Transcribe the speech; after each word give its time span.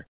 either. 0.00 0.19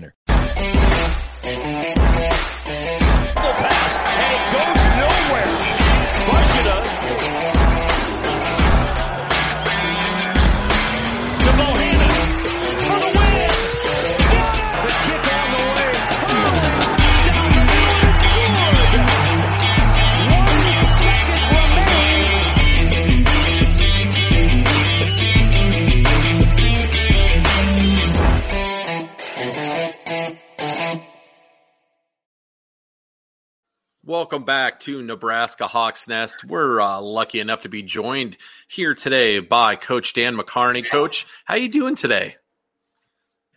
winner. 0.00 0.14
Welcome 34.10 34.42
back 34.42 34.80
to 34.80 35.02
Nebraska 35.02 35.68
Hawks 35.68 36.08
Nest. 36.08 36.44
We're 36.44 36.80
uh, 36.80 37.00
lucky 37.00 37.38
enough 37.38 37.62
to 37.62 37.68
be 37.68 37.84
joined 37.84 38.36
here 38.66 38.92
today 38.92 39.38
by 39.38 39.76
Coach 39.76 40.14
Dan 40.14 40.36
McCarney. 40.36 40.84
Coach, 40.84 41.28
how 41.44 41.54
you 41.54 41.68
doing 41.68 41.94
today? 41.94 42.34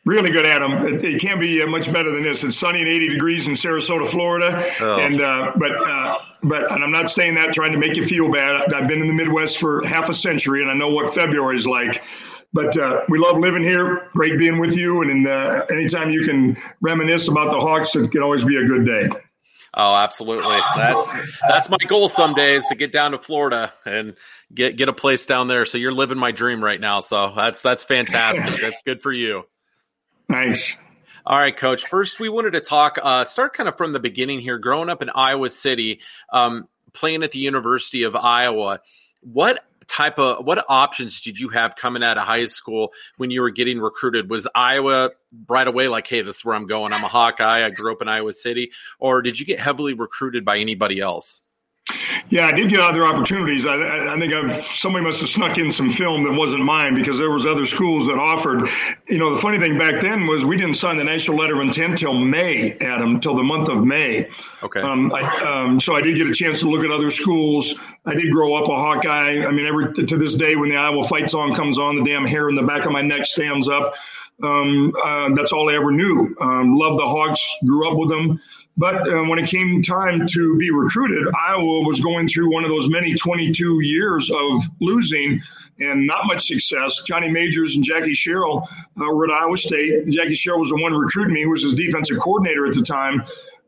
Really 0.05 0.29
good, 0.29 0.45
Adam. 0.45 0.85
It, 0.85 1.03
it 1.03 1.21
can't 1.21 1.41
be 1.41 1.63
uh, 1.63 1.65
much 1.65 1.91
better 1.91 2.11
than 2.11 2.21
this. 2.21 2.43
It's 2.43 2.55
sunny 2.55 2.81
and 2.81 2.87
80 2.87 3.09
degrees 3.09 3.47
in 3.47 3.53
Sarasota, 3.53 4.07
Florida, 4.07 4.71
oh. 4.79 4.99
and 4.99 5.19
uh, 5.19 5.53
but 5.55 5.71
uh, 5.71 6.17
but 6.43 6.71
and 6.71 6.83
I'm 6.83 6.91
not 6.91 7.09
saying 7.09 7.33
that 7.33 7.55
trying 7.55 7.71
to 7.71 7.79
make 7.79 7.95
you 7.95 8.05
feel 8.05 8.31
bad. 8.31 8.71
I've 8.75 8.87
been 8.87 9.01
in 9.01 9.07
the 9.07 9.13
Midwest 9.13 9.57
for 9.57 9.83
half 9.87 10.07
a 10.09 10.13
century, 10.13 10.61
and 10.61 10.69
I 10.69 10.75
know 10.75 10.89
what 10.89 11.15
February 11.15 11.57
is 11.57 11.65
like. 11.65 12.03
But 12.53 12.77
uh, 12.77 12.99
we 13.09 13.17
love 13.17 13.39
living 13.39 13.63
here. 13.63 14.11
Great 14.13 14.37
being 14.37 14.59
with 14.59 14.77
you, 14.77 15.01
and 15.01 15.27
uh, 15.27 15.65
anytime 15.71 16.11
you 16.11 16.21
can 16.21 16.55
reminisce 16.79 17.27
about 17.27 17.49
the 17.49 17.59
Hawks, 17.59 17.95
it 17.95 18.11
can 18.11 18.21
always 18.21 18.43
be 18.45 18.57
a 18.57 18.67
good 18.67 18.85
day. 18.85 19.09
Oh, 19.75 19.95
absolutely. 19.95 20.59
That's 20.75 21.13
that's 21.47 21.69
my 21.69 21.77
goal 21.87 22.07
some 22.07 22.33
days 22.35 22.63
to 22.69 22.75
get 22.75 22.91
down 22.91 23.11
to 23.11 23.17
Florida 23.17 23.73
and 23.85 24.15
get 24.53 24.77
get 24.77 24.87
a 24.87 24.93
place 24.93 25.25
down 25.25 25.47
there. 25.47 25.65
So 25.65 25.79
you're 25.79 25.91
living 25.91 26.19
my 26.19 26.31
dream 26.31 26.63
right 26.63 26.79
now. 26.79 26.99
So 26.99 27.33
that's 27.35 27.61
that's 27.61 27.83
fantastic. 27.83 28.61
that's 28.61 28.81
good 28.85 29.01
for 29.01 29.11
you. 29.11 29.43
Nice. 30.29 30.77
All 31.25 31.39
right, 31.39 31.55
Coach. 31.55 31.87
First, 31.87 32.19
we 32.19 32.29
wanted 32.29 32.51
to 32.51 32.61
talk. 32.61 32.99
Uh, 33.01 33.25
start 33.25 33.53
kind 33.53 33.69
of 33.69 33.77
from 33.77 33.93
the 33.93 33.99
beginning 33.99 34.41
here. 34.41 34.59
Growing 34.59 34.89
up 34.89 35.01
in 35.01 35.09
Iowa 35.09 35.49
City, 35.49 36.01
um, 36.31 36.67
playing 36.91 37.23
at 37.23 37.31
the 37.31 37.39
University 37.39 38.03
of 38.03 38.15
Iowa, 38.15 38.81
what 39.21 39.63
type 39.87 40.19
of 40.19 40.45
what 40.45 40.65
options 40.69 41.21
did 41.21 41.39
you 41.39 41.49
have 41.49 41.75
coming 41.75 42.03
out 42.03 42.17
of 42.17 42.23
high 42.23 42.45
school 42.45 42.91
when 43.17 43.31
you 43.31 43.41
were 43.41 43.51
getting 43.51 43.79
recruited? 43.79 44.29
Was 44.29 44.47
Iowa 44.53 45.11
right 45.47 45.67
away 45.67 45.87
like, 45.87 46.07
hey, 46.07 46.21
this 46.21 46.37
is 46.37 46.45
where 46.45 46.55
I'm 46.55 46.67
going? 46.67 46.93
I'm 46.93 47.03
a 47.03 47.07
Hawkeye. 47.07 47.65
I 47.65 47.69
grew 47.69 47.91
up 47.91 48.01
in 48.01 48.07
Iowa 48.07 48.33
City, 48.33 48.71
or 48.99 49.21
did 49.21 49.39
you 49.39 49.45
get 49.45 49.59
heavily 49.59 49.93
recruited 49.93 50.45
by 50.45 50.57
anybody 50.57 50.99
else? 50.99 51.41
Yeah, 52.29 52.47
I 52.47 52.51
did 52.53 52.69
get 52.69 52.79
other 52.79 53.05
opportunities. 53.05 53.65
I, 53.65 53.75
I 54.13 54.17
think 54.17 54.33
I've, 54.33 54.65
somebody 54.65 55.03
must 55.05 55.19
have 55.19 55.29
snuck 55.29 55.57
in 55.57 55.71
some 55.71 55.91
film 55.91 56.23
that 56.23 56.31
wasn't 56.31 56.63
mine 56.63 56.95
because 56.95 57.17
there 57.17 57.29
was 57.29 57.45
other 57.45 57.65
schools 57.65 58.07
that 58.07 58.17
offered. 58.17 58.69
You 59.07 59.17
know, 59.17 59.35
the 59.35 59.41
funny 59.41 59.59
thing 59.59 59.77
back 59.77 60.01
then 60.01 60.25
was 60.25 60.45
we 60.45 60.55
didn't 60.57 60.75
sign 60.75 60.97
the 60.97 61.03
national 61.03 61.37
letter 61.37 61.55
of 61.55 61.61
intent 61.61 61.99
till 61.99 62.13
May, 62.13 62.77
Adam, 62.79 63.19
till 63.19 63.35
the 63.35 63.43
month 63.43 63.69
of 63.69 63.83
May. 63.83 64.29
Okay. 64.63 64.81
Um, 64.81 65.13
I, 65.13 65.63
um, 65.63 65.79
so 65.79 65.95
I 65.95 66.01
did 66.01 66.15
get 66.15 66.27
a 66.27 66.33
chance 66.33 66.61
to 66.61 66.69
look 66.69 66.85
at 66.85 66.91
other 66.91 67.11
schools. 67.11 67.75
I 68.05 68.15
did 68.15 68.31
grow 68.31 68.55
up 68.55 68.69
a 68.69 68.75
Hawkeye. 68.75 69.45
I 69.45 69.51
mean, 69.51 69.65
every 69.65 69.93
to 70.05 70.17
this 70.17 70.35
day 70.35 70.55
when 70.55 70.69
the 70.69 70.77
Iowa 70.77 71.05
fight 71.07 71.29
song 71.29 71.53
comes 71.53 71.77
on, 71.77 72.01
the 72.01 72.09
damn 72.09 72.25
hair 72.25 72.49
in 72.49 72.55
the 72.55 72.63
back 72.63 72.85
of 72.85 72.91
my 72.91 73.01
neck 73.01 73.25
stands 73.25 73.67
up. 73.67 73.93
Um, 74.41 74.93
uh, 75.05 75.29
that's 75.35 75.51
all 75.51 75.69
I 75.69 75.75
ever 75.75 75.91
knew. 75.91 76.35
Um, 76.39 76.75
loved 76.75 76.99
the 76.99 77.05
Hawks. 77.05 77.41
Grew 77.65 77.89
up 77.89 77.97
with 77.97 78.09
them. 78.09 78.41
But 78.75 78.95
uh, 78.95 79.23
when 79.25 79.37
it 79.37 79.47
came 79.47 79.83
time 79.83 80.25
to 80.27 80.57
be 80.57 80.71
recruited, 80.71 81.27
Iowa 81.47 81.81
was 81.81 81.99
going 81.99 82.27
through 82.27 82.51
one 82.51 82.63
of 82.63 82.69
those 82.69 82.89
many 82.89 83.13
22 83.13 83.81
years 83.81 84.31
of 84.31 84.63
losing 84.81 85.41
and 85.79 86.07
not 86.07 86.25
much 86.25 86.47
success. 86.47 87.03
Johnny 87.03 87.29
Majors 87.29 87.75
and 87.75 87.83
Jackie 87.83 88.13
Sherrill 88.13 88.67
uh, 88.99 89.05
were 89.05 89.29
at 89.29 89.41
Iowa 89.41 89.57
State. 89.57 90.07
Jackie 90.09 90.35
Sherrill 90.35 90.59
was 90.59 90.69
the 90.69 90.81
one 90.81 90.93
recruiting 90.93 91.33
me, 91.33 91.43
who 91.43 91.51
was 91.51 91.63
his 91.63 91.75
defensive 91.75 92.19
coordinator 92.19 92.65
at 92.65 92.73
the 92.73 92.81
time. 92.81 93.23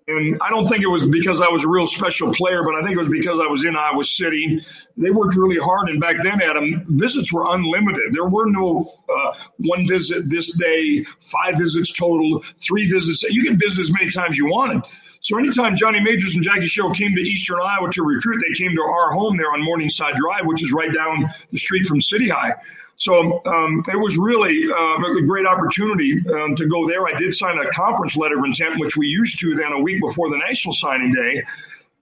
And 0.07 0.37
I 0.39 0.49
don't 0.49 0.67
think 0.67 0.83
it 0.83 0.87
was 0.87 1.07
because 1.07 1.41
I 1.41 1.47
was 1.47 1.63
a 1.63 1.67
real 1.67 1.87
special 1.87 2.31
player, 2.31 2.61
but 2.63 2.75
I 2.75 2.81
think 2.81 2.91
it 2.91 2.99
was 2.99 3.09
because 3.09 3.39
I 3.43 3.49
was 3.49 3.65
in 3.65 3.75
Iowa 3.75 4.03
City. 4.03 4.63
They 4.97 5.09
worked 5.09 5.35
really 5.35 5.57
hard. 5.57 5.89
And 5.89 5.99
back 5.99 6.17
then, 6.21 6.43
Adam, 6.43 6.85
visits 6.89 7.33
were 7.33 7.51
unlimited. 7.51 8.13
There 8.13 8.27
were 8.27 8.45
no 8.45 8.93
uh, 9.09 9.33
one 9.57 9.87
visit 9.87 10.29
this 10.29 10.53
day, 10.57 11.03
five 11.21 11.55
visits 11.57 11.91
total, 11.91 12.43
three 12.61 12.87
visits. 12.87 13.23
You 13.23 13.43
can 13.43 13.57
visit 13.57 13.79
as 13.79 13.91
many 13.91 14.11
times 14.11 14.37
you 14.37 14.45
wanted. 14.45 14.83
So 15.21 15.39
anytime 15.39 15.75
Johnny 15.75 15.99
Majors 15.99 16.35
and 16.35 16.43
Jackie 16.43 16.67
Sherrill 16.67 16.93
came 16.93 17.15
to 17.15 17.21
Eastern 17.21 17.59
Iowa 17.59 17.91
to 17.91 18.03
recruit, 18.03 18.43
they 18.47 18.53
came 18.63 18.75
to 18.75 18.81
our 18.83 19.11
home 19.11 19.37
there 19.37 19.51
on 19.53 19.63
Morningside 19.63 20.17
Drive, 20.17 20.45
which 20.45 20.61
is 20.61 20.71
right 20.71 20.93
down 20.93 21.33
the 21.49 21.57
street 21.57 21.87
from 21.87 21.99
City 21.99 22.29
High. 22.29 22.53
So 22.97 23.45
um, 23.45 23.83
it 23.91 23.97
was 23.97 24.15
really 24.17 24.65
uh, 24.71 25.17
a 25.17 25.21
great 25.25 25.45
opportunity 25.45 26.23
um, 26.33 26.55
to 26.55 26.65
go 26.65 26.87
there. 26.87 27.05
I 27.07 27.19
did 27.19 27.33
sign 27.35 27.57
a 27.57 27.69
conference 27.73 28.15
letter 28.15 28.39
of 28.39 28.45
intent, 28.45 28.79
which 28.79 28.95
we 28.95 29.07
used 29.07 29.39
to 29.41 29.55
then 29.55 29.73
a 29.73 29.81
week 29.81 30.01
before 30.01 30.29
the 30.29 30.37
national 30.37 30.73
signing 30.75 31.13
day, 31.13 31.43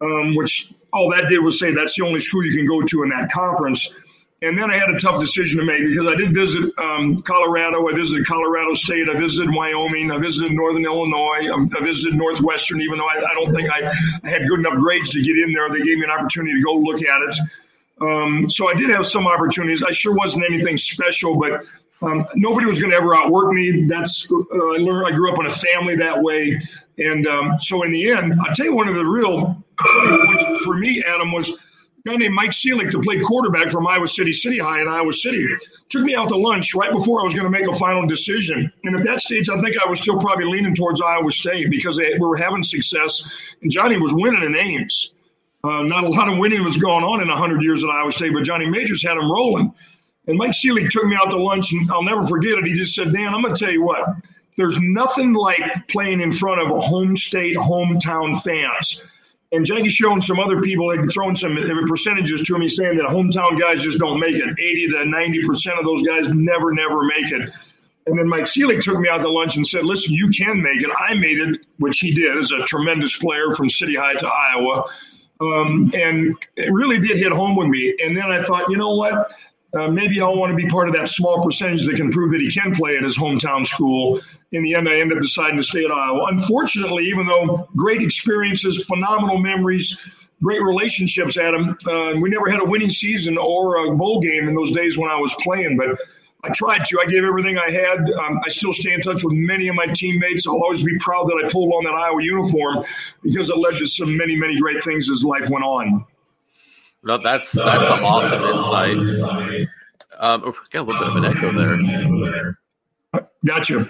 um, 0.01 0.35
which 0.35 0.71
all 0.91 1.11
that 1.11 1.29
did 1.29 1.39
was 1.39 1.59
say 1.59 1.73
that's 1.73 1.95
the 1.95 2.05
only 2.05 2.19
school 2.19 2.45
you 2.45 2.55
can 2.55 2.67
go 2.67 2.81
to 2.85 3.03
in 3.03 3.09
that 3.09 3.31
conference. 3.31 3.91
And 4.43 4.57
then 4.57 4.69
I 4.69 4.75
had 4.75 4.89
a 4.89 4.99
tough 4.99 5.21
decision 5.21 5.57
to 5.59 5.65
make 5.65 5.79
because 5.87 6.05
I 6.05 6.15
did 6.15 6.33
visit 6.33 6.69
um, 6.77 7.23
Colorado, 7.23 7.87
I 7.87 7.95
visited 7.95 8.27
Colorado 8.27 8.73
State, 8.73 9.07
I 9.07 9.17
visited 9.17 9.49
Wyoming, 9.55 10.11
I 10.11 10.17
visited 10.17 10.51
Northern 10.51 10.83
Illinois, 10.83 11.47
um, 11.51 11.71
I 11.73 11.81
visited 11.81 12.15
Northwestern, 12.15 12.81
even 12.81 12.97
though 12.97 13.07
I, 13.07 13.23
I 13.23 13.33
don't 13.35 13.55
think 13.55 13.69
I, 13.71 13.89
I 14.21 14.29
had 14.29 14.41
good 14.49 14.59
enough 14.59 14.75
grades 14.75 15.11
to 15.11 15.21
get 15.21 15.37
in 15.37 15.53
there. 15.53 15.69
They 15.69 15.85
gave 15.85 15.97
me 15.97 16.03
an 16.03 16.11
opportunity 16.11 16.55
to 16.55 16.61
go 16.61 16.73
look 16.73 17.01
at 17.01 17.21
it. 17.21 17.37
Um, 18.03 18.49
so 18.49 18.69
I 18.69 18.73
did 18.73 18.89
have 18.89 19.05
some 19.05 19.27
opportunities. 19.27 19.83
I 19.83 19.91
sure 19.91 20.15
wasn't 20.15 20.45
anything 20.49 20.77
special, 20.77 21.39
but 21.39 21.65
um, 22.01 22.25
nobody 22.35 22.65
was 22.65 22.79
going 22.79 22.91
to 22.91 22.97
ever 22.97 23.15
outwork 23.15 23.53
me. 23.53 23.85
That's 23.87 24.29
uh, 24.31 24.35
I 24.35 24.77
learned. 24.77 25.07
I 25.07 25.15
grew 25.15 25.31
up 25.31 25.39
in 25.39 25.45
a 25.45 25.53
family 25.53 25.95
that 25.95 26.21
way, 26.21 26.59
and 26.97 27.25
um, 27.27 27.57
so 27.61 27.83
in 27.83 27.91
the 27.91 28.11
end, 28.11 28.33
I'll 28.45 28.53
tell 28.55 28.65
you 28.65 28.75
one 28.75 28.89
of 28.89 28.95
the 28.95 29.05
real 29.05 29.63
for 30.63 30.75
me, 30.75 31.03
Adam 31.05 31.31
was 31.31 31.49
a 31.49 32.09
guy 32.09 32.15
named 32.15 32.35
Mike 32.35 32.51
Seelig 32.51 32.91
to 32.91 33.01
play 33.01 33.19
quarterback 33.19 33.71
from 33.71 33.87
Iowa 33.87 34.07
City 34.07 34.33
City 34.33 34.59
High 34.59 34.81
in 34.81 34.87
Iowa 34.87 35.13
City. 35.13 35.45
Took 35.89 36.03
me 36.03 36.15
out 36.15 36.29
to 36.29 36.37
lunch 36.37 36.75
right 36.75 36.91
before 36.91 37.21
I 37.21 37.23
was 37.23 37.33
going 37.33 37.45
to 37.45 37.49
make 37.49 37.67
a 37.67 37.77
final 37.77 38.05
decision, 38.05 38.71
and 38.83 38.95
at 38.95 39.03
that 39.03 39.21
stage, 39.21 39.49
I 39.49 39.59
think 39.61 39.75
I 39.83 39.89
was 39.89 40.01
still 40.01 40.19
probably 40.19 40.45
leaning 40.45 40.75
towards 40.75 41.01
Iowa 41.01 41.31
State 41.31 41.69
because 41.69 41.97
they 41.97 42.17
were 42.19 42.35
having 42.35 42.63
success, 42.63 43.27
and 43.61 43.71
Johnny 43.71 43.97
was 43.97 44.13
winning 44.13 44.43
in 44.43 44.57
Ames. 44.57 45.13
Uh, 45.63 45.83
not 45.83 46.03
a 46.03 46.09
lot 46.09 46.27
of 46.27 46.37
winning 46.39 46.63
was 46.63 46.75
going 46.75 47.03
on 47.05 47.21
in 47.21 47.27
100 47.29 47.61
years 47.61 47.83
at 47.83 47.89
Iowa 47.89 48.11
State, 48.11 48.33
but 48.33 48.43
Johnny 48.43 48.69
Majors 48.69 49.01
had 49.01 49.13
him 49.13 49.31
rolling. 49.31 49.73
And 50.27 50.37
Mike 50.37 50.51
Seelig 50.51 50.89
took 50.89 51.05
me 51.05 51.15
out 51.15 51.31
to 51.31 51.37
lunch, 51.37 51.71
and 51.71 51.89
I'll 51.91 52.03
never 52.03 52.27
forget 52.27 52.57
it. 52.57 52.65
He 52.65 52.73
just 52.73 52.95
said, 52.95 53.13
Dan, 53.13 53.33
I'm 53.33 53.41
going 53.41 53.55
to 53.55 53.59
tell 53.59 53.71
you 53.71 53.83
what, 53.83 54.01
there's 54.57 54.77
nothing 54.79 55.33
like 55.33 55.61
playing 55.87 56.21
in 56.21 56.31
front 56.31 56.61
of 56.61 56.69
a 56.69 56.81
home 56.81 57.15
state, 57.17 57.55
hometown 57.55 58.41
fans. 58.41 59.03
And 59.51 59.65
Jackie 59.65 59.89
Sherrill 59.89 60.13
and 60.13 60.23
some 60.23 60.39
other 60.39 60.61
people 60.61 60.89
had 60.89 61.09
thrown 61.11 61.35
some 61.35 61.55
percentages 61.87 62.41
to 62.47 62.57
me 62.57 62.67
saying 62.67 62.97
that 62.97 63.05
hometown 63.05 63.59
guys 63.59 63.81
just 63.81 63.99
don't 63.99 64.19
make 64.19 64.35
it. 64.35 64.49
80 64.59 64.87
to 64.87 64.97
90% 65.05 65.79
of 65.79 65.85
those 65.85 66.01
guys 66.05 66.27
never, 66.33 66.73
never 66.73 67.03
make 67.03 67.31
it. 67.31 67.53
And 68.07 68.17
then 68.19 68.27
Mike 68.27 68.45
Seelig 68.45 68.81
took 68.81 68.97
me 68.99 69.07
out 69.09 69.19
to 69.19 69.29
lunch 69.29 69.55
and 69.55 69.65
said, 69.65 69.85
listen, 69.85 70.13
you 70.13 70.29
can 70.29 70.61
make 70.61 70.77
it. 70.77 70.89
I 70.97 71.13
made 71.13 71.39
it, 71.39 71.61
which 71.77 71.99
he 71.99 72.11
did 72.11 72.37
as 72.37 72.51
a 72.51 72.65
tremendous 72.65 73.15
player 73.17 73.53
from 73.55 73.69
City 73.69 73.95
High 73.95 74.13
to 74.13 74.27
Iowa. 74.27 74.85
Um, 75.43 75.91
and 75.93 76.35
it 76.55 76.71
really 76.71 76.99
did 76.99 77.17
hit 77.17 77.31
home 77.31 77.55
with 77.55 77.67
me. 77.67 77.95
And 78.03 78.15
then 78.15 78.31
I 78.31 78.43
thought, 78.43 78.69
you 78.69 78.77
know 78.77 78.95
what? 78.95 79.31
Uh, 79.77 79.87
maybe 79.87 80.21
I'll 80.21 80.37
want 80.37 80.51
to 80.51 80.55
be 80.55 80.67
part 80.67 80.87
of 80.87 80.95
that 80.95 81.09
small 81.09 81.43
percentage 81.43 81.85
that 81.87 81.95
can 81.95 82.11
prove 82.11 82.31
that 82.31 82.41
he 82.41 82.51
can 82.51 82.75
play 82.75 82.95
at 82.95 83.03
his 83.03 83.17
hometown 83.17 83.65
school. 83.65 84.21
In 84.51 84.61
the 84.61 84.75
end, 84.75 84.87
I 84.87 84.99
ended 84.99 85.17
up 85.17 85.23
deciding 85.23 85.57
to 85.57 85.63
stay 85.63 85.83
at 85.83 85.91
Iowa. 85.91 86.27
Unfortunately, 86.31 87.05
even 87.05 87.25
though 87.25 87.67
great 87.75 88.01
experiences, 88.01 88.85
phenomenal 88.85 89.39
memories, 89.39 89.97
great 90.43 90.61
relationships, 90.61 91.37
Adam, 91.37 91.75
uh, 91.87 92.19
we 92.21 92.29
never 92.29 92.51
had 92.51 92.59
a 92.61 92.65
winning 92.65 92.91
season 92.91 93.35
or 93.35 93.87
a 93.87 93.95
bowl 93.95 94.21
game 94.21 94.47
in 94.47 94.53
those 94.53 94.71
days 94.73 94.95
when 94.95 95.09
I 95.09 95.19
was 95.19 95.33
playing. 95.41 95.75
But 95.75 95.97
I 96.43 96.49
tried 96.49 96.85
to. 96.85 96.99
I 96.99 97.05
gave 97.05 97.23
everything 97.23 97.57
I 97.57 97.71
had. 97.71 97.99
Um, 97.99 98.39
I 98.45 98.49
still 98.49 98.73
stay 98.73 98.91
in 98.91 99.01
touch 99.01 99.23
with 99.23 99.33
many 99.33 99.69
of 99.69 99.75
my 99.75 99.87
teammates. 99.87 100.45
I'll 100.45 100.61
always 100.61 100.83
be 100.83 100.97
proud 100.99 101.27
that 101.27 101.41
I 101.43 101.49
pulled 101.49 101.73
on 101.73 101.83
that 101.85 101.93
Iowa 101.93 102.21
uniform 102.21 102.83
because 103.21 103.49
it 103.49 103.57
led 103.57 103.77
to 103.79 103.85
some 103.85 104.17
many, 104.17 104.35
many 104.35 104.59
great 104.59 104.83
things 104.83 105.09
as 105.09 105.23
life 105.23 105.49
went 105.49 105.63
on. 105.63 106.05
No, 107.03 107.17
that's 107.17 107.51
that's 107.51 107.87
some 107.87 108.03
awesome 108.03 108.41
insight. 108.43 109.67
Um, 110.19 110.43
oh, 110.45 110.55
got 110.69 110.81
a 110.81 110.83
little 110.83 111.01
bit 111.01 111.09
of 111.09 111.15
an 111.15 111.25
echo 111.25 111.51
there. 111.51 112.59
Gotcha. 113.45 113.89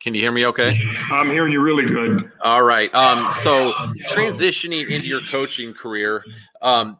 Can 0.00 0.14
you 0.14 0.20
hear 0.20 0.32
me 0.32 0.46
okay? 0.46 0.80
I'm 1.10 1.30
hearing 1.30 1.52
you 1.52 1.60
really 1.60 1.84
good. 1.84 2.30
All 2.40 2.62
right. 2.62 2.92
Um, 2.94 3.30
so 3.32 3.72
transitioning 4.08 4.90
into 4.90 5.06
your 5.06 5.20
coaching 5.20 5.74
career, 5.74 6.24
um, 6.62 6.98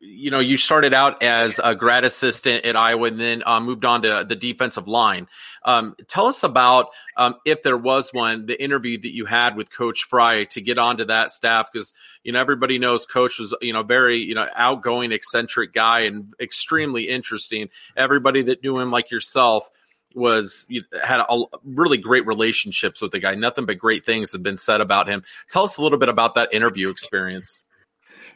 you 0.00 0.30
know, 0.30 0.40
you 0.40 0.58
started 0.58 0.92
out 0.92 1.22
as 1.22 1.60
a 1.62 1.74
grad 1.74 2.04
assistant 2.04 2.64
at 2.64 2.76
Iowa 2.76 3.08
and 3.08 3.20
then 3.20 3.42
uh, 3.46 3.60
moved 3.60 3.84
on 3.84 4.02
to 4.02 4.24
the 4.28 4.34
defensive 4.34 4.88
line. 4.88 5.28
Um, 5.64 5.94
tell 6.08 6.26
us 6.26 6.42
about, 6.42 6.88
um, 7.16 7.36
if 7.44 7.62
there 7.62 7.76
was 7.76 8.12
one, 8.12 8.46
the 8.46 8.60
interview 8.60 8.98
that 9.00 9.14
you 9.14 9.24
had 9.24 9.56
with 9.56 9.70
Coach 9.70 10.04
Fry 10.08 10.44
to 10.46 10.60
get 10.60 10.78
onto 10.78 11.04
that 11.04 11.30
staff 11.30 11.68
because, 11.72 11.92
you 12.24 12.32
know, 12.32 12.40
everybody 12.40 12.78
knows 12.78 13.06
Coach 13.06 13.38
was, 13.38 13.54
you 13.60 13.72
know, 13.72 13.82
very, 13.82 14.18
you 14.18 14.34
know, 14.34 14.48
outgoing, 14.54 15.12
eccentric 15.12 15.72
guy 15.72 16.00
and 16.00 16.34
extremely 16.40 17.08
interesting. 17.08 17.68
Everybody 17.96 18.42
that 18.42 18.62
knew 18.62 18.78
him, 18.78 18.90
like 18.90 19.10
yourself, 19.10 19.70
was 20.14 20.66
had 21.02 21.20
a, 21.20 21.42
really 21.64 21.98
great 21.98 22.26
relationships 22.26 23.00
with 23.00 23.12
the 23.12 23.20
guy. 23.20 23.34
Nothing 23.34 23.66
but 23.66 23.78
great 23.78 24.04
things 24.04 24.32
have 24.32 24.42
been 24.42 24.56
said 24.56 24.80
about 24.80 25.08
him. 25.08 25.22
Tell 25.50 25.64
us 25.64 25.78
a 25.78 25.82
little 25.82 25.98
bit 25.98 26.08
about 26.08 26.34
that 26.34 26.52
interview 26.52 26.88
experience. 26.88 27.62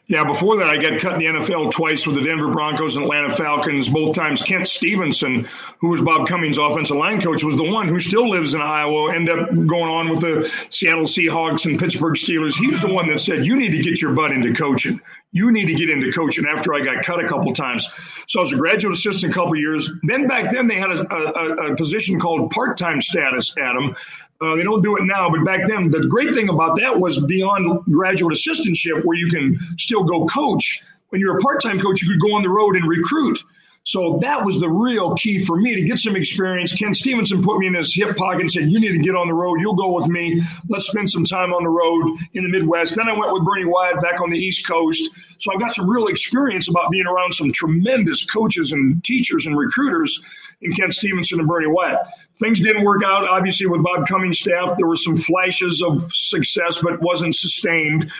Yeah, 0.07 0.25
before 0.25 0.57
that, 0.57 0.67
I 0.67 0.75
got 0.75 0.99
cut 0.99 1.13
in 1.13 1.19
the 1.19 1.39
NFL 1.39 1.71
twice 1.71 2.05
with 2.05 2.17
the 2.17 2.23
Denver 2.23 2.51
Broncos 2.51 2.97
and 2.97 3.05
Atlanta 3.05 3.33
Falcons. 3.37 3.87
Both 3.87 4.13
times, 4.13 4.41
Kent 4.41 4.67
Stevenson, 4.67 5.47
who 5.79 5.87
was 5.87 6.01
Bob 6.01 6.27
Commings' 6.27 6.57
offensive 6.57 6.97
line 6.97 7.21
coach, 7.21 7.41
was 7.41 7.55
the 7.55 7.63
one 7.63 7.87
who 7.87 8.01
still 8.01 8.29
lives 8.29 8.53
in 8.53 8.59
Iowa. 8.59 9.15
Ended 9.15 9.39
up 9.39 9.49
going 9.49 9.89
on 9.89 10.09
with 10.09 10.19
the 10.19 10.51
Seattle 10.69 11.05
Seahawks 11.05 11.65
and 11.65 11.79
Pittsburgh 11.79 12.15
Steelers. 12.15 12.53
He 12.53 12.67
was 12.67 12.81
the 12.81 12.93
one 12.93 13.07
that 13.07 13.21
said, 13.21 13.45
"You 13.45 13.55
need 13.55 13.71
to 13.71 13.81
get 13.81 14.01
your 14.01 14.11
butt 14.11 14.31
into 14.31 14.53
coaching. 14.53 14.99
You 15.31 15.53
need 15.53 15.67
to 15.67 15.73
get 15.73 15.89
into 15.89 16.11
coaching." 16.11 16.45
After 16.47 16.73
I 16.73 16.83
got 16.83 17.05
cut 17.05 17.23
a 17.23 17.27
couple 17.29 17.53
times, 17.53 17.89
so 18.27 18.41
I 18.41 18.43
was 18.43 18.51
a 18.51 18.57
graduate 18.57 18.97
assistant 18.97 19.31
a 19.31 19.33
couple 19.33 19.55
years. 19.55 19.89
Then 20.03 20.27
back 20.27 20.51
then, 20.51 20.67
they 20.67 20.75
had 20.75 20.91
a, 20.91 21.13
a, 21.13 21.71
a 21.71 21.75
position 21.77 22.19
called 22.19 22.51
part-time 22.51 23.01
status, 23.01 23.55
Adam, 23.57 23.95
uh, 24.41 24.55
they 24.55 24.63
don't 24.63 24.81
do 24.81 24.97
it 24.97 25.03
now, 25.03 25.29
but 25.29 25.45
back 25.45 25.67
then, 25.67 25.89
the 25.89 26.05
great 26.07 26.33
thing 26.33 26.49
about 26.49 26.77
that 26.77 26.99
was 26.99 27.23
beyond 27.25 27.85
graduate 27.91 28.35
assistantship, 28.35 29.05
where 29.05 29.17
you 29.17 29.29
can 29.31 29.57
still 29.77 30.03
go 30.03 30.25
coach. 30.27 30.83
When 31.09 31.21
you're 31.21 31.37
a 31.37 31.41
part 31.41 31.61
time 31.61 31.79
coach, 31.79 32.01
you 32.01 32.09
could 32.09 32.21
go 32.21 32.35
on 32.35 32.43
the 32.43 32.49
road 32.49 32.75
and 32.75 32.87
recruit. 32.87 33.39
So 33.85 34.17
that 34.21 34.43
was 34.43 34.61
the 34.61 34.69
real 34.69 35.13
key 35.15 35.43
for 35.43 35.57
me 35.57 35.75
to 35.75 35.81
get 35.81 35.99
some 35.99 36.15
experience. 36.15 36.73
Kent 36.73 36.95
Stevenson 36.95 37.43
put 37.43 37.57
me 37.59 37.67
in 37.67 37.73
his 37.73 37.93
hip 37.93 38.15
pocket 38.15 38.41
and 38.41 38.51
said, 38.51 38.71
You 38.71 38.79
need 38.79 38.93
to 38.93 39.03
get 39.03 39.13
on 39.13 39.27
the 39.27 39.33
road. 39.33 39.59
You'll 39.59 39.75
go 39.75 39.91
with 39.91 40.07
me. 40.07 40.41
Let's 40.69 40.87
spend 40.87 41.11
some 41.11 41.25
time 41.25 41.53
on 41.53 41.63
the 41.63 41.69
road 41.69 42.17
in 42.33 42.43
the 42.43 42.49
Midwest. 42.49 42.95
Then 42.95 43.09
I 43.09 43.17
went 43.17 43.33
with 43.33 43.45
Bernie 43.45 43.65
Wyatt 43.65 44.01
back 44.01 44.21
on 44.21 44.29
the 44.29 44.37
East 44.37 44.65
Coast. 44.65 45.09
So 45.37 45.53
I 45.53 45.57
got 45.57 45.73
some 45.73 45.89
real 45.89 46.07
experience 46.07 46.69
about 46.69 46.91
being 46.91 47.05
around 47.05 47.33
some 47.33 47.51
tremendous 47.51 48.25
coaches 48.25 48.71
and 48.71 49.03
teachers 49.03 49.47
and 49.47 49.57
recruiters 49.57 50.21
in 50.61 50.73
Kent 50.73 50.93
Stevenson 50.93 51.39
and 51.39 51.47
Bernie 51.47 51.67
Wyatt. 51.67 51.99
Things 52.39 52.59
didn't 52.59 52.83
work 52.83 53.03
out, 53.05 53.27
obviously, 53.29 53.67
with 53.67 53.83
Bob 53.83 54.07
Commings' 54.07 54.39
staff. 54.39 54.75
There 54.77 54.87
were 54.87 54.95
some 54.95 55.15
flashes 55.15 55.81
of 55.81 56.09
success, 56.13 56.79
but 56.81 57.01
wasn't 57.01 57.35
sustained. 57.35 58.11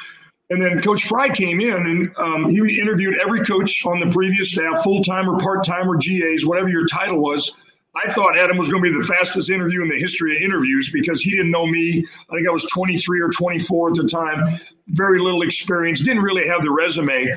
And 0.49 0.61
then 0.61 0.81
Coach 0.81 1.07
Fry 1.07 1.29
came 1.29 1.59
in 1.61 1.71
and 1.71 2.15
um, 2.17 2.49
he 2.51 2.79
interviewed 2.79 3.19
every 3.21 3.43
coach 3.43 3.85
on 3.85 3.99
the 3.99 4.13
previous 4.13 4.51
staff, 4.51 4.83
full 4.83 5.03
time 5.03 5.27
or 5.29 5.39
part 5.39 5.65
time 5.65 5.89
or 5.89 5.95
GAs, 5.95 6.45
whatever 6.45 6.69
your 6.69 6.85
title 6.85 7.19
was. 7.19 7.51
I 7.95 8.11
thought 8.11 8.37
Adam 8.37 8.57
was 8.57 8.69
going 8.69 8.83
to 8.83 8.91
be 8.91 8.97
the 8.97 9.05
fastest 9.05 9.49
interview 9.49 9.83
in 9.83 9.89
the 9.89 9.99
history 9.99 10.35
of 10.35 10.41
interviews 10.41 10.89
because 10.91 11.21
he 11.21 11.31
didn't 11.31 11.51
know 11.51 11.67
me. 11.67 12.05
I 12.29 12.35
think 12.35 12.47
I 12.47 12.51
was 12.51 12.63
23 12.65 13.21
or 13.21 13.29
24 13.29 13.89
at 13.89 13.95
the 13.95 14.07
time, 14.07 14.59
very 14.87 15.19
little 15.19 15.43
experience, 15.43 16.01
didn't 16.01 16.23
really 16.23 16.47
have 16.47 16.63
the 16.63 16.71
resume. 16.71 17.35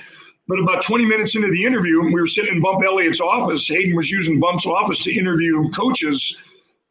But 0.49 0.61
about 0.61 0.83
20 0.83 1.05
minutes 1.05 1.35
into 1.35 1.51
the 1.51 1.65
interview, 1.65 2.03
we 2.03 2.15
were 2.15 2.27
sitting 2.27 2.55
in 2.55 2.63
Bump 2.63 2.83
Elliott's 2.87 3.21
office. 3.21 3.67
Hayden 3.69 3.97
was 3.97 4.11
using 4.11 4.41
Bump's 4.41 4.65
office 4.65 5.03
to 5.05 5.15
interview 5.15 5.69
coaches. 5.71 6.43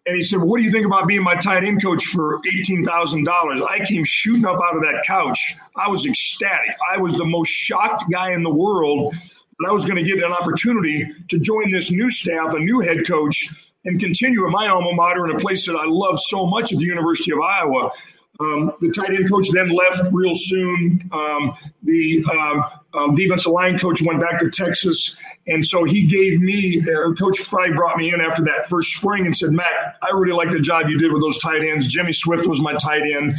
And 0.05 0.15
he 0.15 0.23
said, 0.23 0.37
well, 0.37 0.47
What 0.47 0.57
do 0.57 0.63
you 0.63 0.71
think 0.71 0.85
about 0.85 1.07
being 1.07 1.23
my 1.23 1.35
tight 1.35 1.63
end 1.63 1.81
coach 1.81 2.05
for 2.05 2.39
$18,000? 2.39 3.67
I 3.67 3.83
came 3.85 4.03
shooting 4.05 4.45
up 4.45 4.59
out 4.63 4.75
of 4.75 4.83
that 4.83 5.03
couch. 5.05 5.57
I 5.75 5.89
was 5.89 6.05
ecstatic. 6.05 6.75
I 6.93 6.97
was 6.97 7.13
the 7.13 7.25
most 7.25 7.49
shocked 7.49 8.05
guy 8.11 8.33
in 8.33 8.43
the 8.43 8.53
world 8.53 9.15
that 9.59 9.67
I 9.67 9.71
was 9.71 9.85
going 9.85 10.03
to 10.03 10.03
get 10.03 10.23
an 10.23 10.31
opportunity 10.31 11.11
to 11.29 11.39
join 11.39 11.71
this 11.71 11.89
new 11.91 12.09
staff, 12.09 12.53
a 12.53 12.59
new 12.59 12.81
head 12.81 13.07
coach, 13.07 13.49
and 13.85 13.99
continue 13.99 14.45
at 14.45 14.51
my 14.51 14.67
alma 14.67 14.93
mater 14.93 15.29
in 15.29 15.35
a 15.35 15.39
place 15.39 15.65
that 15.65 15.75
I 15.75 15.85
love 15.87 16.19
so 16.19 16.45
much 16.45 16.71
at 16.73 16.79
the 16.79 16.85
University 16.85 17.31
of 17.31 17.39
Iowa. 17.39 17.91
Um, 18.39 18.73
the 18.81 18.91
tight 18.91 19.11
end 19.11 19.29
coach 19.29 19.47
then 19.51 19.69
left 19.69 20.11
real 20.11 20.35
soon. 20.35 21.09
Um, 21.13 21.55
the 21.83 22.23
um, 22.31 22.63
um, 22.97 23.15
defensive 23.15 23.51
line 23.51 23.77
coach 23.77 24.01
went 24.01 24.21
back 24.21 24.39
to 24.39 24.49
Texas. 24.49 25.17
And 25.47 25.65
so 25.65 25.83
he 25.83 26.05
gave 26.05 26.41
me, 26.41 26.81
uh, 26.81 27.13
Coach 27.13 27.39
Fry 27.39 27.69
brought 27.69 27.97
me 27.97 28.13
in 28.13 28.21
after 28.21 28.41
that 28.43 28.67
first 28.69 28.95
spring 28.95 29.25
and 29.25 29.35
said, 29.35 29.51
Matt, 29.51 29.97
I 30.01 30.09
really 30.15 30.35
like 30.35 30.51
the 30.51 30.59
job 30.59 30.87
you 30.87 30.97
did 30.97 31.11
with 31.11 31.21
those 31.21 31.39
tight 31.39 31.61
ends. 31.61 31.87
Jimmy 31.87 32.13
Swift 32.13 32.47
was 32.47 32.59
my 32.61 32.73
tight 32.75 33.01
end. 33.01 33.35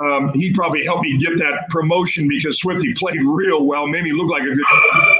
Um, 0.00 0.32
he 0.34 0.52
probably 0.52 0.84
helped 0.84 1.02
me 1.02 1.16
get 1.16 1.38
that 1.38 1.68
promotion 1.70 2.28
because 2.28 2.58
Swifty 2.58 2.92
played 2.94 3.20
real 3.24 3.64
well, 3.64 3.86
made 3.86 4.04
me 4.04 4.12
look 4.12 4.28
like 4.28 4.42
a 4.42 4.54
good 4.54 4.58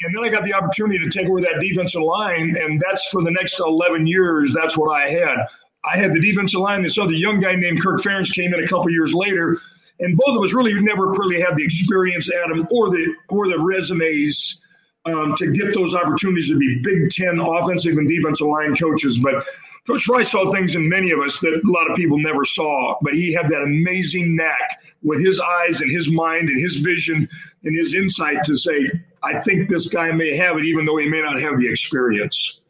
and 0.00 0.14
then 0.14 0.24
I 0.24 0.28
got 0.28 0.44
the 0.44 0.54
opportunity 0.54 0.98
to 0.98 1.10
take 1.10 1.28
over 1.28 1.40
that 1.40 1.60
defensive 1.60 2.02
line, 2.02 2.56
and 2.58 2.80
that's 2.80 3.08
for 3.10 3.22
the 3.22 3.30
next 3.30 3.60
11 3.60 4.06
years. 4.06 4.52
That's 4.54 4.76
what 4.76 4.90
I 4.90 5.08
had. 5.08 5.36
I 5.84 5.96
had 5.96 6.14
the 6.14 6.20
defensive 6.20 6.60
line. 6.60 6.82
This 6.82 6.98
other 6.98 7.12
young 7.12 7.40
guy 7.40 7.52
named 7.54 7.82
Kirk 7.82 8.00
Ferentz 8.00 8.32
came 8.32 8.54
in 8.54 8.64
a 8.64 8.68
couple 8.68 8.90
years 8.90 9.12
later, 9.12 9.60
and 10.00 10.16
both 10.16 10.36
of 10.36 10.42
us 10.42 10.52
really 10.52 10.74
never 10.74 11.10
really 11.12 11.40
had 11.40 11.56
the 11.56 11.64
experience, 11.64 12.30
Adam, 12.44 12.66
or 12.70 12.90
the 12.90 13.14
or 13.28 13.48
the 13.48 13.58
resumes 13.58 14.62
um, 15.06 15.34
to 15.36 15.52
get 15.52 15.74
those 15.74 15.94
opportunities 15.94 16.48
to 16.48 16.58
be 16.58 16.80
Big 16.82 17.10
Ten 17.10 17.38
offensive 17.38 17.98
and 17.98 18.08
defensive 18.08 18.46
line 18.46 18.74
coaches. 18.76 19.18
But 19.18 19.44
Coach 19.86 20.04
Fry 20.04 20.22
saw 20.22 20.50
things 20.50 20.74
in 20.74 20.88
many 20.88 21.10
of 21.10 21.20
us 21.20 21.38
that 21.40 21.60
a 21.62 21.70
lot 21.70 21.90
of 21.90 21.96
people 21.96 22.18
never 22.18 22.44
saw. 22.44 22.96
But 23.02 23.14
he 23.14 23.32
had 23.32 23.48
that 23.50 23.62
amazing 23.62 24.34
knack 24.34 24.82
with 25.02 25.20
his 25.20 25.38
eyes 25.38 25.80
and 25.80 25.90
his 25.90 26.10
mind 26.10 26.48
and 26.48 26.60
his 26.60 26.78
vision 26.78 27.28
and 27.64 27.78
his 27.78 27.94
insight 27.94 28.42
to 28.44 28.56
say, 28.56 28.90
I 29.22 29.40
think 29.40 29.68
this 29.68 29.92
guy 29.92 30.10
may 30.10 30.36
have 30.36 30.56
it, 30.56 30.64
even 30.64 30.86
though 30.86 30.96
he 30.96 31.08
may 31.08 31.20
not 31.20 31.40
have 31.40 31.58
the 31.58 31.68
experience. 31.68 32.60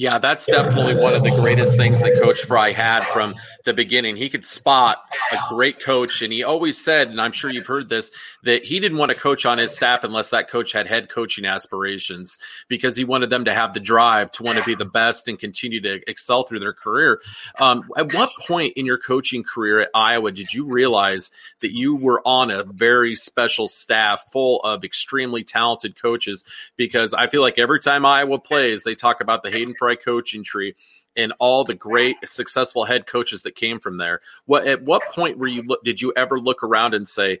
Yeah, 0.00 0.16
that's 0.16 0.46
definitely 0.46 0.96
one 0.96 1.14
of 1.14 1.24
the 1.24 1.30
greatest 1.30 1.76
things 1.76 2.00
that 2.00 2.14
Coach 2.22 2.46
Fry 2.46 2.72
had 2.72 3.04
from 3.12 3.34
the 3.66 3.74
beginning. 3.74 4.16
He 4.16 4.30
could 4.30 4.46
spot 4.46 5.02
a 5.30 5.36
great 5.50 5.78
coach, 5.78 6.22
and 6.22 6.32
he 6.32 6.42
always 6.42 6.82
said, 6.82 7.08
and 7.08 7.20
I'm 7.20 7.32
sure 7.32 7.50
you've 7.50 7.66
heard 7.66 7.90
this, 7.90 8.10
that 8.44 8.64
he 8.64 8.80
didn't 8.80 8.96
want 8.96 9.10
to 9.10 9.14
coach 9.14 9.44
on 9.44 9.58
his 9.58 9.74
staff 9.74 10.02
unless 10.02 10.30
that 10.30 10.48
coach 10.48 10.72
had 10.72 10.86
head 10.86 11.10
coaching 11.10 11.44
aspirations 11.44 12.38
because 12.66 12.96
he 12.96 13.04
wanted 13.04 13.28
them 13.28 13.44
to 13.44 13.52
have 13.52 13.74
the 13.74 13.80
drive 13.80 14.32
to 14.32 14.42
want 14.42 14.56
to 14.56 14.64
be 14.64 14.74
the 14.74 14.86
best 14.86 15.28
and 15.28 15.38
continue 15.38 15.82
to 15.82 16.00
excel 16.08 16.44
through 16.44 16.60
their 16.60 16.72
career. 16.72 17.20
Um, 17.58 17.84
at 17.94 18.14
what 18.14 18.30
point 18.40 18.72
in 18.76 18.86
your 18.86 18.96
coaching 18.96 19.42
career 19.42 19.80
at 19.80 19.90
Iowa 19.94 20.32
did 20.32 20.50
you 20.50 20.64
realize 20.64 21.30
that 21.60 21.74
you 21.74 21.94
were 21.94 22.22
on 22.24 22.50
a 22.50 22.64
very 22.64 23.16
special 23.16 23.68
staff 23.68 24.32
full 24.32 24.60
of 24.62 24.82
extremely 24.82 25.44
talented 25.44 26.00
coaches? 26.00 26.46
Because 26.78 27.12
I 27.12 27.26
feel 27.26 27.42
like 27.42 27.58
every 27.58 27.80
time 27.80 28.06
Iowa 28.06 28.38
plays, 28.38 28.82
they 28.82 28.94
talk 28.94 29.20
about 29.20 29.42
the 29.42 29.50
Hayden 29.50 29.74
Coaching 29.96 30.44
tree 30.44 30.74
and 31.16 31.32
all 31.38 31.64
the 31.64 31.74
great 31.74 32.16
successful 32.24 32.84
head 32.84 33.06
coaches 33.06 33.42
that 33.42 33.54
came 33.54 33.80
from 33.80 33.98
there. 33.98 34.20
What 34.46 34.66
at 34.66 34.82
what 34.82 35.02
point 35.12 35.38
were 35.38 35.48
you 35.48 35.62
look 35.62 35.82
did 35.84 36.00
you 36.00 36.12
ever 36.16 36.38
look 36.38 36.62
around 36.62 36.94
and 36.94 37.08
say, 37.08 37.40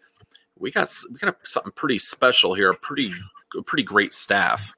"We 0.58 0.70
got 0.70 0.90
we 1.10 1.18
got 1.18 1.36
something 1.44 1.72
pretty 1.72 1.98
special 1.98 2.54
here, 2.54 2.70
a 2.70 2.74
pretty 2.74 3.14
pretty 3.66 3.84
great 3.84 4.12
staff." 4.12 4.76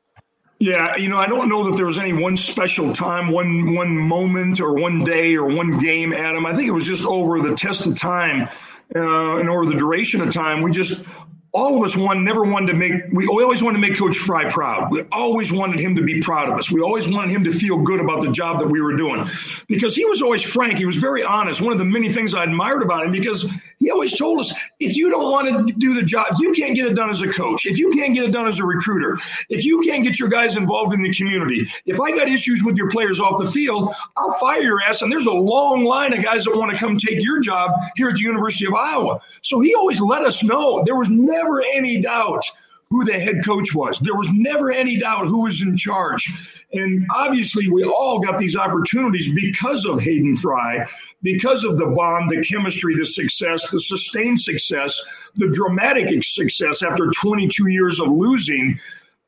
Yeah, 0.58 0.94
you 0.94 1.08
know, 1.08 1.18
I 1.18 1.26
don't 1.26 1.48
know 1.48 1.68
that 1.68 1.76
there 1.76 1.86
was 1.86 1.98
any 1.98 2.12
one 2.12 2.36
special 2.36 2.94
time, 2.94 3.32
one 3.32 3.74
one 3.74 3.96
moment, 3.96 4.60
or 4.60 4.74
one 4.74 5.02
day, 5.04 5.34
or 5.34 5.48
one 5.48 5.78
game, 5.80 6.12
Adam. 6.12 6.46
I 6.46 6.54
think 6.54 6.68
it 6.68 6.72
was 6.72 6.86
just 6.86 7.04
over 7.04 7.40
the 7.40 7.56
test 7.56 7.86
of 7.86 7.96
time 7.96 8.48
uh, 8.94 9.36
and 9.38 9.50
over 9.50 9.66
the 9.66 9.74
duration 9.74 10.20
of 10.20 10.32
time. 10.32 10.62
We 10.62 10.70
just 10.70 11.04
all 11.54 11.76
of 11.76 11.84
us 11.84 11.94
one 11.94 12.24
never 12.24 12.44
wanted 12.44 12.68
to 12.68 12.74
make 12.74 12.92
we 13.12 13.26
always 13.26 13.62
wanted 13.62 13.80
to 13.82 13.88
make 13.88 13.98
coach 13.98 14.16
fry 14.16 14.48
proud. 14.48 14.90
We 14.90 15.02
always 15.12 15.52
wanted 15.52 15.80
him 15.80 15.94
to 15.96 16.02
be 16.02 16.22
proud 16.22 16.48
of 16.48 16.58
us. 16.58 16.70
We 16.70 16.80
always 16.80 17.06
wanted 17.06 17.30
him 17.30 17.44
to 17.44 17.52
feel 17.52 17.78
good 17.78 18.00
about 18.00 18.22
the 18.22 18.30
job 18.30 18.58
that 18.60 18.68
we 18.68 18.80
were 18.80 18.96
doing. 18.96 19.26
Because 19.68 19.94
he 19.94 20.06
was 20.06 20.22
always 20.22 20.42
frank. 20.42 20.78
He 20.78 20.86
was 20.86 20.96
very 20.96 21.22
honest. 21.22 21.60
One 21.60 21.72
of 21.72 21.78
the 21.78 21.84
many 21.84 22.10
things 22.10 22.34
i 22.34 22.42
admired 22.42 22.82
about 22.82 23.04
him 23.04 23.12
because 23.12 23.46
he 23.82 23.90
always 23.90 24.16
told 24.16 24.40
us 24.40 24.54
if 24.80 24.96
you 24.96 25.10
don't 25.10 25.30
want 25.30 25.68
to 25.68 25.74
do 25.74 25.94
the 25.94 26.02
job 26.02 26.26
you 26.38 26.52
can't 26.52 26.74
get 26.74 26.86
it 26.86 26.94
done 26.94 27.10
as 27.10 27.20
a 27.20 27.28
coach 27.28 27.66
if 27.66 27.76
you 27.78 27.90
can't 27.90 28.14
get 28.14 28.24
it 28.24 28.30
done 28.30 28.46
as 28.46 28.58
a 28.58 28.64
recruiter 28.64 29.18
if 29.48 29.64
you 29.64 29.80
can't 29.80 30.04
get 30.04 30.18
your 30.18 30.28
guys 30.28 30.56
involved 30.56 30.94
in 30.94 31.02
the 31.02 31.12
community 31.14 31.68
if 31.86 32.00
i 32.00 32.10
got 32.10 32.28
issues 32.28 32.62
with 32.62 32.76
your 32.76 32.90
players 32.90 33.20
off 33.20 33.38
the 33.38 33.50
field 33.50 33.92
i'll 34.16 34.32
fire 34.34 34.62
your 34.62 34.80
ass 34.82 35.02
and 35.02 35.10
there's 35.10 35.26
a 35.26 35.32
long 35.32 35.84
line 35.84 36.12
of 36.12 36.22
guys 36.22 36.44
that 36.44 36.56
want 36.56 36.70
to 36.70 36.78
come 36.78 36.96
take 36.96 37.22
your 37.22 37.40
job 37.40 37.72
here 37.96 38.08
at 38.08 38.14
the 38.14 38.20
university 38.20 38.66
of 38.66 38.74
iowa. 38.74 39.20
So 39.42 39.60
he 39.60 39.74
always 39.74 40.00
let 40.00 40.22
us 40.22 40.42
know 40.42 40.82
there 40.84 40.96
was 40.96 41.10
never 41.10 41.62
any 41.62 42.00
doubt 42.00 42.44
who 42.92 43.04
the 43.06 43.18
head 43.18 43.42
coach 43.42 43.74
was. 43.74 43.98
There 44.00 44.14
was 44.14 44.28
never 44.32 44.70
any 44.70 44.98
doubt 44.98 45.26
who 45.26 45.44
was 45.44 45.62
in 45.62 45.78
charge. 45.78 46.30
And 46.74 47.06
obviously, 47.14 47.70
we 47.70 47.84
all 47.84 48.20
got 48.20 48.38
these 48.38 48.54
opportunities 48.54 49.32
because 49.34 49.86
of 49.86 50.02
Hayden 50.02 50.36
Fry, 50.36 50.86
because 51.22 51.64
of 51.64 51.78
the 51.78 51.86
bond, 51.86 52.30
the 52.30 52.44
chemistry, 52.44 52.94
the 52.94 53.06
success, 53.06 53.70
the 53.70 53.80
sustained 53.80 54.42
success, 54.42 55.02
the 55.36 55.48
dramatic 55.48 56.22
success 56.22 56.82
after 56.82 57.10
22 57.10 57.70
years 57.70 57.98
of 57.98 58.08
losing. 58.08 58.78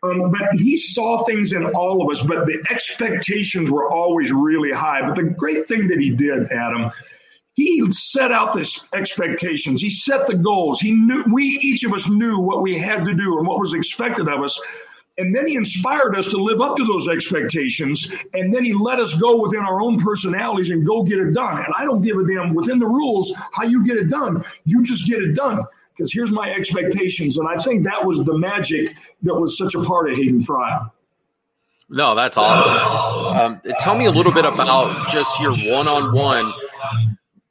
Um, 0.02 0.30
but 0.30 0.60
he 0.60 0.76
saw 0.76 1.24
things 1.24 1.54
in 1.54 1.64
all 1.64 2.02
of 2.02 2.14
us, 2.14 2.22
but 2.26 2.44
the 2.44 2.62
expectations 2.70 3.70
were 3.70 3.90
always 3.90 4.30
really 4.30 4.72
high. 4.72 5.00
But 5.00 5.16
the 5.16 5.22
great 5.22 5.66
thing 5.66 5.88
that 5.88 5.98
he 5.98 6.10
did, 6.10 6.52
Adam, 6.52 6.90
he 7.54 7.90
set 7.92 8.32
out 8.32 8.52
the 8.52 8.68
expectations. 8.92 9.80
He 9.80 9.90
set 9.90 10.26
the 10.26 10.34
goals. 10.34 10.80
He 10.80 10.92
knew 10.92 11.24
we 11.32 11.44
each 11.44 11.84
of 11.84 11.92
us 11.94 12.08
knew 12.08 12.38
what 12.38 12.62
we 12.62 12.78
had 12.78 13.04
to 13.04 13.14
do 13.14 13.38
and 13.38 13.46
what 13.46 13.60
was 13.60 13.74
expected 13.74 14.28
of 14.28 14.42
us. 14.42 14.60
And 15.16 15.34
then 15.34 15.46
he 15.46 15.54
inspired 15.54 16.16
us 16.16 16.28
to 16.30 16.36
live 16.36 16.60
up 16.60 16.76
to 16.76 16.84
those 16.84 17.06
expectations. 17.06 18.10
And 18.32 18.52
then 18.52 18.64
he 18.64 18.74
let 18.74 18.98
us 18.98 19.14
go 19.14 19.40
within 19.40 19.60
our 19.60 19.80
own 19.80 20.00
personalities 20.00 20.70
and 20.70 20.84
go 20.84 21.04
get 21.04 21.18
it 21.18 21.32
done. 21.32 21.58
And 21.58 21.72
I 21.78 21.84
don't 21.84 22.02
give 22.02 22.16
a 22.16 22.26
damn 22.26 22.54
within 22.54 22.80
the 22.80 22.86
rules 22.86 23.32
how 23.52 23.62
you 23.62 23.86
get 23.86 23.96
it 23.96 24.10
done. 24.10 24.44
You 24.64 24.82
just 24.82 25.06
get 25.06 25.22
it 25.22 25.34
done. 25.34 25.62
Because 25.96 26.12
here's 26.12 26.32
my 26.32 26.50
expectations. 26.50 27.38
And 27.38 27.46
I 27.46 27.62
think 27.62 27.84
that 27.84 28.04
was 28.04 28.24
the 28.24 28.36
magic 28.36 28.96
that 29.22 29.34
was 29.34 29.56
such 29.56 29.76
a 29.76 29.84
part 29.84 30.10
of 30.10 30.16
Hayden 30.16 30.42
Fry. 30.42 30.84
No, 31.88 32.16
that's 32.16 32.36
awesome. 32.36 33.36
Um, 33.36 33.74
tell 33.78 33.96
me 33.96 34.06
a 34.06 34.10
little 34.10 34.32
bit 34.32 34.44
about 34.44 35.10
just 35.10 35.38
your 35.38 35.52
one 35.52 35.86
on 35.86 36.12
one 36.12 36.52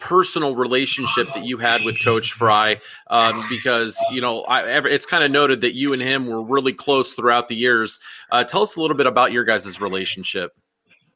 personal 0.03 0.53
relationship 0.53 1.27
that 1.33 1.45
you 1.45 1.57
had 1.57 1.83
with 1.83 2.03
Coach 2.03 2.33
Fry, 2.33 2.81
um, 3.07 3.45
because 3.49 3.97
you 4.11 4.21
know 4.21 4.41
I, 4.41 4.85
it's 4.87 5.05
kind 5.05 5.23
of 5.23 5.31
noted 5.31 5.61
that 5.61 5.73
you 5.73 5.93
and 5.93 6.01
him 6.01 6.27
were 6.27 6.43
really 6.43 6.73
close 6.73 7.13
throughout 7.13 7.47
the 7.47 7.55
years. 7.55 7.99
Uh, 8.29 8.43
tell 8.43 8.63
us 8.63 8.75
a 8.75 8.81
little 8.81 8.97
bit 8.97 9.07
about 9.07 9.31
your 9.31 9.45
guys' 9.45 9.79
relationship. 9.79 10.51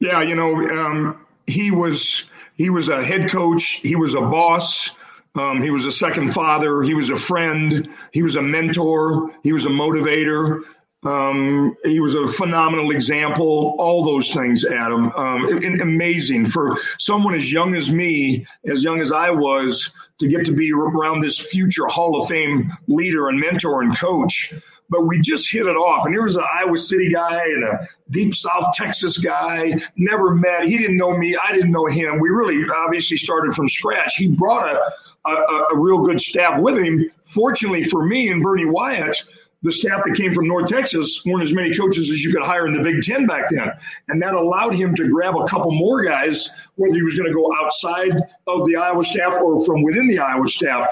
Yeah, 0.00 0.22
you 0.22 0.34
know, 0.34 0.54
um, 0.54 1.26
he 1.46 1.70
was 1.70 2.24
he 2.54 2.70
was 2.70 2.88
a 2.88 3.04
head 3.04 3.30
coach. 3.30 3.64
He 3.64 3.94
was 3.94 4.14
a 4.14 4.20
boss. 4.20 4.90
Um, 5.34 5.62
he 5.62 5.70
was 5.70 5.84
a 5.84 5.92
second 5.92 6.32
father. 6.32 6.82
He 6.82 6.94
was 6.94 7.10
a 7.10 7.16
friend. 7.16 7.88
He 8.12 8.22
was 8.22 8.36
a 8.36 8.42
mentor. 8.42 9.30
He 9.42 9.52
was 9.52 9.66
a 9.66 9.70
motivator. 9.70 10.62
Um, 11.04 11.76
he 11.84 12.00
was 12.00 12.14
a 12.14 12.26
phenomenal 12.26 12.90
example. 12.90 13.76
All 13.78 14.04
those 14.04 14.32
things, 14.32 14.64
Adam. 14.64 15.12
Um, 15.12 15.62
amazing 15.80 16.46
for 16.46 16.76
someone 16.98 17.34
as 17.34 17.52
young 17.52 17.76
as 17.76 17.90
me, 17.90 18.44
as 18.68 18.82
young 18.82 19.00
as 19.00 19.12
I 19.12 19.30
was, 19.30 19.92
to 20.18 20.26
get 20.26 20.44
to 20.46 20.52
be 20.52 20.72
around 20.72 21.20
this 21.20 21.38
future 21.38 21.86
Hall 21.86 22.20
of 22.20 22.28
Fame 22.28 22.72
leader 22.88 23.28
and 23.28 23.38
mentor 23.38 23.82
and 23.82 23.96
coach. 23.96 24.52
But 24.90 25.06
we 25.06 25.20
just 25.20 25.50
hit 25.50 25.66
it 25.66 25.76
off. 25.76 26.06
And 26.06 26.14
here 26.14 26.24
was 26.24 26.36
an 26.36 26.44
Iowa 26.58 26.78
City 26.78 27.12
guy 27.12 27.44
and 27.44 27.62
a 27.62 27.86
deep 28.10 28.34
South 28.34 28.74
Texas 28.74 29.18
guy. 29.18 29.78
Never 29.96 30.34
met. 30.34 30.64
He 30.64 30.78
didn't 30.78 30.96
know 30.96 31.16
me. 31.16 31.36
I 31.36 31.52
didn't 31.52 31.70
know 31.70 31.86
him. 31.86 32.18
We 32.18 32.30
really 32.30 32.64
obviously 32.74 33.18
started 33.18 33.54
from 33.54 33.68
scratch. 33.68 34.14
He 34.16 34.28
brought 34.28 34.74
a, 34.74 35.30
a, 35.30 35.66
a 35.74 35.76
real 35.76 35.98
good 35.98 36.20
staff 36.20 36.58
with 36.58 36.78
him. 36.78 37.08
Fortunately 37.24 37.84
for 37.84 38.06
me 38.06 38.30
and 38.30 38.42
Bernie 38.42 38.64
Wyatt 38.64 39.22
the 39.62 39.72
staff 39.72 40.02
that 40.04 40.14
came 40.16 40.32
from 40.32 40.46
North 40.46 40.68
Texas 40.68 41.22
weren't 41.26 41.42
as 41.42 41.52
many 41.52 41.76
coaches 41.76 42.10
as 42.10 42.22
you 42.22 42.32
could 42.32 42.44
hire 42.44 42.66
in 42.66 42.74
the 42.74 42.82
Big 42.82 43.02
Ten 43.02 43.26
back 43.26 43.50
then. 43.50 43.70
And 44.08 44.22
that 44.22 44.34
allowed 44.34 44.74
him 44.74 44.94
to 44.94 45.08
grab 45.08 45.36
a 45.36 45.46
couple 45.48 45.72
more 45.72 46.04
guys, 46.04 46.48
whether 46.76 46.94
he 46.94 47.02
was 47.02 47.16
going 47.16 47.28
to 47.28 47.34
go 47.34 47.52
outside 47.56 48.12
of 48.46 48.66
the 48.66 48.76
Iowa 48.76 49.02
staff 49.02 49.34
or 49.34 49.64
from 49.64 49.82
within 49.82 50.06
the 50.06 50.20
Iowa 50.20 50.48
staff. 50.48 50.86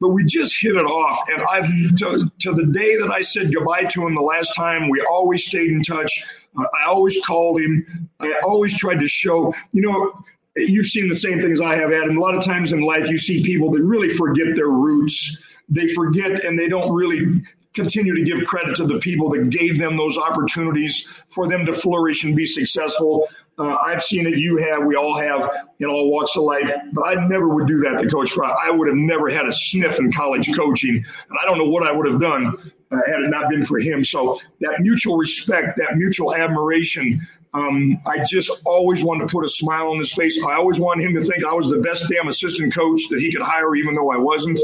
But 0.00 0.10
we 0.10 0.24
just 0.24 0.54
hit 0.58 0.76
it 0.76 0.84
off. 0.84 1.26
And 1.28 1.42
I, 1.42 1.60
to, 1.96 2.30
to 2.40 2.52
the 2.52 2.66
day 2.66 2.96
that 2.96 3.10
I 3.10 3.20
said 3.20 3.54
goodbye 3.54 3.84
to 3.84 4.06
him 4.06 4.14
the 4.14 4.22
last 4.22 4.54
time, 4.54 4.88
we 4.88 5.04
always 5.10 5.46
stayed 5.46 5.70
in 5.70 5.82
touch. 5.82 6.24
Uh, 6.58 6.64
I 6.82 6.88
always 6.88 7.18
called 7.24 7.60
him. 7.60 8.08
I 8.18 8.32
always 8.44 8.76
tried 8.76 9.00
to 9.00 9.06
show, 9.06 9.54
you 9.72 9.82
know, 9.82 10.24
you've 10.56 10.86
seen 10.86 11.08
the 11.08 11.16
same 11.16 11.40
things 11.40 11.60
I 11.60 11.76
have, 11.76 11.92
Adam. 11.92 12.16
A 12.16 12.20
lot 12.20 12.34
of 12.34 12.44
times 12.44 12.72
in 12.72 12.80
life, 12.80 13.08
you 13.08 13.18
see 13.18 13.42
people 13.42 13.70
that 13.72 13.82
really 13.82 14.10
forget 14.10 14.54
their 14.54 14.68
roots. 14.68 15.38
They 15.68 15.88
forget 15.88 16.44
and 16.44 16.58
they 16.58 16.68
don't 16.68 16.92
really 16.92 17.42
continue 17.74 18.14
to 18.14 18.22
give 18.22 18.44
credit 18.46 18.76
to 18.76 18.86
the 18.86 18.98
people 18.98 19.30
that 19.30 19.50
gave 19.50 19.78
them 19.78 19.96
those 19.96 20.16
opportunities 20.16 21.06
for 21.28 21.48
them 21.48 21.64
to 21.66 21.72
flourish 21.72 22.24
and 22.24 22.34
be 22.34 22.46
successful. 22.46 23.28
Uh, 23.58 23.76
I've 23.84 24.02
seen 24.02 24.26
it. 24.26 24.38
You 24.38 24.56
have. 24.56 24.86
We 24.86 24.96
all 24.96 25.18
have 25.18 25.66
in 25.80 25.86
all 25.86 26.10
walks 26.10 26.34
of 26.34 26.44
life. 26.44 26.70
But 26.92 27.08
I 27.08 27.26
never 27.28 27.48
would 27.48 27.66
do 27.66 27.80
that 27.80 28.00
to 28.00 28.08
Coach 28.08 28.32
Fry. 28.32 28.50
I 28.62 28.70
would 28.70 28.88
have 28.88 28.96
never 28.96 29.28
had 29.28 29.46
a 29.46 29.52
sniff 29.52 29.98
in 29.98 30.10
college 30.12 30.54
coaching, 30.56 30.96
and 30.96 31.38
I 31.42 31.44
don't 31.46 31.58
know 31.58 31.68
what 31.68 31.86
I 31.86 31.92
would 31.92 32.06
have 32.10 32.20
done 32.20 32.72
uh, 32.90 32.96
had 33.06 33.20
it 33.20 33.28
not 33.28 33.50
been 33.50 33.64
for 33.64 33.78
him. 33.78 34.04
So 34.04 34.40
that 34.60 34.80
mutual 34.80 35.18
respect, 35.18 35.76
that 35.76 35.96
mutual 35.96 36.34
admiration. 36.34 37.20
Um, 37.52 38.00
I 38.06 38.24
just 38.24 38.50
always 38.64 39.02
wanted 39.02 39.26
to 39.26 39.32
put 39.32 39.44
a 39.44 39.48
smile 39.48 39.88
on 39.88 39.98
his 39.98 40.12
face. 40.12 40.40
I 40.42 40.54
always 40.54 40.78
wanted 40.78 41.04
him 41.04 41.18
to 41.18 41.26
think 41.26 41.44
I 41.44 41.52
was 41.52 41.68
the 41.68 41.80
best 41.80 42.04
damn 42.08 42.28
assistant 42.28 42.72
coach 42.72 43.02
that 43.10 43.18
he 43.20 43.32
could 43.32 43.42
hire, 43.42 43.74
even 43.74 43.94
though 43.94 44.10
I 44.10 44.16
wasn't. 44.16 44.58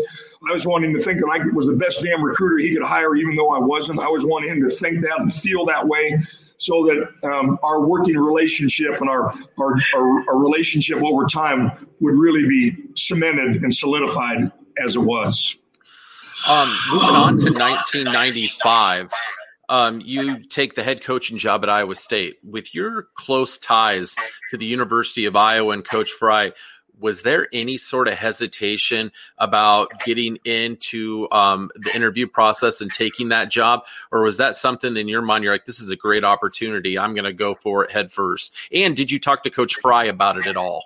I 0.49 0.53
was 0.53 0.67
wanting 0.67 0.95
to 0.95 1.03
think 1.03 1.21
that 1.21 1.29
I 1.29 1.55
was 1.55 1.67
the 1.67 1.75
best 1.75 2.03
damn 2.03 2.23
recruiter 2.23 2.59
he 2.59 2.75
could 2.75 2.85
hire, 2.85 3.17
even 3.17 3.35
though 3.37 3.51
I 3.51 3.59
wasn't. 3.59 4.01
I 4.01 4.09
was 4.09 4.25
wanting 4.25 4.51
him 4.51 4.63
to 4.63 4.71
think 4.71 5.01
that 5.01 5.19
and 5.19 5.35
feel 5.35 5.67
that 5.67 5.87
way 5.87 6.19
so 6.59 6.85
that 6.87 7.29
um, 7.29 7.59
our 7.63 7.87
working 7.87 8.17
relationship 8.17 9.01
and 9.01 9.11
our, 9.11 9.35
our, 9.59 9.75
our, 9.95 10.29
our, 10.29 10.39
relationship 10.39 11.03
over 11.03 11.27
time 11.27 11.71
would 12.01 12.15
really 12.15 12.49
be 12.49 12.77
cemented 12.95 13.63
and 13.63 13.75
solidified 13.75 14.51
as 14.83 14.97
it 14.97 15.01
was. 15.01 15.55
Um, 16.47 16.75
moving 16.91 17.09
on 17.09 17.37
to 17.39 17.53
1995, 17.53 19.13
um, 19.69 20.01
you 20.05 20.47
take 20.47 20.75
the 20.75 20.85
head 20.85 21.03
coaching 21.03 21.39
job 21.39 21.65
at 21.65 21.71
Iowa 21.71 21.95
State. 21.97 22.37
With 22.43 22.75
your 22.75 23.09
close 23.17 23.59
ties 23.59 24.15
to 24.51 24.57
the 24.57 24.67
University 24.67 25.27
of 25.27 25.35
Iowa 25.35 25.73
and 25.73 25.85
Coach 25.85 26.11
Fry, 26.11 26.53
was 26.99 27.23
there 27.23 27.49
any 27.53 27.79
sort 27.79 28.09
of 28.09 28.15
hesitation 28.15 29.13
about 29.39 30.05
getting 30.05 30.39
into 30.45 31.29
um, 31.31 31.71
the 31.77 31.95
interview 31.95 32.27
process 32.27 32.81
and 32.81 32.93
taking 32.93 33.29
that 33.29 33.51
job, 33.51 33.85
or 34.11 34.23
was 34.23 34.39
that 34.39 34.55
something 34.55 34.97
in 34.97 35.09
your 35.09 35.23
mind? 35.23 35.45
You're 35.45 35.55
like, 35.55 35.67
this 35.67 35.81
is 35.81 35.91
a 35.91 35.97
great 35.97 36.25
opportunity. 36.25 36.99
I'm 36.99 37.15
going 37.15 37.25
to 37.25 37.33
go 37.33 37.55
for 37.55 37.85
it 37.85 37.91
head 37.91 38.11
first. 38.11 38.55
And 38.73 38.97
did 38.97 39.11
you 39.11 39.19
talk 39.19 39.43
to 39.43 39.51
Coach 39.51 39.75
Fry 39.81 40.05
about 40.05 40.39
it 40.39 40.47
at 40.47 40.57
all? 40.57 40.85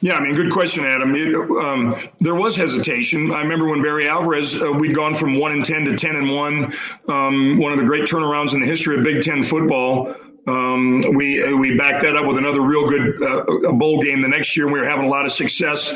Yeah, 0.00 0.14
I 0.14 0.20
mean, 0.20 0.34
good 0.34 0.52
question, 0.52 0.84
Adam. 0.84 1.14
It, 1.14 1.34
um, 1.34 1.94
there 2.20 2.34
was 2.34 2.56
hesitation. 2.56 3.30
I 3.30 3.42
remember 3.42 3.68
when 3.68 3.80
Barry 3.80 4.08
Alvarez, 4.08 4.60
uh, 4.60 4.72
we'd 4.72 4.94
gone 4.94 5.14
from 5.14 5.38
one 5.38 5.52
and 5.52 5.64
ten 5.64 5.84
to 5.84 5.96
ten 5.96 6.16
and 6.16 6.34
one, 6.34 6.74
um, 7.08 7.58
one 7.58 7.72
of 7.72 7.78
the 7.78 7.84
great 7.84 8.08
turnarounds 8.08 8.54
in 8.54 8.60
the 8.60 8.66
history 8.66 8.98
of 8.98 9.04
Big 9.04 9.22
Ten 9.22 9.44
football. 9.44 10.16
Um, 10.48 11.02
we 11.14 11.52
we 11.54 11.76
backed 11.76 12.02
that 12.02 12.16
up 12.16 12.26
with 12.26 12.38
another 12.38 12.62
real 12.62 12.88
good 12.88 13.22
uh, 13.22 13.72
bowl 13.72 14.02
game 14.02 14.22
the 14.22 14.28
next 14.28 14.56
year. 14.56 14.66
We 14.66 14.80
were 14.80 14.88
having 14.88 15.04
a 15.04 15.08
lot 15.08 15.26
of 15.26 15.32
success. 15.32 15.92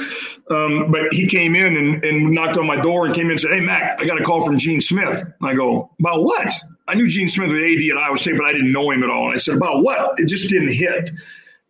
Um, 0.50 0.90
but 0.90 1.12
he 1.12 1.26
came 1.26 1.56
in 1.56 1.76
and, 1.76 2.04
and 2.04 2.32
knocked 2.32 2.58
on 2.58 2.66
my 2.66 2.76
door 2.76 3.06
and 3.06 3.14
came 3.14 3.26
in 3.26 3.32
and 3.32 3.40
said, 3.40 3.52
"Hey 3.52 3.60
Mac, 3.60 3.98
I 3.98 4.04
got 4.04 4.20
a 4.20 4.24
call 4.24 4.44
from 4.44 4.58
Gene 4.58 4.80
Smith." 4.80 5.24
I 5.42 5.54
go, 5.54 5.90
"About 5.98 6.24
what?" 6.24 6.52
I 6.86 6.94
knew 6.94 7.08
Gene 7.08 7.28
Smith 7.28 7.50
was 7.50 7.62
AD 7.62 7.90
at 7.90 7.96
Iowa 7.96 8.18
State, 8.18 8.36
but 8.36 8.46
I 8.46 8.52
didn't 8.52 8.72
know 8.72 8.90
him 8.90 9.02
at 9.02 9.08
all. 9.08 9.26
And 9.30 9.34
I 9.34 9.38
said, 9.38 9.56
"About 9.56 9.82
what?" 9.82 10.20
It 10.20 10.26
just 10.26 10.50
didn't 10.50 10.72
hit. 10.72 11.10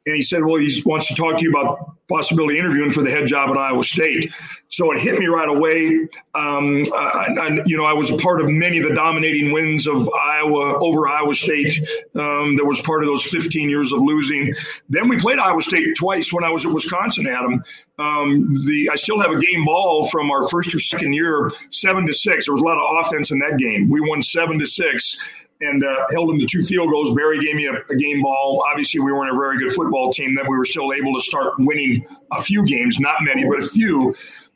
And 0.07 0.17
he 0.17 0.23
said, 0.23 0.45
"Well, 0.45 0.57
he 0.57 0.83
wants 0.85 1.07
to 1.09 1.15
talk 1.15 1.39
to 1.39 1.45
you 1.45 1.51
about 1.51 1.93
possibility 2.13 2.59
interviewing 2.59 2.93
for 2.93 3.03
the 3.03 3.11
head 3.11 3.27
job 3.27 3.51
at 3.51 3.57
Iowa 3.57 3.83
State. 3.85 4.33
So 4.69 4.93
it 4.93 5.01
hit 5.01 5.19
me 5.19 5.27
right 5.27 5.49
away. 5.49 6.09
Um, 6.35 6.85
I, 6.95 7.61
you 7.67 7.77
know, 7.77 7.85
I 7.85 7.93
was 7.93 8.11
a 8.11 8.17
part 8.17 8.41
of 8.41 8.49
many 8.49 8.79
of 8.79 8.89
the 8.89 8.95
dominating 8.95 9.53
wins 9.53 9.87
of 9.87 10.09
Iowa 10.11 10.79
over 10.85 11.09
Iowa 11.09 11.35
State. 11.35 11.79
Um, 12.15 12.57
that 12.57 12.65
was 12.65 12.81
part 12.81 13.03
of 13.03 13.09
those 13.09 13.25
15 13.25 13.69
years 13.69 13.93
of 13.93 14.01
losing. 14.01 14.53
Then 14.89 15.09
we 15.09 15.19
played 15.19 15.39
Iowa 15.39 15.63
State 15.63 15.97
twice 15.97 16.33
when 16.33 16.45
I 16.45 16.51
was 16.51 16.65
at 16.67 16.73
Wisconsin, 16.73 17.27
Adam. 17.27 17.63
Um, 17.99 18.65
the 18.67 18.91
I 18.91 18.97
still 18.97 19.21
have 19.21 19.31
a 19.31 19.39
game 19.39 19.65
ball 19.65 20.09
from 20.09 20.31
our 20.31 20.49
first 20.49 20.75
or 20.75 20.81
second 20.81 21.13
year, 21.13 21.53
seven 21.71 22.07
to 22.07 22.13
six. 22.13 22.47
There 22.47 22.55
was 22.55 22.63
a 22.63 22.65
lot 22.65 22.79
of 22.79 23.07
offense 23.07 23.31
in 23.31 23.39
that 23.41 23.59
game. 23.59 23.89
We 23.89 24.01
won 24.01 24.23
seven 24.23 24.59
to 24.59 24.67
six 24.67 25.19
and 25.63 25.85
uh, 25.85 26.07
held 26.13 26.29
them 26.29 26.39
to 26.39 26.47
two 26.47 26.63
field 26.63 26.91
goals. 26.91 27.15
Barry 27.15 27.45
gave 27.45 27.55
me 27.55 27.67
a, 27.67 27.93
a, 27.93 27.97
game 27.97 28.23
ball. 28.23 28.65
Obviously, 28.71 29.01
we 29.01 29.13
weren't 29.13 29.33
a 29.33 29.39
very 29.39 29.59
good 29.59 29.73
football 29.75 30.13
team. 30.13 30.35
That 30.35 30.45
we 30.49 30.57
were 30.57 30.65
still 30.65 30.93
able 30.93 31.15
to 31.19 31.21
start 31.21 31.55
winning 31.59 32.07
a 32.31 32.43
few 32.43 32.65
games, 32.67 32.99
not 32.99 33.17
many, 33.23 33.45
but 33.45 33.63
a 33.63 33.67
few. 33.67 34.15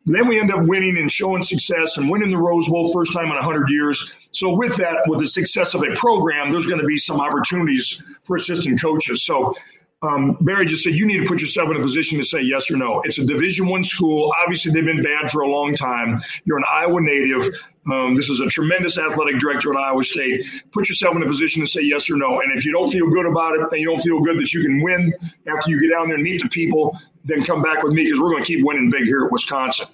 Then 0.09 0.29
we 0.29 0.39
end 0.39 0.53
up 0.53 0.65
winning 0.65 0.99
and 0.99 1.11
showing 1.11 1.43
success 1.43 1.97
and 1.97 2.09
winning 2.09 2.31
the 2.31 2.39
Rose 2.39 2.69
Bowl 2.69 2.93
first 2.93 3.13
time 3.13 3.25
in 3.25 3.35
100 3.35 3.69
years. 3.69 4.13
So 4.31 4.55
with 4.55 4.77
that, 4.77 5.03
with 5.07 5.19
the 5.19 5.27
success 5.27 5.75
of 5.75 5.83
a 5.83 5.97
program, 5.97 6.53
there's 6.53 6.67
going 6.67 6.81
to 6.81 6.87
be 6.87 6.97
some 6.97 7.21
opportunities 7.21 8.01
for 8.23 8.37
assistant 8.37 8.81
coaches. 8.81 9.27
So 9.27 9.55
um, 10.03 10.37
Barry 10.43 10.67
just 10.67 10.85
said 10.85 10.95
you 10.95 11.07
need 11.07 11.19
to 11.19 11.27
put 11.27 11.41
yourself 11.41 11.71
in 11.71 11.77
a 11.77 11.83
position 11.83 12.19
to 12.19 12.25
say 12.25 12.41
yes 12.43 12.71
or 12.71 12.77
no. 12.77 13.01
It's 13.05 13.19
a 13.19 13.25
Division 13.25 13.67
One 13.67 13.83
school. 13.83 14.33
Obviously, 14.43 14.71
they've 14.73 14.85
been 14.85 15.03
bad 15.03 15.31
for 15.31 15.41
a 15.41 15.49
long 15.49 15.75
time. 15.75 16.21
You're 16.45 16.59
an 16.59 16.65
Iowa 16.71 17.01
native. 17.01 17.55
Um, 17.91 18.15
this 18.15 18.29
is 18.29 18.41
a 18.41 18.47
tremendous 18.47 18.99
athletic 18.99 19.39
director 19.39 19.73
at 19.73 19.79
Iowa 19.79 20.05
State. 20.05 20.45
Put 20.73 20.89
yourself 20.89 21.17
in 21.17 21.23
a 21.23 21.27
position 21.27 21.63
to 21.63 21.67
say 21.67 21.81
yes 21.81 22.11
or 22.11 22.17
no. 22.17 22.41
And 22.41 22.59
if 22.59 22.65
you 22.65 22.73
don't 22.73 22.91
feel 22.91 23.09
good 23.09 23.27
about 23.27 23.55
it, 23.55 23.61
and 23.71 23.81
you 23.81 23.87
don't 23.87 24.01
feel 24.01 24.21
good 24.21 24.39
that 24.39 24.53
you 24.53 24.63
can 24.63 24.83
win 24.83 25.15
after 25.47 25.71
you 25.71 25.81
get 25.81 25.93
down 25.93 26.09
there 26.09 26.17
and 26.17 26.25
meet 26.25 26.43
the 26.43 26.49
people, 26.49 26.99
then 27.25 27.43
come 27.45 27.63
back 27.63 27.83
with 27.83 27.93
me 27.95 28.05
because 28.05 28.21
we're 28.21 28.31
going 28.31 28.45
to 28.45 28.47
keep 28.47 28.65
winning 28.65 28.91
big 28.91 29.05
here 29.05 29.25
at 29.25 29.33
Wisconsin. 29.33 29.87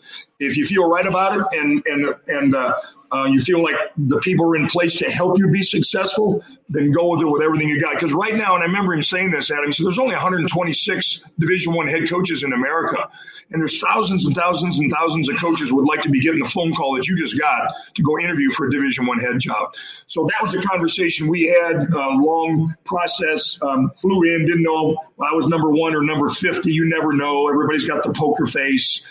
If 0.47 0.57
you 0.57 0.67
feel 0.67 0.89
right 0.89 1.07
about 1.07 1.39
it 1.39 1.59
and 1.59 1.83
and 1.87 2.15
and 2.29 2.55
uh, 2.55 2.75
uh, 3.13 3.25
you 3.25 3.41
feel 3.41 3.63
like 3.63 3.75
the 3.97 4.19
people 4.19 4.47
are 4.47 4.57
in 4.57 4.67
place 4.67 4.97
to 4.97 5.11
help 5.11 5.39
you 5.39 5.49
be 5.49 5.63
successful, 5.63 6.43
then 6.71 6.93
go 6.93 7.11
with 7.11 7.21
it 7.21 7.27
with 7.27 7.43
everything 7.43 7.69
you 7.69 7.81
got. 7.81 7.95
Because 7.95 8.13
right 8.13 8.35
now, 8.35 8.55
and 8.55 8.63
I 8.63 8.67
remember 8.67 8.95
him 8.95 9.03
saying 9.03 9.31
this, 9.31 9.51
Adam, 9.51 9.73
so 9.73 9.85
there's 9.85 9.99
only 9.99 10.15
126 10.15 11.25
Division 11.39 11.75
One 11.75 11.89
head 11.89 12.09
coaches 12.09 12.43
in 12.43 12.55
America, 12.55 13.11
and 13.51 13.61
there's 13.61 13.79
thousands 13.81 14.25
and 14.25 14.35
thousands 14.35 14.79
and 14.79 14.91
thousands 14.91 15.29
of 15.29 15.37
coaches 15.37 15.73
would 15.73 15.85
like 15.85 16.03
to 16.03 16.09
be 16.09 16.21
getting 16.21 16.41
the 16.41 16.49
phone 16.49 16.75
call 16.75 16.97
that 16.97 17.07
you 17.07 17.17
just 17.17 17.39
got 17.39 17.75
to 17.95 18.03
go 18.03 18.19
interview 18.19 18.51
for 18.53 18.67
a 18.67 18.71
Division 18.71 19.05
One 19.05 19.21
head 19.21 19.39
job. 19.39 19.75
So 20.07 20.25
that 20.25 20.43
was 20.43 20.53
the 20.53 20.63
conversation 20.63 21.29
we 21.29 21.45
had. 21.47 21.93
Uh, 21.93 22.09
long 22.17 22.75
process. 22.85 23.61
Um, 23.63 23.91
flew 23.97 24.23
in, 24.23 24.47
didn't 24.47 24.63
know 24.63 24.97
I 25.21 25.35
was 25.35 25.49
number 25.49 25.71
one 25.71 25.95
or 25.95 26.03
number 26.03 26.29
50. 26.29 26.73
You 26.73 26.89
never 26.89 27.13
know. 27.13 27.49
Everybody's 27.51 27.87
got 27.87 28.03
the 28.03 28.13
poker 28.13 28.47
face. 28.47 29.07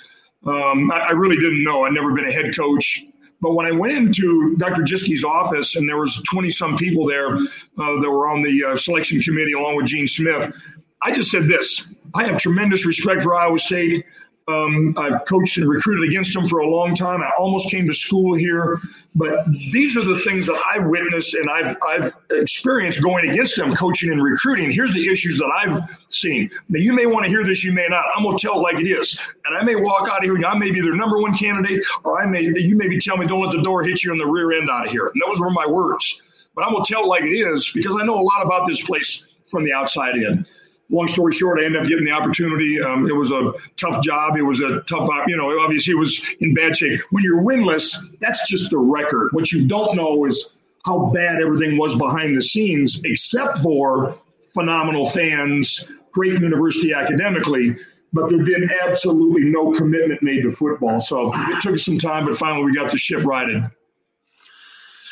Um, 0.45 0.91
I, 0.91 1.07
I, 1.09 1.11
really 1.11 1.35
didn't 1.35 1.63
know. 1.63 1.83
I'd 1.83 1.93
never 1.93 2.13
been 2.13 2.27
a 2.27 2.31
head 2.31 2.55
coach. 2.55 3.03
But 3.41 3.53
when 3.53 3.65
I 3.65 3.71
went 3.71 3.93
into 3.93 4.55
Dr. 4.57 4.83
Jischke's 4.83 5.23
office 5.23 5.75
and 5.75 5.87
there 5.87 5.97
was 5.97 6.21
20 6.31 6.49
some 6.51 6.77
people 6.77 7.07
there 7.07 7.35
uh, 7.35 7.37
that 7.75 8.09
were 8.09 8.27
on 8.27 8.41
the 8.43 8.71
uh, 8.71 8.77
selection 8.77 9.21
committee 9.21 9.53
along 9.53 9.77
with 9.77 9.87
Gene 9.87 10.07
Smith, 10.07 10.53
I 11.01 11.11
just 11.11 11.31
said 11.31 11.47
this. 11.47 11.93
I 12.13 12.25
have 12.25 12.39
tremendous 12.39 12.85
respect 12.85 13.23
for 13.23 13.35
Iowa 13.35 13.59
State. 13.59 14.05
Um, 14.47 14.95
I've 14.97 15.23
coached 15.25 15.57
and 15.57 15.69
recruited 15.69 16.09
against 16.09 16.33
them 16.33 16.47
for 16.49 16.59
a 16.59 16.67
long 16.67 16.95
time. 16.95 17.21
I 17.21 17.29
almost 17.37 17.69
came 17.69 17.87
to 17.87 17.93
school 17.93 18.35
here, 18.35 18.79
but 19.13 19.45
these 19.71 19.95
are 19.95 20.03
the 20.03 20.19
things 20.19 20.47
that 20.47 20.59
I've 20.67 20.87
witnessed 20.87 21.35
and 21.35 21.45
I've 21.49 21.77
I've 21.87 22.15
experienced 22.31 23.03
going 23.03 23.29
against 23.29 23.55
them, 23.55 23.75
coaching 23.75 24.11
and 24.11 24.21
recruiting. 24.21 24.71
Here's 24.71 24.93
the 24.93 25.07
issues 25.07 25.37
that 25.37 25.45
I've 25.45 25.81
seen. 26.09 26.49
Now 26.69 26.79
you 26.79 26.91
may 26.91 27.05
want 27.05 27.25
to 27.25 27.29
hear 27.29 27.45
this, 27.45 27.63
you 27.63 27.71
may 27.71 27.85
not. 27.87 28.03
I'm 28.17 28.23
gonna 28.23 28.37
tell 28.37 28.59
it 28.59 28.61
like 28.61 28.77
it 28.77 28.87
is, 28.87 29.17
and 29.45 29.57
I 29.57 29.63
may 29.63 29.75
walk 29.75 30.09
out 30.09 30.17
of 30.17 30.23
here 30.23 30.35
and 30.35 30.45
I 30.45 30.55
may 30.55 30.71
be 30.71 30.81
their 30.81 30.95
number 30.95 31.19
one 31.19 31.37
candidate, 31.37 31.83
or 32.03 32.21
I 32.21 32.25
may 32.25 32.41
you 32.41 32.75
maybe 32.75 32.99
tell 32.99 33.17
me 33.17 33.27
don't 33.27 33.45
let 33.45 33.55
the 33.55 33.61
door 33.61 33.83
hit 33.83 34.03
you 34.03 34.11
in 34.11 34.17
the 34.17 34.25
rear 34.25 34.53
end 34.53 34.69
out 34.69 34.87
of 34.87 34.91
here. 34.91 35.11
And 35.13 35.21
those 35.27 35.39
were 35.39 35.51
my 35.51 35.67
words, 35.67 36.23
but 36.55 36.65
I'm 36.65 36.73
gonna 36.73 36.85
tell 36.85 37.03
it 37.03 37.07
like 37.07 37.23
it 37.23 37.33
is 37.33 37.71
because 37.73 37.95
I 37.99 38.05
know 38.05 38.19
a 38.19 38.23
lot 38.23 38.43
about 38.43 38.67
this 38.67 38.81
place 38.81 39.23
from 39.51 39.65
the 39.65 39.73
outside 39.73 40.15
in 40.15 40.45
long 40.91 41.07
story 41.07 41.33
short, 41.33 41.59
I 41.59 41.65
ended 41.65 41.81
up 41.81 41.87
getting 41.87 42.05
the 42.05 42.11
opportunity. 42.11 42.79
Um, 42.81 43.07
it 43.07 43.15
was 43.15 43.31
a 43.31 43.53
tough 43.77 44.03
job. 44.03 44.37
It 44.37 44.43
was 44.43 44.59
a 44.59 44.81
tough, 44.87 45.09
you 45.27 45.37
know, 45.37 45.49
obviously 45.61 45.93
it 45.93 45.97
was 45.97 46.23
in 46.39 46.53
bad 46.53 46.77
shape. 46.77 47.01
When 47.11 47.23
you're 47.23 47.41
winless, 47.41 47.95
that's 48.19 48.47
just 48.47 48.69
the 48.69 48.77
record. 48.77 49.29
What 49.31 49.51
you 49.51 49.67
don't 49.67 49.95
know 49.95 50.25
is 50.25 50.47
how 50.85 51.11
bad 51.13 51.41
everything 51.41 51.77
was 51.77 51.97
behind 51.97 52.37
the 52.37 52.41
scenes, 52.41 53.01
except 53.03 53.59
for 53.59 54.17
phenomenal 54.53 55.09
fans, 55.09 55.85
great 56.11 56.33
university 56.33 56.93
academically. 56.93 57.75
But 58.13 58.27
there'd 58.27 58.45
been 58.45 58.69
absolutely 58.85 59.45
no 59.45 59.71
commitment 59.71 60.21
made 60.21 60.41
to 60.41 60.51
football. 60.51 60.99
So 60.99 61.31
it 61.33 61.61
took 61.61 61.79
some 61.79 61.97
time, 61.97 62.25
but 62.25 62.37
finally 62.37 62.65
we 62.65 62.75
got 62.75 62.91
the 62.91 62.97
ship 62.97 63.23
righted. 63.23 63.63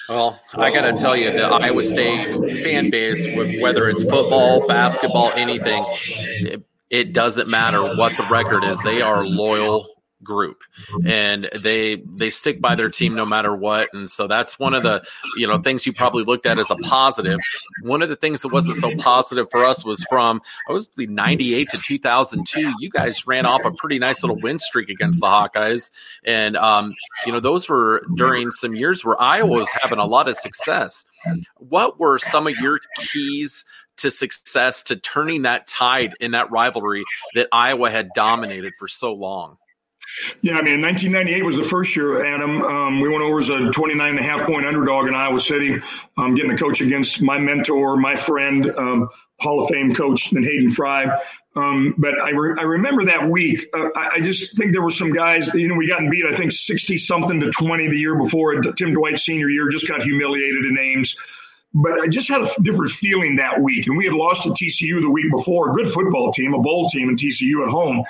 Well, 0.10 0.40
I 0.56 0.72
got 0.72 0.82
to 0.82 0.94
tell 0.94 1.16
you, 1.16 1.32
the 1.32 1.44
Iowa 1.44 1.84
State 1.84 2.64
fan 2.64 2.90
base, 2.90 3.28
whether 3.62 3.88
it's 3.90 4.04
football, 4.04 4.68
basketball, 4.68 5.32
anything, 5.36 5.86
it, 6.08 6.64
it 6.90 7.14
doesn't 7.14 7.48
matter 7.48 7.96
what 7.96 8.18
the 8.18 8.26
record 8.28 8.64
is. 8.64 8.82
They 8.82 9.04
are 9.04 9.24
loyal 9.24 9.88
group. 10.24 10.64
And 11.06 11.50
they 11.60 11.98
they 12.06 12.30
stick 12.30 12.62
by 12.62 12.76
their 12.76 12.90
team 12.90 13.16
no 13.16 13.26
matter 13.26 13.56
what. 13.56 13.90
And 13.94 14.10
so 14.10 14.28
that's 14.28 14.60
one 14.60 14.74
of 14.74 14.84
the 14.84 15.04
you 15.38 15.48
know 15.48 15.58
things 15.58 15.86
you 15.86 15.94
probably 15.94 16.24
looked 16.24 16.46
at 16.46 16.60
as 16.60 16.72
a 16.72 16.76
positive. 16.76 17.40
One 17.84 18.02
of 18.02 18.10
the 18.10 18.16
things 18.16 18.42
that 18.42 18.52
wasn't 18.52 18.78
so 18.78 18.96
positive 18.98 19.48
for 19.52 19.66
us 19.66 19.84
was 19.86 20.04
from 20.10 20.42
i 20.70 20.74
was 20.74 20.90
98 20.98 21.70
to 21.70 21.78
2002 21.78 22.74
you 22.80 22.90
guys 22.90 23.26
ran 23.28 23.46
off 23.46 23.64
a 23.66 23.72
pretty 23.72 24.00
nice 24.00 24.24
little 24.24 24.38
win 24.38 24.60
streak 24.60 24.90
against 24.90 25.20
the 25.20 25.28
hawkeyes. 25.28 25.92
And 26.26 26.58
um, 26.58 26.94
you 27.26 27.32
know 27.32 27.40
those 27.40 27.70
were 27.70 28.06
during 28.16 28.52
some 28.52 28.76
years 28.76 29.04
where 29.04 29.20
iowa 29.22 29.60
was 29.60 29.70
having 29.82 30.00
a 30.00 30.06
lot 30.06 30.28
of 30.28 30.38
success. 30.38 31.06
What 31.58 32.00
were 32.00 32.18
some 32.18 32.48
of 32.48 32.56
your 32.58 32.80
keys 32.98 33.66
to 33.98 34.10
success 34.10 34.84
to 34.84 34.96
turning 34.96 35.42
that 35.44 35.68
tide 35.68 36.14
in 36.20 36.32
that 36.32 36.50
rivalry 36.52 37.04
that 37.36 37.48
iowa 37.52 37.90
had 37.90 38.10
dominated 38.16 38.74
for 38.80 38.88
so 38.88 39.14
long 39.14 39.58
yeah, 40.42 40.58
I 40.58 40.62
mean, 40.62 40.82
1998 40.82 41.44
was 41.44 41.56
the 41.56 41.64
first 41.64 41.96
year, 41.96 42.26
Adam. 42.26 42.62
Um, 42.62 43.02
we 43.02 43.10
went 43.10 43.22
over 43.22 43.40
as 43.40 43.50
a 43.50 43.72
29 43.72 44.10
and 44.10 44.20
a 44.20 44.24
half 44.24 44.44
point 44.44 44.66
underdog 44.66 45.08
in 45.08 45.16
Iowa 45.16 45.40
City, 45.40 45.76
um, 46.18 46.36
getting 46.36 46.52
a 46.52 46.58
coach 46.58 46.82
against 46.82 47.22
my 47.22 47.38
mentor, 47.38 47.98
my 47.98 48.16
friend, 48.16 48.72
um, 48.78 49.10
Hall 49.40 49.64
of 49.64 49.70
Fame 49.70 49.96
coach, 49.96 50.32
and 50.32 50.44
Hayden 50.44 50.72
Fry. 50.72 51.06
Um, 51.56 51.96
but 51.98 52.20
I, 52.22 52.30
re- 52.30 52.56
I 52.60 52.64
remember 52.64 53.06
that 53.06 53.30
week. 53.30 53.68
Uh, 53.74 53.90
I, 53.96 54.10
I, 54.16 54.20
just 54.22 54.56
think 54.56 54.72
there 54.72 54.82
were 54.82 54.92
some 54.92 55.12
guys, 55.12 55.52
you 55.54 55.68
know, 55.68 55.76
we 55.76 55.88
got 55.88 56.00
beat, 56.10 56.24
I 56.32 56.36
think, 56.36 56.52
60 56.52 56.98
something 56.98 57.40
to 57.40 57.50
20 57.50 57.88
the 57.90 57.98
year 57.98 58.16
before. 58.16 58.62
Tim 58.62 58.94
Dwight's 58.94 59.26
senior 59.26 59.50
year 59.50 59.68
just 59.70 59.88
got 59.88 60.04
humiliated 60.04 60.66
in 60.66 60.78
Ames. 60.78 61.18
But 61.74 62.00
I 62.02 62.08
just 62.08 62.28
had 62.28 62.42
a 62.42 62.50
different 62.62 62.92
feeling 62.92 63.36
that 63.38 63.62
week. 63.62 63.88
And 63.88 63.98
we 63.98 64.06
had 64.06 64.14
lost 64.14 64.44
to 64.44 64.50
TCU 64.50 65.02
the 65.02 65.10
week 65.10 65.32
before, 65.32 65.72
a 65.72 65.74
good 65.74 65.92
football 65.92 66.32
team, 66.32 66.54
a 66.54 66.60
bowl 66.60 66.90
team, 66.90 67.10
and 67.10 67.18
TCU 67.18 67.64
at 67.64 67.70
home. 67.70 68.04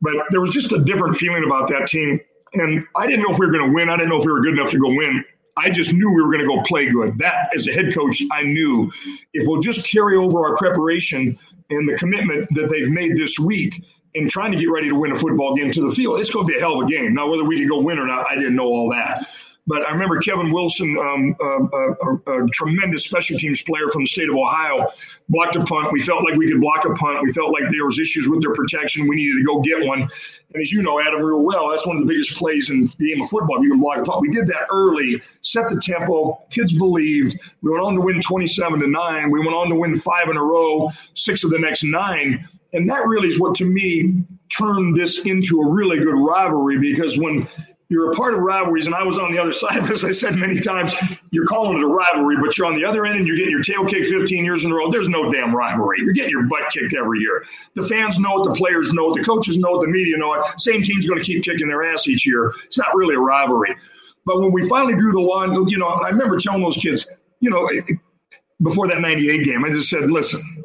But 0.00 0.14
there 0.30 0.40
was 0.40 0.50
just 0.50 0.72
a 0.72 0.78
different 0.78 1.16
feeling 1.16 1.44
about 1.44 1.68
that 1.68 1.88
team. 1.88 2.20
And 2.54 2.86
I 2.96 3.06
didn't 3.06 3.22
know 3.22 3.32
if 3.32 3.38
we 3.38 3.46
were 3.46 3.52
going 3.52 3.68
to 3.68 3.74
win. 3.74 3.90
I 3.90 3.96
didn't 3.96 4.10
know 4.10 4.18
if 4.18 4.26
we 4.26 4.32
were 4.32 4.40
good 4.40 4.54
enough 4.54 4.70
to 4.70 4.78
go 4.78 4.88
win. 4.88 5.24
I 5.56 5.70
just 5.70 5.92
knew 5.92 6.08
we 6.08 6.22
were 6.22 6.30
going 6.30 6.40
to 6.40 6.46
go 6.46 6.62
play 6.62 6.86
good. 6.86 7.18
That, 7.18 7.50
as 7.54 7.66
a 7.66 7.72
head 7.72 7.92
coach, 7.92 8.22
I 8.30 8.42
knew 8.42 8.90
if 9.34 9.46
we'll 9.46 9.60
just 9.60 9.86
carry 9.86 10.16
over 10.16 10.46
our 10.46 10.56
preparation 10.56 11.38
and 11.70 11.88
the 11.88 11.96
commitment 11.98 12.48
that 12.54 12.70
they've 12.70 12.88
made 12.88 13.16
this 13.16 13.38
week 13.38 13.84
in 14.14 14.28
trying 14.28 14.52
to 14.52 14.58
get 14.58 14.70
ready 14.70 14.88
to 14.88 14.94
win 14.94 15.12
a 15.12 15.16
football 15.16 15.54
game 15.54 15.70
to 15.72 15.86
the 15.86 15.94
field, 15.94 16.20
it's 16.20 16.30
going 16.30 16.46
to 16.46 16.52
be 16.52 16.56
a 16.56 16.60
hell 16.60 16.80
of 16.80 16.86
a 16.86 16.90
game. 16.90 17.12
Now, 17.12 17.28
whether 17.28 17.44
we 17.44 17.58
can 17.58 17.68
go 17.68 17.80
win 17.80 17.98
or 17.98 18.06
not, 18.06 18.30
I 18.30 18.36
didn't 18.36 18.54
know 18.54 18.66
all 18.66 18.90
that. 18.90 19.28
But 19.68 19.82
I 19.86 19.90
remember 19.90 20.18
Kevin 20.18 20.50
Wilson, 20.50 20.96
um, 20.98 21.36
uh, 21.38 22.32
a, 22.32 22.44
a, 22.44 22.48
tremendous 22.48 23.04
special 23.04 23.36
teams 23.36 23.60
player 23.62 23.90
from 23.92 24.04
the 24.04 24.06
state 24.06 24.30
of 24.30 24.34
Ohio, 24.34 24.90
blocked 25.28 25.56
a 25.56 25.64
punt. 25.64 25.92
We 25.92 26.00
felt 26.00 26.24
like 26.24 26.36
we 26.36 26.50
could 26.50 26.62
block 26.62 26.86
a 26.86 26.94
punt. 26.94 27.22
We 27.22 27.30
felt 27.32 27.52
like 27.52 27.64
there 27.70 27.84
was 27.84 27.98
issues 27.98 28.26
with 28.26 28.40
their 28.40 28.54
protection. 28.54 29.06
We 29.06 29.16
needed 29.16 29.40
to 29.40 29.44
go 29.44 29.60
get 29.60 29.86
one. 29.86 30.08
And 30.54 30.62
as 30.62 30.72
you 30.72 30.82
know, 30.82 30.98
Adam, 30.98 31.20
real 31.20 31.42
well, 31.42 31.68
that's 31.68 31.86
one 31.86 31.98
of 31.98 32.02
the 32.02 32.08
biggest 32.08 32.34
plays 32.38 32.70
in 32.70 32.80
the 32.80 33.08
game 33.08 33.20
of 33.20 33.28
football. 33.28 33.62
You 33.62 33.72
can 33.72 33.80
block 33.80 33.98
a 33.98 34.04
punt. 34.04 34.22
We 34.22 34.30
did 34.30 34.46
that 34.46 34.68
early, 34.72 35.20
set 35.42 35.68
the 35.68 35.78
tempo. 35.78 36.42
Kids 36.48 36.72
believed. 36.72 37.38
We 37.60 37.70
went 37.70 37.84
on 37.84 37.94
to 37.96 38.00
win 38.00 38.22
27 38.22 38.80
to 38.80 38.86
nine. 38.86 39.30
We 39.30 39.40
went 39.40 39.52
on 39.52 39.68
to 39.68 39.74
win 39.74 39.96
five 39.96 40.30
in 40.30 40.38
a 40.38 40.42
row, 40.42 40.90
six 41.12 41.44
of 41.44 41.50
the 41.50 41.58
next 41.58 41.84
nine. 41.84 42.48
And 42.72 42.88
that 42.88 43.06
really 43.06 43.28
is 43.28 43.38
what, 43.38 43.54
to 43.56 43.66
me, 43.66 44.24
turned 44.50 44.96
this 44.96 45.26
into 45.26 45.60
a 45.60 45.68
really 45.68 45.98
good 45.98 46.14
rivalry 46.14 46.78
because 46.78 47.18
when 47.18 47.46
you're 47.90 48.12
a 48.12 48.14
part 48.14 48.34
of 48.34 48.40
rivalries, 48.40 48.84
and 48.84 48.94
I 48.94 49.02
was 49.02 49.18
on 49.18 49.32
the 49.32 49.38
other 49.38 49.52
side. 49.52 49.90
As 49.90 50.04
I 50.04 50.10
said 50.10 50.36
many 50.36 50.60
times, 50.60 50.92
you're 51.30 51.46
calling 51.46 51.78
it 51.78 51.82
a 51.82 51.86
rivalry, 51.86 52.36
but 52.40 52.56
you're 52.56 52.66
on 52.66 52.76
the 52.76 52.84
other 52.84 53.06
end 53.06 53.16
and 53.16 53.26
you're 53.26 53.36
getting 53.36 53.50
your 53.50 53.62
tail 53.62 53.84
kicked 53.86 54.08
15 54.08 54.44
years 54.44 54.64
in 54.64 54.70
a 54.70 54.74
row. 54.74 54.90
There's 54.90 55.08
no 55.08 55.32
damn 55.32 55.54
rivalry. 55.54 55.98
You're 56.00 56.12
getting 56.12 56.30
your 56.30 56.44
butt 56.44 56.70
kicked 56.70 56.94
every 56.94 57.20
year. 57.20 57.44
The 57.74 57.82
fans 57.82 58.18
know 58.18 58.42
it, 58.42 58.48
the 58.48 58.54
players 58.54 58.92
know 58.92 59.14
it, 59.14 59.18
the 59.18 59.24
coaches 59.24 59.56
know 59.56 59.80
it, 59.80 59.86
the 59.86 59.90
media 59.90 60.16
know 60.18 60.34
it. 60.34 60.60
Same 60.60 60.82
team's 60.82 61.06
going 61.06 61.18
to 61.18 61.24
keep 61.24 61.44
kicking 61.44 61.68
their 61.68 61.92
ass 61.92 62.06
each 62.06 62.26
year. 62.26 62.52
It's 62.66 62.78
not 62.78 62.94
really 62.94 63.14
a 63.14 63.20
rivalry. 63.20 63.74
But 64.26 64.40
when 64.40 64.52
we 64.52 64.68
finally 64.68 64.94
drew 64.94 65.12
the 65.12 65.20
line, 65.20 65.52
you 65.68 65.78
know, 65.78 65.86
I 65.86 66.08
remember 66.08 66.38
telling 66.38 66.62
those 66.62 66.76
kids, 66.76 67.08
you 67.40 67.48
know, 67.48 67.68
before 68.62 68.88
that 68.88 69.00
98 69.00 69.44
game, 69.44 69.64
I 69.64 69.70
just 69.70 69.88
said, 69.88 70.10
listen, 70.10 70.57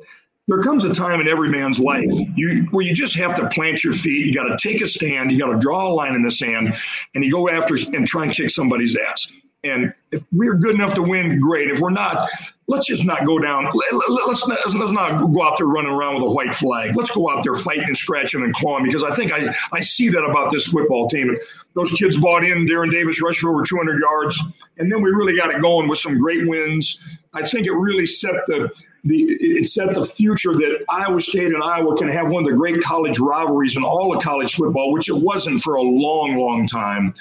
there 0.48 0.62
comes 0.62 0.84
a 0.84 0.94
time 0.94 1.22
in 1.22 1.28
every 1.28 1.50
man's 1.50 1.80
life 1.80 2.10
you, 2.36 2.68
where 2.72 2.86
you 2.86 2.94
just 2.94 3.16
have 3.16 3.36
to 3.36 3.48
plant 3.50 3.84
your 3.84 3.94
feet. 3.94 4.26
You 4.26 4.34
got 4.34 4.44
to 4.44 4.58
take 4.58 4.82
a 4.82 4.88
stand. 4.88 5.32
You 5.32 5.40
got 5.40 5.54
to 5.54 5.60
draw 5.60 5.88
a 5.88 5.94
line 5.94 6.16
in 6.16 6.22
the 6.22 6.32
sand, 6.32 6.76
and 7.16 7.24
you 7.24 7.32
go 7.32 7.50
after 7.50 7.76
and 7.76 8.06
try 8.06 8.26
and 8.26 8.34
kick 8.34 8.50
somebody's 8.50 8.98
ass. 8.98 9.32
And 9.66 9.94
if 10.12 10.24
we're 10.34 10.56
good 10.56 10.76
enough 10.76 10.94
to 10.96 11.02
win, 11.02 11.40
great. 11.40 11.70
If 11.70 11.80
we're 11.80 11.90
not, 11.90 12.30
let's 12.68 12.86
just 12.86 13.06
not 13.06 13.26
go 13.26 13.40
down. 13.40 13.72
Let's 13.94 14.46
not, 14.46 14.60
let's 14.76 14.92
not 14.92 15.22
go 15.34 15.42
out 15.42 15.56
there 15.58 15.68
running 15.68 15.92
around 15.92 16.16
with 16.16 16.24
a 16.24 16.32
white 16.32 16.54
flag. 16.54 16.98
Let's 16.98 17.12
go 17.12 17.30
out 17.30 17.46
there 17.46 17.56
fighting 17.56 17.86
and 17.86 17.98
scratching 17.98 18.42
and 18.42 18.54
clawing 18.56 18.84
because 18.84 19.06
I 19.06 19.16
think 19.16 19.32
I, 19.32 19.56
I 19.72 19.80
see 19.80 20.10
that 20.10 20.22
about 20.22 20.52
this 20.52 20.68
football 20.68 21.08
team. 21.08 21.38
Those 21.76 21.94
kids 21.94 22.18
bought 22.18 22.44
in. 22.44 22.68
Darren 22.68 22.92
Davis 22.92 23.22
rushed 23.22 23.40
for 23.40 23.52
over 23.52 23.64
200 23.64 24.02
yards. 24.02 24.38
And 24.80 24.92
then 24.92 25.02
we 25.02 25.12
really 25.12 25.38
got 25.38 25.50
it 25.50 25.62
going 25.62 25.88
with 25.88 26.00
some 26.00 26.20
great 26.20 26.46
wins. 26.46 27.00
I 27.34 27.48
think 27.48 27.66
it 27.66 27.72
really 27.72 28.06
set 28.06 28.36
the 28.48 28.70
the 29.04 29.24
it 29.40 29.68
set 29.68 29.94
the 29.94 30.06
future 30.06 30.54
that 30.54 30.86
Iowa 30.90 31.22
State 31.22 31.48
and 31.48 31.62
Iowa 31.62 31.98
can 31.98 32.10
have 32.10 32.30
one 32.30 32.46
of 32.46 32.50
the 32.50 32.56
great 32.56 32.82
college 32.82 33.20
rivalries 33.20 33.76
in 33.76 33.84
all 33.84 34.16
of 34.16 34.24
college 34.24 34.54
football, 34.56 34.94
which 34.94 35.10
it 35.10 35.16
wasn't 35.16 35.62
for 35.62 35.76
a 35.76 35.82
long, 35.82 36.38
long 36.38 36.66
time. 36.68 37.14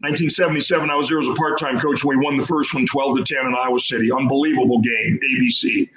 1977, 0.00 0.90
I 0.90 0.94
was 0.94 1.08
there 1.08 1.18
as 1.18 1.26
a 1.26 1.34
part-time 1.34 1.80
coach 1.80 2.04
when 2.04 2.18
we 2.18 2.24
won 2.24 2.36
the 2.36 2.46
first 2.46 2.72
one 2.72 2.86
12 2.86 3.18
to 3.18 3.24
10 3.24 3.46
in 3.46 3.54
Iowa 3.54 3.80
City. 3.80 4.12
Unbelievable 4.12 4.80
game, 4.80 5.18
ABC. 5.22 5.90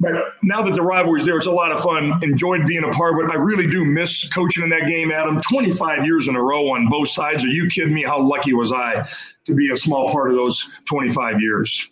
But 0.00 0.12
now 0.42 0.62
that 0.62 0.74
the 0.74 0.82
rivalry's 0.82 1.26
there, 1.26 1.36
it's 1.36 1.46
a 1.46 1.50
lot 1.50 1.72
of 1.72 1.80
fun. 1.80 2.20
Enjoyed 2.22 2.66
being 2.66 2.84
a 2.84 2.90
part 2.92 3.14
of 3.14 3.28
it. 3.28 3.32
I 3.32 3.36
really 3.36 3.68
do 3.68 3.84
miss 3.84 4.28
coaching 4.32 4.62
in 4.62 4.70
that 4.70 4.86
game, 4.88 5.10
Adam. 5.10 5.40
25 5.42 6.06
years 6.06 6.28
in 6.28 6.36
a 6.36 6.42
row 6.42 6.70
on 6.70 6.88
both 6.88 7.10
sides. 7.10 7.44
Are 7.44 7.48
you 7.48 7.68
kidding 7.68 7.92
me? 7.92 8.04
How 8.04 8.20
lucky 8.20 8.54
was 8.54 8.72
I 8.72 9.06
to 9.44 9.54
be 9.54 9.72
a 9.72 9.76
small 9.76 10.10
part 10.10 10.30
of 10.30 10.36
those 10.36 10.70
25 10.86 11.40
years? 11.42 11.90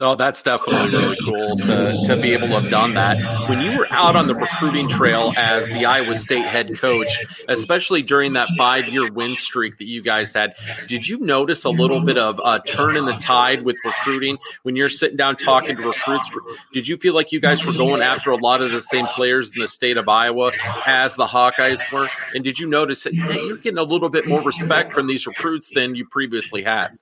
Oh, 0.00 0.14
that's 0.14 0.44
definitely 0.44 0.96
really 0.96 1.16
cool 1.24 1.56
to, 1.56 2.04
to 2.06 2.16
be 2.22 2.32
able 2.32 2.46
to 2.46 2.60
have 2.60 2.70
done 2.70 2.94
that. 2.94 3.48
When 3.48 3.60
you 3.60 3.76
were 3.76 3.88
out 3.90 4.14
on 4.14 4.28
the 4.28 4.34
recruiting 4.36 4.88
trail 4.88 5.32
as 5.36 5.66
the 5.66 5.86
Iowa 5.86 6.14
State 6.14 6.44
head 6.44 6.70
coach, 6.78 7.26
especially 7.48 8.02
during 8.02 8.34
that 8.34 8.48
five 8.56 8.86
year 8.86 9.10
win 9.10 9.34
streak 9.34 9.76
that 9.78 9.86
you 9.86 10.00
guys 10.00 10.32
had, 10.32 10.54
did 10.86 11.08
you 11.08 11.18
notice 11.18 11.64
a 11.64 11.70
little 11.70 12.00
bit 12.00 12.16
of 12.16 12.40
a 12.44 12.60
turn 12.60 12.96
in 12.96 13.06
the 13.06 13.14
tide 13.14 13.64
with 13.64 13.76
recruiting 13.84 14.38
when 14.62 14.76
you're 14.76 14.88
sitting 14.88 15.16
down 15.16 15.34
talking 15.34 15.74
to 15.74 15.82
recruits? 15.82 16.30
Did 16.72 16.86
you 16.86 16.96
feel 16.96 17.14
like 17.14 17.32
you 17.32 17.40
guys 17.40 17.66
were 17.66 17.72
going 17.72 18.00
after 18.00 18.30
a 18.30 18.36
lot 18.36 18.62
of 18.62 18.70
the 18.70 18.80
same 18.80 19.08
players 19.08 19.50
in 19.52 19.60
the 19.60 19.66
state 19.66 19.96
of 19.96 20.08
Iowa 20.08 20.52
as 20.86 21.16
the 21.16 21.26
Hawkeyes 21.26 21.80
were? 21.90 22.08
And 22.34 22.44
did 22.44 22.60
you 22.60 22.68
notice 22.68 23.02
that 23.02 23.14
hey, 23.14 23.44
you're 23.44 23.56
getting 23.56 23.78
a 23.78 23.82
little 23.82 24.10
bit 24.10 24.28
more 24.28 24.42
respect 24.42 24.94
from 24.94 25.08
these 25.08 25.26
recruits 25.26 25.72
than 25.74 25.96
you 25.96 26.06
previously 26.06 26.62
had? 26.62 26.96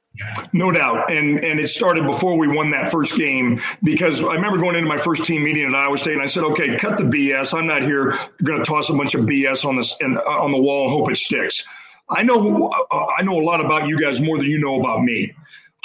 No 0.53 0.71
doubt, 0.71 1.13
and 1.13 1.45
and 1.45 1.61
it 1.61 1.69
started 1.69 2.05
before 2.05 2.39
we 2.39 2.49
won 2.49 2.71
that 2.71 2.91
first 2.91 3.17
game 3.17 3.61
because 3.83 4.23
I 4.23 4.35
remember 4.35 4.59
going 4.59 4.77
into 4.77 4.89
my 4.89 4.99
first 4.99 5.25
team 5.25 5.45
meeting 5.45 5.67
at 5.67 5.75
Iowa 5.75 5.99
State 5.99 6.15
and 6.15 6.23
I 6.23 6.27
said, 6.27 6.45
"Okay, 6.45 6.77
cut 6.77 6.97
the 6.97 7.05
BS. 7.05 7.55
I'm 7.55 7.67
not 7.67 7.83
here 7.83 8.19
going 8.43 8.59
to 8.59 8.65
toss 8.65 8.89
a 8.89 8.95
bunch 8.95 9.15
of 9.15 9.23
BS 9.23 9.65
on 9.65 9.77
this 9.77 9.97
and 10.01 10.19
uh, 10.19 10.23
on 10.23 10.53
the 10.53 10.59
wall 10.59 10.85
and 10.85 10.99
hope 10.99 11.11
it 11.11 11.17
sticks. 11.17 11.65
I 12.09 12.23
know 12.23 12.71
I 12.91 13.23
know 13.23 13.41
a 13.41 13.45
lot 13.45 13.65
about 13.65 13.89
you 13.89 14.01
guys 14.01 14.21
more 14.21 14.39
than 14.39 14.47
you 14.47 14.59
know 14.59 14.81
about 14.81 15.03
me. 15.03 15.35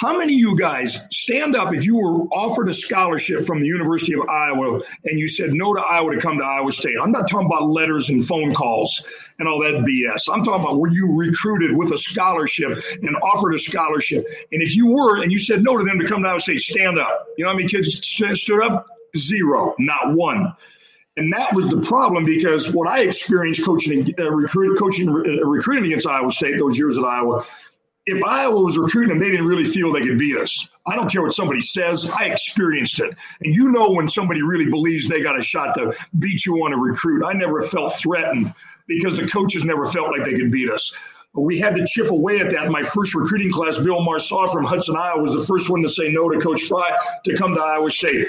How 0.02 0.18
many 0.18 0.34
of 0.34 0.40
you 0.40 0.58
guys 0.58 0.98
stand 1.12 1.54
up 1.54 1.72
if 1.72 1.84
you 1.84 1.94
were 1.94 2.24
offered 2.32 2.68
a 2.68 2.74
scholarship 2.74 3.46
from 3.46 3.60
the 3.60 3.68
University 3.68 4.14
of 4.14 4.28
Iowa 4.28 4.80
and 5.04 5.16
you 5.16 5.28
said 5.28 5.52
no 5.52 5.72
to 5.74 5.80
Iowa 5.80 6.16
to 6.16 6.20
come 6.20 6.38
to 6.38 6.44
Iowa 6.44 6.72
State? 6.72 6.96
I'm 7.00 7.12
not 7.12 7.30
talking 7.30 7.46
about 7.46 7.68
letters 7.68 8.08
and 8.08 8.26
phone 8.26 8.52
calls 8.52 9.04
and 9.38 9.46
all 9.46 9.62
that 9.62 9.74
BS. 9.74 10.22
I'm 10.28 10.42
talking 10.42 10.60
about 10.60 10.80
were 10.80 10.90
you 10.90 11.06
recruited 11.06 11.76
with 11.76 11.92
a 11.92 11.98
scholarship 11.98 12.82
and 13.00 13.14
offered 13.22 13.54
a 13.54 13.60
scholarship? 13.60 14.26
And 14.50 14.60
if 14.60 14.74
you 14.74 14.88
were 14.88 15.22
and 15.22 15.30
you 15.30 15.38
said 15.38 15.62
no 15.62 15.78
to 15.78 15.84
them 15.84 16.00
to 16.00 16.08
come 16.08 16.24
to 16.24 16.30
Iowa 16.30 16.40
State, 16.40 16.62
stand 16.62 16.98
up. 16.98 17.28
You 17.38 17.44
know 17.44 17.52
how 17.52 17.56
many 17.56 17.68
kids 17.68 18.04
stood 18.04 18.60
up? 18.60 18.88
Zero, 19.16 19.76
not 19.78 20.14
one. 20.14 20.52
And 21.16 21.32
that 21.32 21.54
was 21.54 21.68
the 21.68 21.80
problem 21.80 22.24
because 22.24 22.72
what 22.72 22.88
I 22.88 23.02
experienced 23.02 23.64
coaching, 23.64 24.12
uh, 24.18 24.30
recruit, 24.32 24.80
coaching, 24.80 25.08
uh, 25.10 25.46
recruiting 25.46 25.84
against 25.84 26.08
Iowa 26.08 26.32
State 26.32 26.58
those 26.58 26.76
years 26.76 26.98
at 26.98 27.04
Iowa 27.04 27.46
if 28.06 28.22
Iowa 28.22 28.60
was 28.60 28.76
recruiting 28.76 29.12
and 29.12 29.22
they 29.22 29.30
didn't 29.30 29.46
really 29.46 29.64
feel 29.64 29.92
they 29.92 30.00
could 30.00 30.18
beat 30.18 30.36
us. 30.36 30.68
I 30.86 30.96
don't 30.96 31.10
care 31.10 31.22
what 31.22 31.34
somebody 31.34 31.60
says. 31.60 32.10
I 32.10 32.24
experienced 32.24 32.98
it. 32.98 33.14
And 33.42 33.54
you 33.54 33.70
know 33.70 33.90
when 33.90 34.08
somebody 34.08 34.42
really 34.42 34.68
believes 34.68 35.08
they 35.08 35.20
got 35.20 35.38
a 35.38 35.42
shot 35.42 35.74
to 35.74 35.94
beat 36.18 36.44
you 36.44 36.56
on 36.64 36.72
a 36.72 36.76
recruit. 36.76 37.24
I 37.24 37.32
never 37.32 37.62
felt 37.62 37.94
threatened 37.94 38.52
because 38.88 39.16
the 39.16 39.28
coaches 39.28 39.64
never 39.64 39.86
felt 39.86 40.10
like 40.10 40.24
they 40.24 40.36
could 40.36 40.50
beat 40.50 40.70
us. 40.70 40.92
But 41.34 41.42
we 41.42 41.58
had 41.58 41.76
to 41.76 41.86
chip 41.86 42.10
away 42.10 42.40
at 42.40 42.50
that. 42.50 42.70
My 42.70 42.82
first 42.82 43.14
recruiting 43.14 43.50
class, 43.50 43.78
Bill 43.78 44.00
Marsaw 44.00 44.52
from 44.52 44.64
Hudson, 44.64 44.96
Iowa, 44.96 45.22
was 45.22 45.32
the 45.32 45.46
first 45.46 45.70
one 45.70 45.80
to 45.82 45.88
say 45.88 46.10
no 46.10 46.28
to 46.28 46.38
Coach 46.40 46.64
Fry 46.64 46.90
to 47.24 47.36
come 47.36 47.54
to 47.54 47.60
Iowa 47.60 47.90
State. 47.90 48.28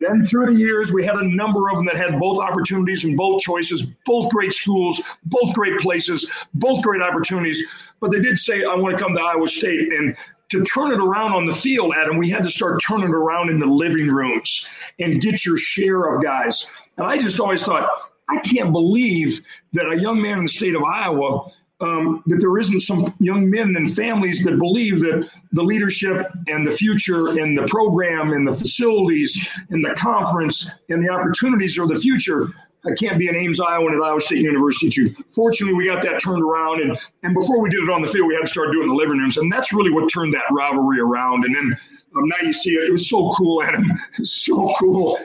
Then 0.00 0.24
through 0.24 0.46
the 0.46 0.54
years, 0.54 0.92
we 0.92 1.04
had 1.04 1.16
a 1.16 1.28
number 1.28 1.68
of 1.68 1.76
them 1.76 1.86
that 1.86 1.96
had 1.96 2.18
both 2.18 2.40
opportunities 2.40 3.04
and 3.04 3.16
both 3.16 3.42
choices, 3.42 3.82
both 4.06 4.30
great 4.30 4.52
schools, 4.52 5.00
both 5.24 5.52
great 5.54 5.78
places, 5.78 6.28
both 6.54 6.82
great 6.82 7.02
opportunities. 7.02 7.62
But 8.00 8.10
they 8.10 8.20
did 8.20 8.38
say, 8.38 8.64
I 8.64 8.74
want 8.74 8.96
to 8.96 9.02
come 9.02 9.14
to 9.14 9.20
Iowa 9.20 9.48
State. 9.48 9.92
And 9.92 10.16
to 10.50 10.64
turn 10.64 10.92
it 10.92 11.00
around 11.00 11.32
on 11.32 11.46
the 11.46 11.54
field, 11.54 11.94
Adam, 11.96 12.16
we 12.16 12.30
had 12.30 12.44
to 12.44 12.50
start 12.50 12.80
turning 12.86 13.08
it 13.08 13.14
around 13.14 13.50
in 13.50 13.58
the 13.58 13.66
living 13.66 14.08
rooms 14.08 14.66
and 14.98 15.20
get 15.20 15.44
your 15.44 15.56
share 15.56 16.14
of 16.14 16.22
guys. 16.22 16.66
And 16.96 17.06
I 17.06 17.18
just 17.18 17.40
always 17.40 17.62
thought, 17.62 17.88
I 18.28 18.40
can't 18.40 18.72
believe 18.72 19.42
that 19.74 19.86
a 19.90 20.00
young 20.00 20.20
man 20.20 20.38
in 20.38 20.44
the 20.44 20.50
state 20.50 20.74
of 20.74 20.82
Iowa 20.82 21.50
um, 21.84 22.22
that 22.26 22.38
there 22.40 22.56
isn't 22.58 22.80
some 22.80 23.14
young 23.20 23.50
men 23.50 23.76
and 23.76 23.92
families 23.92 24.42
that 24.44 24.58
believe 24.58 25.00
that 25.00 25.28
the 25.52 25.62
leadership 25.62 26.26
and 26.48 26.66
the 26.66 26.70
future 26.70 27.28
and 27.28 27.56
the 27.56 27.66
program 27.66 28.32
and 28.32 28.46
the 28.46 28.54
facilities 28.54 29.46
and 29.68 29.84
the 29.84 29.94
conference 29.94 30.70
and 30.88 31.04
the 31.04 31.10
opportunities 31.10 31.78
are 31.78 31.86
the 31.86 31.98
future. 31.98 32.48
I 32.86 32.92
can't 32.94 33.18
be 33.18 33.28
in 33.28 33.36
Ames, 33.36 33.60
Iowa, 33.60 33.86
and 33.86 33.96
at 33.96 34.06
Iowa 34.06 34.20
State 34.20 34.40
University 34.40 34.90
too. 34.90 35.14
Fortunately, 35.28 35.74
we 35.74 35.86
got 35.86 36.02
that 36.02 36.20
turned 36.20 36.42
around, 36.42 36.82
and 36.82 36.98
and 37.22 37.32
before 37.34 37.58
we 37.58 37.70
did 37.70 37.80
it 37.82 37.88
on 37.88 38.02
the 38.02 38.08
field, 38.08 38.28
we 38.28 38.34
had 38.34 38.42
to 38.42 38.48
start 38.48 38.72
doing 38.72 38.88
the 38.88 38.94
living 38.94 39.16
rooms, 39.16 39.38
and 39.38 39.50
that's 39.50 39.72
really 39.72 39.90
what 39.90 40.10
turned 40.10 40.34
that 40.34 40.44
rivalry 40.50 41.00
around. 41.00 41.46
And 41.46 41.56
then 41.56 41.78
um, 42.14 42.28
now 42.28 42.36
you 42.42 42.52
see 42.52 42.72
it; 42.72 42.84
it 42.84 42.92
was 42.92 43.08
so 43.08 43.32
cool, 43.38 43.62
Adam, 43.62 43.90
so 44.22 44.74
cool 44.78 45.18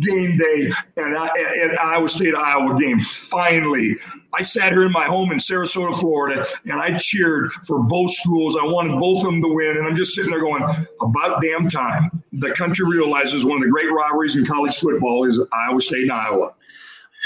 game 0.00 0.36
day 0.36 0.72
and 0.96 1.16
at 1.16 1.78
Iowa 1.80 2.08
State 2.08 2.34
Iowa 2.34 2.78
game. 2.80 2.98
Finally, 2.98 3.96
I 4.34 4.42
sat 4.42 4.72
here 4.72 4.84
in 4.84 4.92
my 4.92 5.04
home 5.04 5.30
in 5.30 5.38
Sarasota, 5.38 5.98
Florida, 6.00 6.46
and 6.64 6.80
I 6.80 6.98
cheered 6.98 7.52
for 7.66 7.82
both 7.82 8.10
schools. 8.10 8.56
I 8.60 8.64
wanted 8.64 8.98
both 8.98 9.18
of 9.18 9.24
them 9.24 9.40
to 9.42 9.48
win, 9.48 9.76
and 9.76 9.86
I'm 9.86 9.96
just 9.96 10.14
sitting 10.14 10.30
there 10.30 10.40
going, 10.40 10.64
about 11.00 11.40
damn 11.40 11.68
time. 11.68 12.22
The 12.32 12.50
country 12.52 12.86
realizes 12.86 13.44
one 13.44 13.58
of 13.58 13.64
the 13.64 13.70
great 13.70 13.90
rivalries 13.92 14.36
in 14.36 14.44
college 14.44 14.76
football 14.76 15.24
is 15.24 15.40
Iowa 15.52 15.80
State 15.80 16.02
and 16.02 16.12
Iowa. 16.12 16.54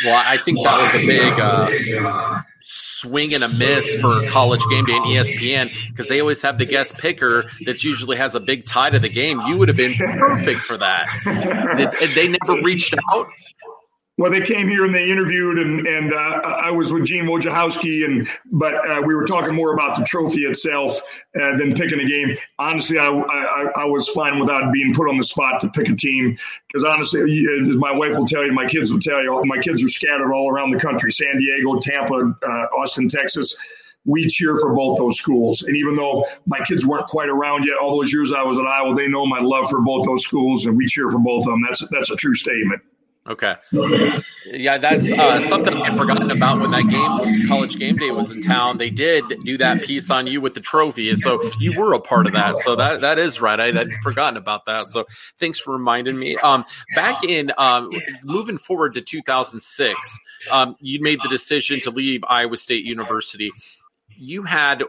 Well, 0.04 0.22
I 0.24 0.38
think 0.42 0.62
that 0.64 0.80
was 0.80 0.94
a 0.94 1.06
big. 1.06 1.40
Uh, 1.40 2.42
swing 2.62 3.34
and 3.34 3.42
a 3.42 3.48
miss 3.48 3.96
for 3.96 4.26
college 4.28 4.60
game 4.70 4.84
day 4.84 4.94
and 4.94 5.04
ESPN 5.06 5.70
because 5.88 6.08
they 6.08 6.20
always 6.20 6.42
have 6.42 6.58
the 6.58 6.66
guest 6.66 6.96
picker 6.98 7.50
that 7.64 7.82
usually 7.82 8.16
has 8.16 8.34
a 8.34 8.40
big 8.40 8.66
tie 8.66 8.90
to 8.90 8.98
the 8.98 9.08
game. 9.08 9.40
You 9.46 9.56
would 9.58 9.68
have 9.68 9.76
been 9.76 9.94
perfect 9.94 10.60
for 10.60 10.76
that. 10.76 11.06
Did, 12.00 12.14
they 12.14 12.28
never 12.28 12.60
reached 12.62 12.94
out? 13.12 13.28
Well, 14.20 14.30
they 14.30 14.42
came 14.42 14.68
here 14.68 14.84
and 14.84 14.94
they 14.94 15.06
interviewed, 15.06 15.58
and 15.58 15.86
and 15.86 16.12
uh, 16.12 16.16
I 16.44 16.70
was 16.70 16.92
with 16.92 17.06
Gene 17.06 17.24
Wojciechowski, 17.24 18.04
and 18.04 18.28
but 18.52 18.74
uh, 18.74 19.00
we 19.00 19.14
were 19.14 19.24
talking 19.24 19.54
more 19.54 19.72
about 19.72 19.96
the 19.96 20.04
trophy 20.04 20.42
itself 20.42 21.00
uh, 21.40 21.56
than 21.56 21.72
picking 21.72 21.98
a 22.00 22.04
game. 22.04 22.36
Honestly, 22.58 22.98
I, 22.98 23.08
I, 23.08 23.66
I 23.76 23.84
was 23.86 24.06
fine 24.08 24.38
without 24.38 24.74
being 24.74 24.92
put 24.92 25.08
on 25.08 25.16
the 25.16 25.24
spot 25.24 25.62
to 25.62 25.70
pick 25.70 25.88
a 25.88 25.96
team 25.96 26.36
because 26.68 26.84
honestly, 26.84 27.22
as 27.62 27.76
my 27.76 27.92
wife 27.92 28.14
will 28.14 28.26
tell 28.26 28.44
you, 28.44 28.52
my 28.52 28.66
kids 28.66 28.92
will 28.92 29.00
tell 29.00 29.22
you, 29.22 29.42
my 29.46 29.56
kids 29.56 29.82
are 29.82 29.88
scattered 29.88 30.34
all 30.34 30.50
around 30.50 30.70
the 30.70 30.78
country: 30.78 31.10
San 31.10 31.38
Diego, 31.38 31.80
Tampa, 31.80 32.36
uh, 32.46 32.66
Austin, 32.76 33.08
Texas 33.08 33.58
we 34.04 34.26
cheer 34.28 34.58
for 34.58 34.74
both 34.74 34.98
those 34.98 35.18
schools. 35.18 35.62
And 35.62 35.76
even 35.76 35.96
though 35.96 36.26
my 36.46 36.58
kids 36.66 36.84
weren't 36.86 37.06
quite 37.06 37.28
around 37.28 37.66
yet, 37.66 37.76
all 37.76 38.00
those 38.00 38.12
years 38.12 38.32
I 38.32 38.42
was 38.42 38.58
at 38.58 38.64
Iowa, 38.64 38.94
they 38.94 39.08
know 39.08 39.26
my 39.26 39.40
love 39.40 39.68
for 39.70 39.80
both 39.80 40.06
those 40.06 40.24
schools, 40.24 40.66
and 40.66 40.76
we 40.76 40.86
cheer 40.86 41.08
for 41.08 41.18
both 41.18 41.46
of 41.46 41.52
them. 41.52 41.62
That's 41.66 41.86
that's 41.88 42.10
a 42.10 42.16
true 42.16 42.34
statement. 42.34 42.82
Okay. 43.28 43.54
Yeah, 44.52 44.78
that's 44.78 45.12
uh, 45.12 45.38
something 45.38 45.76
I'd 45.76 45.96
forgotten 45.96 46.28
about 46.30 46.58
when 46.58 46.72
that 46.72 46.88
game, 46.88 47.46
college 47.46 47.78
game 47.78 47.94
day, 47.94 48.10
was 48.10 48.32
in 48.32 48.42
town. 48.42 48.78
They 48.78 48.90
did 48.90 49.22
do 49.44 49.56
that 49.58 49.82
piece 49.82 50.10
on 50.10 50.26
you 50.26 50.40
with 50.40 50.54
the 50.54 50.60
trophy, 50.60 51.14
so 51.16 51.40
you 51.60 51.78
were 51.78 51.92
a 51.92 52.00
part 52.00 52.26
of 52.26 52.32
that. 52.32 52.56
So 52.56 52.74
that 52.74 53.02
that 53.02 53.20
is 53.20 53.40
right. 53.40 53.60
I, 53.60 53.70
would 53.70 53.92
forgotten 54.02 54.36
about 54.36 54.66
that. 54.66 54.88
So 54.88 55.04
thanks 55.38 55.60
for 55.60 55.72
reminding 55.72 56.18
me. 56.18 56.36
Um, 56.38 56.64
back 56.96 57.22
in 57.22 57.52
um, 57.58 57.90
moving 58.24 58.58
forward 58.58 58.94
to 58.94 59.02
2006, 59.02 60.18
um, 60.50 60.74
you 60.80 60.98
made 61.00 61.20
the 61.22 61.28
decision 61.28 61.80
to 61.82 61.90
leave 61.90 62.24
Iowa 62.26 62.56
State 62.56 62.84
University. 62.84 63.52
You 64.16 64.42
had 64.42 64.82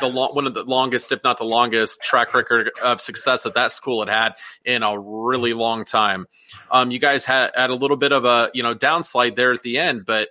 the 0.00 0.06
long, 0.06 0.34
one 0.34 0.46
of 0.46 0.54
the 0.54 0.64
longest, 0.64 1.12
if 1.12 1.22
not 1.24 1.38
the 1.38 1.44
longest, 1.44 2.00
track 2.00 2.34
record 2.34 2.70
of 2.82 3.00
success 3.00 3.44
that 3.44 3.54
that 3.54 3.72
school 3.72 4.04
had 4.04 4.08
had 4.08 4.34
in 4.64 4.82
a 4.82 4.98
really 4.98 5.52
long 5.52 5.84
time. 5.84 6.26
Um, 6.70 6.90
you 6.90 6.98
guys 6.98 7.24
had, 7.24 7.50
had 7.54 7.70
a 7.70 7.74
little 7.74 7.96
bit 7.96 8.12
of 8.12 8.24
a 8.24 8.50
you 8.54 8.62
know 8.62 8.74
downslide 8.74 9.36
there 9.36 9.52
at 9.52 9.62
the 9.62 9.78
end, 9.78 10.04
but 10.06 10.28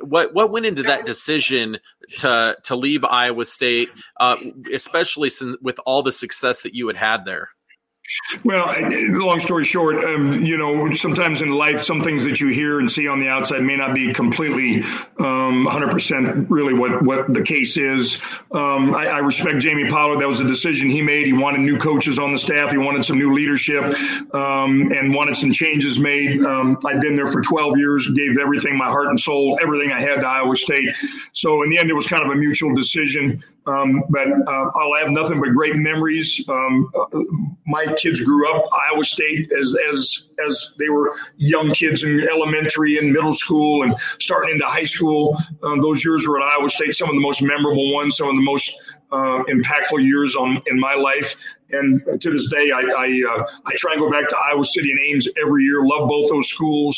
what 0.00 0.34
what 0.34 0.50
went 0.50 0.66
into 0.66 0.82
that 0.82 1.06
decision 1.06 1.78
to 2.16 2.56
to 2.64 2.76
leave 2.76 3.04
Iowa 3.04 3.44
State, 3.44 3.90
uh, 4.18 4.36
especially 4.72 5.30
since, 5.30 5.56
with 5.62 5.78
all 5.86 6.02
the 6.02 6.12
success 6.12 6.62
that 6.62 6.74
you 6.74 6.86
had 6.88 6.96
had 6.96 7.24
there? 7.24 7.50
Well, 8.44 8.74
long 8.80 9.40
story 9.40 9.64
short, 9.64 9.96
um, 10.04 10.44
you 10.44 10.56
know, 10.56 10.94
sometimes 10.94 11.42
in 11.42 11.50
life, 11.50 11.82
some 11.82 12.02
things 12.02 12.24
that 12.24 12.40
you 12.40 12.48
hear 12.48 12.78
and 12.78 12.90
see 12.90 13.06
on 13.06 13.20
the 13.20 13.28
outside 13.28 13.62
may 13.62 13.76
not 13.76 13.94
be 13.94 14.12
completely 14.12 14.82
um, 15.18 15.66
100% 15.68 16.46
really 16.48 16.74
what, 16.74 17.02
what 17.02 17.32
the 17.32 17.42
case 17.42 17.76
is. 17.76 18.20
Um, 18.52 18.94
I, 18.94 19.08
I, 19.08 19.18
respect 19.18 19.58
Jamie 19.58 19.90
Pollard. 19.90 20.20
That 20.20 20.28
was 20.28 20.40
a 20.40 20.44
decision 20.44 20.90
he 20.90 21.02
made. 21.02 21.26
He 21.26 21.32
wanted 21.32 21.60
new 21.60 21.78
coaches 21.78 22.18
on 22.18 22.32
the 22.32 22.38
staff. 22.38 22.70
He 22.70 22.78
wanted 22.78 23.04
some 23.04 23.18
new 23.18 23.34
leadership 23.34 23.84
um, 24.34 24.92
and 24.92 25.14
wanted 25.14 25.36
some 25.36 25.52
changes 25.52 25.98
made. 25.98 26.42
Um, 26.44 26.78
I'd 26.86 27.00
been 27.00 27.16
there 27.16 27.26
for 27.26 27.42
12 27.42 27.76
years, 27.76 28.10
gave 28.10 28.38
everything, 28.38 28.76
my 28.76 28.86
heart 28.86 29.08
and 29.08 29.20
soul, 29.20 29.58
everything 29.62 29.92
I 29.92 30.00
had 30.00 30.20
to 30.20 30.26
Iowa 30.26 30.56
State. 30.56 30.88
So 31.34 31.62
in 31.62 31.70
the 31.70 31.78
end, 31.78 31.90
it 31.90 31.94
was 31.94 32.06
kind 32.06 32.24
of 32.24 32.30
a 32.30 32.36
mutual 32.36 32.74
decision. 32.74 33.42
Um, 33.68 34.02
but 34.08 34.26
uh, 34.26 34.70
I'll 34.74 34.94
have 34.98 35.10
nothing 35.10 35.40
but 35.40 35.50
great 35.50 35.76
memories. 35.76 36.42
Um, 36.48 36.90
my 37.66 37.84
kids 37.98 38.20
grew 38.20 38.50
up 38.50 38.64
Iowa 38.72 39.04
State 39.04 39.52
as 39.52 39.76
as 39.92 40.28
as 40.46 40.72
they 40.78 40.88
were 40.88 41.14
young 41.36 41.72
kids 41.74 42.02
in 42.02 42.26
elementary 42.32 42.96
and 42.96 43.12
middle 43.12 43.32
school 43.32 43.82
and 43.82 43.94
starting 44.20 44.52
into 44.52 44.64
high 44.66 44.84
school. 44.84 45.36
Um, 45.62 45.82
those 45.82 46.02
years 46.02 46.26
were 46.26 46.40
at 46.40 46.50
Iowa 46.58 46.70
State 46.70 46.94
some 46.94 47.10
of 47.10 47.14
the 47.14 47.20
most 47.20 47.42
memorable 47.42 47.92
ones, 47.92 48.16
some 48.16 48.28
of 48.28 48.36
the 48.36 48.42
most 48.42 48.74
uh, 49.12 49.42
impactful 49.50 50.02
years 50.02 50.34
on 50.34 50.62
in 50.66 50.80
my 50.80 50.94
life. 50.94 51.36
And 51.70 52.00
to 52.22 52.30
this 52.30 52.48
day, 52.50 52.70
I 52.70 52.80
I, 52.80 53.22
uh, 53.28 53.44
I 53.66 53.72
try 53.76 53.92
and 53.92 54.00
go 54.00 54.10
back 54.10 54.28
to 54.30 54.36
Iowa 54.50 54.64
City 54.64 54.90
and 54.90 55.00
Ames 55.12 55.28
every 55.40 55.64
year. 55.64 55.84
Love 55.84 56.08
both 56.08 56.30
those 56.30 56.48
schools. 56.48 56.96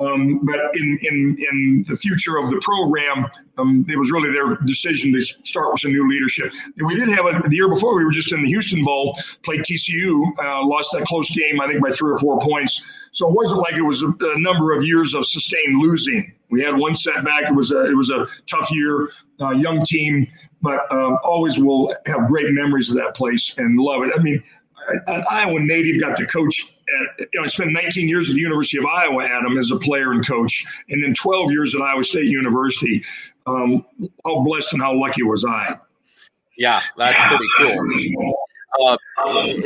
Um, 0.00 0.44
but 0.44 0.56
in, 0.74 0.98
in, 1.02 1.38
in 1.50 1.84
the 1.88 1.96
future 1.96 2.36
of 2.36 2.50
the 2.50 2.60
program, 2.62 3.26
um, 3.58 3.84
it 3.88 3.98
was 3.98 4.10
really 4.10 4.32
their 4.32 4.56
decision 4.64 5.12
to 5.12 5.22
start 5.22 5.72
with 5.72 5.80
some 5.80 5.92
new 5.92 6.08
leadership. 6.08 6.52
And 6.76 6.86
we 6.86 6.94
did 6.94 7.08
have 7.08 7.26
a, 7.26 7.48
the 7.48 7.56
year 7.56 7.68
before, 7.68 7.96
we 7.96 8.04
were 8.04 8.12
just 8.12 8.32
in 8.32 8.42
the 8.42 8.48
Houston 8.48 8.84
Bowl, 8.84 9.18
played 9.44 9.60
TCU, 9.60 10.22
uh, 10.38 10.64
lost 10.66 10.92
that 10.92 11.04
close 11.04 11.28
game, 11.30 11.60
I 11.60 11.66
think 11.66 11.82
by 11.82 11.90
three 11.90 12.12
or 12.12 12.18
four 12.18 12.38
points. 12.38 12.84
So 13.10 13.28
it 13.28 13.34
wasn't 13.34 13.60
like 13.60 13.74
it 13.74 13.82
was 13.82 14.02
a, 14.02 14.06
a 14.06 14.40
number 14.40 14.76
of 14.76 14.84
years 14.84 15.14
of 15.14 15.26
sustained 15.26 15.80
losing. 15.80 16.32
We 16.50 16.62
had 16.62 16.76
one 16.76 16.94
setback. 16.94 17.42
It 17.48 17.54
was 17.54 17.72
a, 17.72 17.86
it 17.86 17.94
was 17.94 18.10
a 18.10 18.26
tough 18.46 18.70
year, 18.70 19.10
uh, 19.40 19.50
young 19.50 19.84
team, 19.84 20.28
but 20.62 20.90
um, 20.92 21.18
always 21.24 21.58
will 21.58 21.94
have 22.06 22.28
great 22.28 22.46
memories 22.50 22.90
of 22.90 22.96
that 22.96 23.14
place 23.14 23.58
and 23.58 23.78
love 23.78 24.02
it. 24.02 24.12
I 24.16 24.22
mean, 24.22 24.42
an 25.06 25.24
Iowa 25.30 25.60
native 25.60 26.00
got 26.00 26.16
to 26.16 26.26
coach 26.26 26.74
at, 26.88 27.20
you 27.20 27.40
know, 27.40 27.44
I 27.44 27.46
spent 27.48 27.72
19 27.72 28.08
years 28.08 28.28
at 28.28 28.34
the 28.34 28.40
University 28.40 28.78
of 28.78 28.86
Iowa, 28.86 29.24
Adam, 29.24 29.58
as 29.58 29.70
a 29.70 29.76
player 29.76 30.12
and 30.12 30.26
coach, 30.26 30.64
and 30.88 31.02
then 31.02 31.14
12 31.14 31.50
years 31.50 31.74
at 31.74 31.80
Iowa 31.80 32.04
State 32.04 32.26
University. 32.26 33.04
Um, 33.46 33.84
how 34.24 34.42
blessed 34.42 34.72
and 34.74 34.82
how 34.82 34.94
lucky 34.94 35.22
was 35.22 35.44
I? 35.44 35.78
Yeah, 36.56 36.82
that's 36.96 37.20
pretty 37.20 37.46
cool. 37.58 38.34
Uh, 38.80 38.96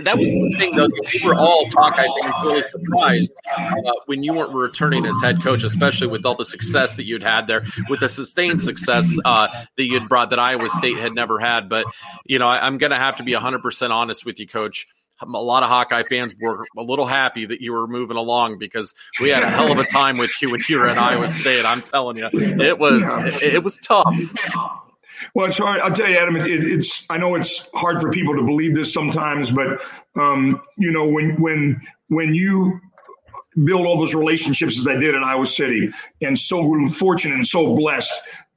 that 0.03 0.17
was 0.17 0.27
the 0.29 0.57
thing, 0.59 0.75
though. 0.77 0.89
We 1.13 1.25
were 1.25 1.35
all 1.35 1.67
Hawkeye 1.71 2.07
fans 2.21 2.35
really 2.45 2.63
surprised 2.63 3.33
uh, 3.57 3.93
when 4.07 4.23
you 4.23 4.33
weren't 4.33 4.55
returning 4.55 5.05
as 5.05 5.15
head 5.21 5.43
coach, 5.43 5.65
especially 5.65 6.07
with 6.07 6.25
all 6.25 6.35
the 6.35 6.45
success 6.45 6.97
that 6.97 7.05
you'd 7.05 7.23
had 7.23 7.47
there, 7.47 7.65
with 7.91 8.01
the 8.01 8.09
sustained 8.09 8.63
success 8.63 9.19
uh, 9.25 9.49
that 9.77 9.85
you'd 9.85 10.09
brought 10.09 10.31
that 10.31 10.39
Iowa 10.39 10.69
State 10.69 10.99
had 10.99 11.15
never 11.15 11.39
had. 11.39 11.69
But, 11.69 11.87
you 12.25 12.39
know, 12.39 12.49
I, 12.49 12.65
I'm 12.65 12.79
going 12.79 12.93
to 12.93 12.99
have 12.99 13.17
to 13.17 13.23
be 13.23 13.33
100% 13.33 13.91
honest 13.91 14.25
with 14.25 14.39
you, 14.39 14.47
coach 14.47 14.87
a 15.21 15.27
lot 15.27 15.63
of 15.63 15.69
Hawkeye 15.69 16.05
fans 16.09 16.35
were 16.41 16.65
a 16.77 16.83
little 16.83 17.07
happy 17.07 17.47
that 17.47 17.61
you 17.61 17.73
were 17.73 17.87
moving 17.87 18.17
along 18.17 18.59
because 18.59 18.95
we 19.21 19.29
had 19.29 19.43
a 19.43 19.51
hell 19.51 19.71
of 19.71 19.79
a 19.79 19.85
time 19.85 20.19
with 20.19 20.31
you 20.41 20.51
when 20.51 20.63
you 20.69 20.79
were 20.79 20.89
at 20.89 20.99
Iowa 20.99 21.29
State. 21.29 21.65
I'm 21.65 21.83
telling 21.83 22.17
you, 22.17 22.29
it 22.33 22.79
was 22.79 23.03
it, 23.35 23.43
it 23.43 23.65
was 23.65 23.79
tough. 23.79 24.17
Well, 25.35 25.47
it's 25.47 25.59
hard. 25.59 25.81
I'll 25.81 25.95
tell 25.95 26.09
you, 26.09 26.17
Adam. 26.17 26.37
It, 26.37 26.65
it's 26.65 27.07
I 27.09 27.19
know 27.19 27.35
it's 27.35 27.69
hard 27.75 28.01
for 28.01 28.11
people 28.11 28.37
to 28.37 28.43
believe 28.43 28.75
this 28.75 28.93
sometimes, 28.93 29.51
but 29.51 29.83
um, 30.17 30.61
you 30.77 30.91
know 30.91 31.07
when 31.07 31.41
when 31.41 31.81
when 32.09 32.35
you 32.35 32.81
build 33.65 33.87
all 33.87 33.99
those 33.99 34.15
relationships 34.15 34.79
as 34.79 34.89
I 34.89 34.95
did 34.95 35.15
in 35.15 35.23
Iowa 35.23 35.47
City, 35.47 35.91
and 36.21 36.39
so 36.39 36.91
fortunate 36.93 37.35
and 37.35 37.47
so 37.47 37.75
blessed 37.75 38.13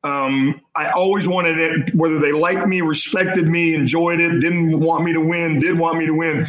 um, 0.05 0.61
I 0.75 0.91
always 0.91 1.27
wanted 1.27 1.57
it, 1.57 1.95
whether 1.95 2.19
they 2.19 2.31
liked 2.31 2.67
me, 2.67 2.81
respected 2.81 3.47
me, 3.47 3.73
enjoyed 3.73 4.21
it, 4.21 4.39
didn't 4.39 4.79
want 4.79 5.03
me 5.03 5.13
to 5.13 5.19
win, 5.19 5.59
did 5.59 5.77
want 5.77 5.97
me 5.97 6.05
to 6.05 6.13
win. 6.13 6.45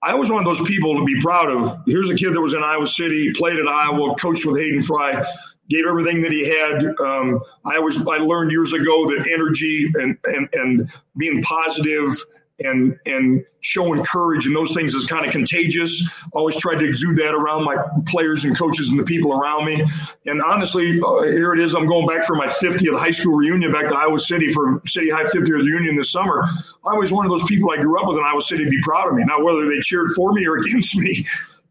I 0.00 0.14
was 0.14 0.30
one 0.30 0.46
of 0.46 0.46
those 0.46 0.66
people 0.66 0.96
to 0.96 1.04
be 1.04 1.20
proud 1.20 1.50
of. 1.50 1.76
Here's 1.86 2.08
a 2.08 2.14
kid 2.14 2.32
that 2.32 2.40
was 2.40 2.54
in 2.54 2.62
Iowa 2.62 2.86
City, 2.86 3.32
played 3.34 3.56
at 3.56 3.66
Iowa, 3.66 4.14
coached 4.14 4.46
with 4.46 4.58
Hayden 4.58 4.80
Fry, 4.80 5.24
gave 5.68 5.86
everything 5.88 6.22
that 6.22 6.30
he 6.30 6.46
had. 6.46 6.84
Um, 7.00 7.40
I 7.64 7.76
always 7.76 7.98
I 8.06 8.18
learned 8.18 8.52
years 8.52 8.72
ago 8.72 9.06
that 9.06 9.28
energy 9.30 9.90
and 9.94 10.16
and 10.24 10.48
and 10.52 10.92
being 11.16 11.42
positive 11.42 12.14
and 12.60 12.98
and 13.06 13.44
showing 13.62 14.02
courage 14.04 14.46
and 14.46 14.56
those 14.56 14.72
things 14.72 14.94
is 14.94 15.06
kind 15.06 15.26
of 15.26 15.32
contagious. 15.32 16.08
Always 16.32 16.56
tried 16.56 16.76
to 16.76 16.86
exude 16.86 17.16
that 17.18 17.34
around 17.34 17.64
my 17.64 17.76
players 18.06 18.44
and 18.44 18.56
coaches 18.56 18.88
and 18.88 18.98
the 18.98 19.04
people 19.04 19.32
around 19.32 19.66
me. 19.66 19.84
And 20.26 20.42
honestly, 20.42 21.00
uh, 21.00 21.22
here 21.22 21.52
it 21.52 21.60
is. 21.60 21.74
I'm 21.74 21.86
going 21.86 22.06
back 22.06 22.24
for 22.24 22.36
my 22.36 22.46
50th 22.46 22.98
high 22.98 23.10
school 23.10 23.36
reunion 23.36 23.72
back 23.72 23.88
to 23.88 23.94
Iowa 23.94 24.18
City 24.18 24.52
for 24.52 24.82
City 24.86 25.10
High 25.10 25.24
50th 25.24 25.48
reunion 25.48 25.96
this 25.96 26.10
summer. 26.10 26.44
I 26.84 26.94
was 26.94 27.12
one 27.12 27.26
of 27.26 27.30
those 27.30 27.44
people 27.44 27.70
I 27.70 27.76
grew 27.76 28.00
up 28.00 28.08
with 28.08 28.16
in 28.16 28.24
Iowa 28.24 28.42
City 28.42 28.64
to 28.64 28.70
be 28.70 28.80
proud 28.82 29.08
of 29.08 29.14
me. 29.14 29.24
Now, 29.24 29.42
whether 29.42 29.68
they 29.68 29.80
cheered 29.80 30.12
for 30.12 30.32
me 30.32 30.46
or 30.46 30.56
against 30.60 30.96
me, 30.96 31.26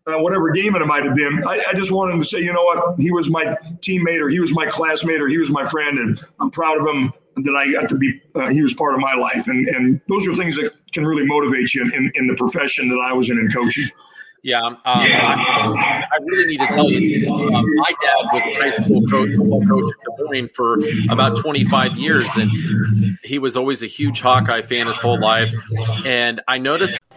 uh, 0.08 0.20
whatever 0.20 0.50
game 0.52 0.76
it 0.76 0.86
might 0.86 1.04
have 1.04 1.16
been. 1.16 1.44
I, 1.48 1.60
I, 1.70 1.74
just 1.74 1.92
wanted 1.92 2.18
to 2.18 2.24
say, 2.24 2.40
you 2.40 2.54
know 2.54 2.64
what? 2.64 3.00
He 3.00 3.12
was 3.12 3.30
my 3.30 3.46
teammate, 3.80 4.22
or 4.22 4.30
he 4.30 4.40
was 4.40 4.54
my 4.54 4.66
classmate, 4.66 5.22
or 5.22 5.28
he 5.28 5.38
was 5.38 5.52
my 5.52 5.66
friend, 5.66 6.00
and 6.00 6.20
I'm 6.40 6.50
proud 6.50 6.80
of 6.80 6.88
him 6.88 7.14
that 7.44 7.56
I 7.56 7.72
got 7.72 7.90
to 7.90 7.96
be. 7.96 8.22
Uh, 8.36 8.50
he 8.50 8.62
was 8.62 8.74
part 8.74 8.94
of 8.94 9.00
my 9.00 9.14
life, 9.14 9.48
and 9.48 9.68
and 9.68 10.02
those 10.08 10.28
are 10.28 10.36
things 10.36 10.56
that 10.56 10.74
can 10.94 11.06
really 11.06 11.26
motivate 11.26 11.74
you 11.74 11.84
in, 11.84 12.12
in 12.16 12.28
the 12.28 12.36
profession 12.36 12.90
that 12.90 13.00
I 13.00 13.14
was 13.14 13.30
in 13.30 13.38
in 13.38 13.52
coaching. 13.52 13.90
Yeah, 14.42 14.62
um, 14.62 14.78
I, 14.86 16.04
I, 16.10 16.18
really 16.24 16.46
need 16.46 16.62
to 16.62 16.68
tell 16.68 16.90
you, 16.90 17.30
uh, 17.30 17.62
my 17.62 17.92
dad 18.02 18.26
was 18.32 18.42
a 18.42 18.56
high 18.56 18.84
school 18.84 19.06
coach, 19.06 19.30
football 19.36 19.66
coach 19.68 19.92
at 19.92 20.18
Des 20.18 20.24
Moines 20.24 20.48
for 20.48 20.80
about 21.10 21.36
25 21.38 21.98
years, 21.98 22.26
and 22.38 22.50
he 23.24 23.38
was 23.38 23.58
always 23.58 23.84
a 23.84 23.86
huge 23.86 24.22
Hawkeye 24.22 24.62
fan 24.62 24.88
his 24.88 24.96
whole 24.96 25.20
life. 25.20 25.54
And 26.06 26.40
I 26.48 26.58
noticed 26.58 26.99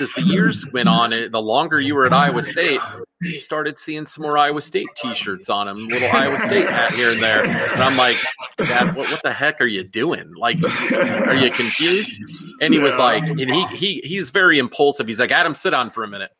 as 0.00 0.12
the 0.12 0.22
years 0.22 0.66
went 0.72 0.88
on, 0.88 1.10
the 1.10 1.42
longer 1.42 1.80
you 1.80 1.94
were 1.94 2.06
at 2.06 2.12
Iowa 2.12 2.42
State, 2.42 2.80
you 3.20 3.36
started 3.36 3.78
seeing 3.78 4.06
some 4.06 4.22
more 4.22 4.38
Iowa 4.38 4.62
State 4.62 4.88
T-shirts 4.94 5.48
on 5.48 5.68
him, 5.68 5.88
little 5.88 6.08
Iowa 6.10 6.38
State 6.38 6.68
hat 6.68 6.92
here 6.92 7.10
and 7.10 7.22
there, 7.22 7.44
and 7.44 7.82
I'm 7.82 7.96
like, 7.96 8.16
Dad, 8.58 8.96
what, 8.96 9.10
what 9.10 9.20
the 9.24 9.32
heck 9.32 9.60
are 9.60 9.66
you 9.66 9.84
doing? 9.84 10.32
Like, 10.36 10.58
are 10.92 11.34
you 11.34 11.50
confused? 11.50 12.20
And 12.60 12.72
he 12.72 12.80
was 12.80 12.96
like, 12.96 13.24
and 13.24 13.40
he 13.40 13.66
he 13.66 14.00
he's 14.04 14.30
very 14.30 14.58
impulsive. 14.58 15.08
He's 15.08 15.20
like, 15.20 15.32
Adam, 15.32 15.54
sit 15.54 15.70
down 15.70 15.90
for 15.90 16.04
a 16.04 16.08
minute. 16.08 16.30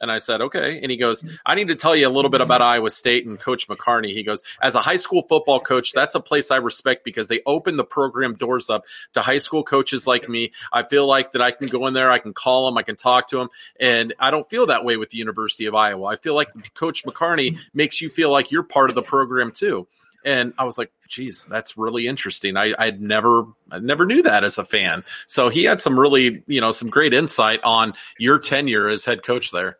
And 0.00 0.10
I 0.10 0.18
said, 0.18 0.40
okay. 0.40 0.80
And 0.80 0.90
he 0.90 0.96
goes, 0.96 1.22
mm-hmm. 1.22 1.34
I 1.44 1.54
need 1.54 1.68
to 1.68 1.74
tell 1.74 1.96
you 1.96 2.08
a 2.08 2.10
little 2.10 2.30
bit 2.30 2.40
about 2.40 2.62
Iowa 2.62 2.90
State 2.90 3.26
and 3.26 3.38
Coach 3.38 3.68
McCarney. 3.68 4.12
He 4.12 4.22
goes, 4.22 4.42
as 4.62 4.74
a 4.74 4.80
high 4.80 4.96
school 4.96 5.22
football 5.28 5.60
coach, 5.60 5.92
that's 5.92 6.14
a 6.14 6.20
place 6.20 6.50
I 6.50 6.56
respect 6.56 7.04
because 7.04 7.28
they 7.28 7.40
open 7.46 7.76
the 7.76 7.84
program 7.84 8.34
doors 8.34 8.70
up 8.70 8.84
to 9.14 9.22
high 9.22 9.38
school 9.38 9.64
coaches 9.64 10.06
like 10.06 10.28
me. 10.28 10.52
I 10.72 10.82
feel 10.82 11.06
like 11.06 11.32
that 11.32 11.42
I 11.42 11.50
can 11.50 11.68
go 11.68 11.86
in 11.86 11.94
there, 11.94 12.10
I 12.10 12.18
can 12.18 12.32
call 12.32 12.66
them, 12.66 12.78
I 12.78 12.82
can 12.82 12.96
talk 12.96 13.28
to 13.28 13.38
them. 13.38 13.48
And 13.80 14.14
I 14.18 14.30
don't 14.30 14.48
feel 14.48 14.66
that 14.66 14.84
way 14.84 14.96
with 14.96 15.10
the 15.10 15.18
University 15.18 15.66
of 15.66 15.74
Iowa. 15.74 16.06
I 16.06 16.16
feel 16.16 16.34
like 16.34 16.48
Coach 16.74 17.04
McCarney 17.04 17.52
mm-hmm. 17.52 17.60
makes 17.74 18.00
you 18.00 18.10
feel 18.10 18.30
like 18.30 18.50
you're 18.50 18.62
part 18.62 18.90
of 18.90 18.94
the 18.94 19.02
program 19.02 19.50
too. 19.52 19.88
And 20.24 20.52
I 20.58 20.64
was 20.64 20.78
like, 20.78 20.90
geez, 21.08 21.44
that's 21.44 21.78
really 21.78 22.06
interesting. 22.06 22.56
I, 22.56 22.74
I'd 22.78 23.00
never, 23.00 23.44
I 23.70 23.78
never 23.78 24.04
knew 24.04 24.22
that 24.22 24.44
as 24.44 24.58
a 24.58 24.64
fan. 24.64 25.04
So 25.26 25.48
he 25.48 25.64
had 25.64 25.80
some 25.80 25.98
really, 25.98 26.42
you 26.46 26.60
know, 26.60 26.72
some 26.72 26.90
great 26.90 27.14
insight 27.14 27.60
on 27.64 27.94
your 28.18 28.38
tenure 28.38 28.88
as 28.88 29.04
head 29.04 29.22
coach 29.22 29.52
there. 29.52 29.78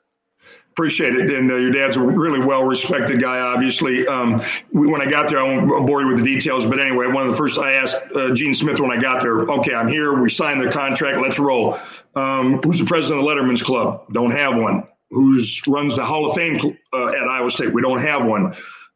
Appreciate 0.78 1.16
it. 1.16 1.28
And 1.28 1.50
uh, 1.50 1.56
your 1.56 1.72
dad's 1.72 1.96
a 1.96 2.00
really 2.00 2.38
well 2.38 2.62
respected 2.62 3.20
guy, 3.20 3.40
obviously. 3.40 4.06
Um, 4.06 4.40
we, 4.72 4.86
when 4.86 5.02
I 5.02 5.10
got 5.10 5.28
there, 5.28 5.40
I 5.40 5.42
won't 5.42 5.88
bore 5.88 6.02
you 6.02 6.06
with 6.06 6.18
the 6.18 6.24
details, 6.24 6.64
but 6.66 6.78
anyway, 6.78 7.08
one 7.08 7.26
of 7.26 7.32
the 7.32 7.36
first 7.36 7.58
I 7.58 7.72
asked 7.72 7.96
uh, 8.14 8.32
Gene 8.32 8.54
Smith 8.54 8.78
when 8.78 8.92
I 8.92 9.00
got 9.00 9.20
there, 9.20 9.40
okay, 9.40 9.74
I'm 9.74 9.88
here. 9.88 10.22
We 10.22 10.30
signed 10.30 10.64
the 10.64 10.70
contract. 10.70 11.20
Let's 11.20 11.40
roll. 11.40 11.80
Um, 12.14 12.60
who's 12.62 12.78
the 12.78 12.84
president 12.84 13.18
of 13.18 13.24
the 13.26 13.28
Letterman's 13.28 13.60
Club? 13.60 14.04
Don't 14.12 14.30
have 14.30 14.54
one. 14.54 14.86
Who's 15.10 15.60
runs 15.66 15.96
the 15.96 16.04
Hall 16.04 16.30
of 16.30 16.36
Fame 16.36 16.60
uh, 16.92 17.08
at 17.08 17.26
Iowa 17.28 17.50
State? 17.50 17.74
We 17.74 17.82
don't 17.82 18.00
have 18.00 18.24
one. 18.24 18.54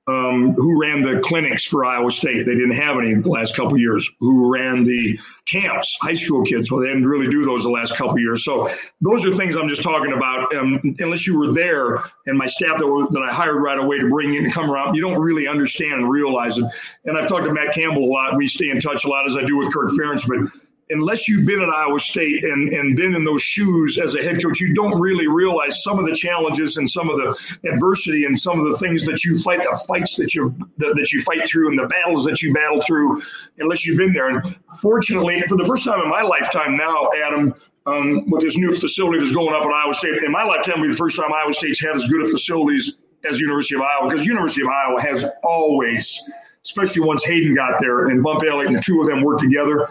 Um, 0.08 0.54
who 0.54 0.80
ran 0.80 1.00
the 1.00 1.20
clinics 1.20 1.64
for 1.64 1.84
Iowa 1.84 2.10
State. 2.10 2.44
They 2.44 2.56
didn't 2.56 2.72
have 2.72 2.98
any 2.98 3.12
in 3.12 3.22
the 3.22 3.28
last 3.28 3.54
couple 3.54 3.78
years. 3.78 4.10
Who 4.18 4.52
ran 4.52 4.82
the 4.82 5.16
camps, 5.46 5.96
high 6.02 6.14
school 6.14 6.42
kids? 6.44 6.72
Well, 6.72 6.80
they 6.80 6.88
didn't 6.88 7.06
really 7.06 7.30
do 7.30 7.44
those 7.44 7.62
the 7.62 7.70
last 7.70 7.94
couple 7.94 8.18
years. 8.18 8.44
So 8.44 8.68
those 9.00 9.24
are 9.24 9.32
things 9.32 9.54
I'm 9.54 9.68
just 9.68 9.84
talking 9.84 10.12
about. 10.12 10.52
Um, 10.56 10.96
unless 10.98 11.24
you 11.24 11.38
were 11.38 11.52
there, 11.52 12.02
and 12.26 12.36
my 12.36 12.46
staff 12.46 12.78
that, 12.78 12.86
were, 12.86 13.06
that 13.10 13.22
I 13.22 13.32
hired 13.32 13.62
right 13.62 13.78
away 13.78 13.98
to 13.98 14.08
bring 14.08 14.34
in 14.34 14.46
and 14.46 14.52
come 14.52 14.68
around, 14.68 14.96
you 14.96 15.02
don't 15.02 15.20
really 15.20 15.46
understand 15.46 15.92
and 15.92 16.10
realize 16.10 16.58
it. 16.58 16.64
And 17.04 17.16
I've 17.16 17.28
talked 17.28 17.44
to 17.44 17.52
Matt 17.52 17.72
Campbell 17.72 18.02
a 18.02 18.10
lot. 18.10 18.36
We 18.36 18.48
stay 18.48 18.70
in 18.70 18.80
touch 18.80 19.04
a 19.04 19.08
lot 19.08 19.30
as 19.30 19.36
I 19.36 19.44
do 19.44 19.56
with 19.56 19.72
Kirk 19.72 19.90
Ferentz, 19.90 20.26
but 20.26 20.50
unless 20.90 21.28
you've 21.28 21.46
been 21.46 21.60
at 21.60 21.68
Iowa 21.68 21.98
State 22.00 22.44
and, 22.44 22.72
and 22.72 22.96
been 22.96 23.14
in 23.14 23.24
those 23.24 23.42
shoes 23.42 23.98
as 23.98 24.14
a 24.14 24.22
head 24.22 24.42
coach, 24.42 24.60
you 24.60 24.74
don't 24.74 25.00
really 25.00 25.26
realize 25.26 25.82
some 25.82 25.98
of 25.98 26.06
the 26.06 26.14
challenges 26.14 26.76
and 26.76 26.90
some 26.90 27.08
of 27.08 27.16
the 27.16 27.68
adversity 27.70 28.24
and 28.24 28.38
some 28.38 28.60
of 28.60 28.70
the 28.70 28.76
things 28.78 29.04
that 29.04 29.24
you 29.24 29.38
fight, 29.40 29.60
the 29.62 29.84
fights 29.88 30.16
that 30.16 30.34
you 30.34 30.54
that, 30.78 30.94
that 30.96 31.12
you 31.12 31.22
fight 31.22 31.46
through 31.48 31.70
and 31.70 31.78
the 31.78 31.86
battles 31.86 32.24
that 32.24 32.42
you 32.42 32.52
battle 32.52 32.80
through, 32.86 33.22
unless 33.58 33.86
you've 33.86 33.98
been 33.98 34.12
there. 34.12 34.28
And 34.28 34.56
fortunately, 34.80 35.42
for 35.48 35.56
the 35.56 35.64
first 35.64 35.84
time 35.84 36.00
in 36.00 36.08
my 36.08 36.22
lifetime 36.22 36.76
now, 36.76 37.08
Adam, 37.24 37.54
um, 37.86 38.30
with 38.30 38.42
this 38.42 38.56
new 38.56 38.72
facility 38.72 39.20
that's 39.20 39.32
going 39.32 39.54
up 39.54 39.62
at 39.62 39.72
Iowa 39.72 39.94
State, 39.94 40.22
in 40.24 40.30
my 40.30 40.44
lifetime, 40.44 40.80
will 40.80 40.88
be 40.88 40.92
the 40.92 40.98
first 40.98 41.16
time 41.16 41.32
Iowa 41.32 41.54
State's 41.54 41.80
had 41.80 41.96
as 41.96 42.06
good 42.06 42.26
a 42.26 42.30
facilities 42.30 42.98
as 43.28 43.40
University 43.40 43.76
of 43.76 43.82
Iowa, 43.82 44.10
because 44.10 44.26
University 44.26 44.62
of 44.62 44.68
Iowa 44.68 45.00
has 45.00 45.24
always, 45.44 46.28
especially 46.64 47.02
once 47.02 47.24
Hayden 47.24 47.54
got 47.54 47.80
there 47.80 48.08
and 48.08 48.22
Bump 48.22 48.42
Elliott 48.48 48.68
and 48.68 48.76
the 48.76 48.80
two 48.80 49.00
of 49.00 49.06
them 49.06 49.22
worked 49.22 49.40
together 49.40 49.88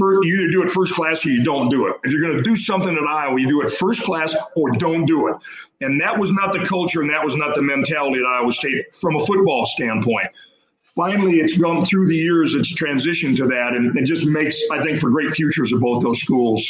you 0.00 0.40
either 0.40 0.50
do 0.50 0.62
it 0.62 0.70
first 0.70 0.94
class 0.94 1.24
or 1.24 1.30
you 1.30 1.44
don't 1.44 1.68
do 1.68 1.86
it. 1.86 1.96
If 2.04 2.12
you're 2.12 2.22
going 2.22 2.36
to 2.36 2.42
do 2.42 2.56
something 2.56 2.96
at 2.96 3.08
Iowa, 3.08 3.40
you 3.40 3.48
do 3.48 3.62
it 3.62 3.70
first 3.70 4.02
class 4.02 4.34
or 4.56 4.70
don't 4.72 5.06
do 5.06 5.28
it. 5.28 5.36
And 5.80 6.00
that 6.00 6.18
was 6.18 6.32
not 6.32 6.52
the 6.52 6.64
culture 6.66 7.00
and 7.00 7.10
that 7.10 7.24
was 7.24 7.36
not 7.36 7.54
the 7.54 7.62
mentality 7.62 8.18
at 8.18 8.26
Iowa 8.26 8.52
State 8.52 8.94
from 8.94 9.16
a 9.16 9.20
football 9.24 9.66
standpoint. 9.66 10.28
Finally, 10.80 11.40
it's 11.40 11.56
gone 11.56 11.84
through 11.84 12.08
the 12.08 12.16
years, 12.16 12.54
it's 12.54 12.74
transitioned 12.74 13.36
to 13.36 13.46
that, 13.46 13.74
and 13.74 13.96
it 13.96 14.04
just 14.04 14.26
makes, 14.26 14.60
I 14.72 14.82
think, 14.82 14.98
for 14.98 15.08
great 15.10 15.32
futures 15.32 15.72
of 15.72 15.80
both 15.80 16.02
those 16.02 16.20
schools. 16.20 16.68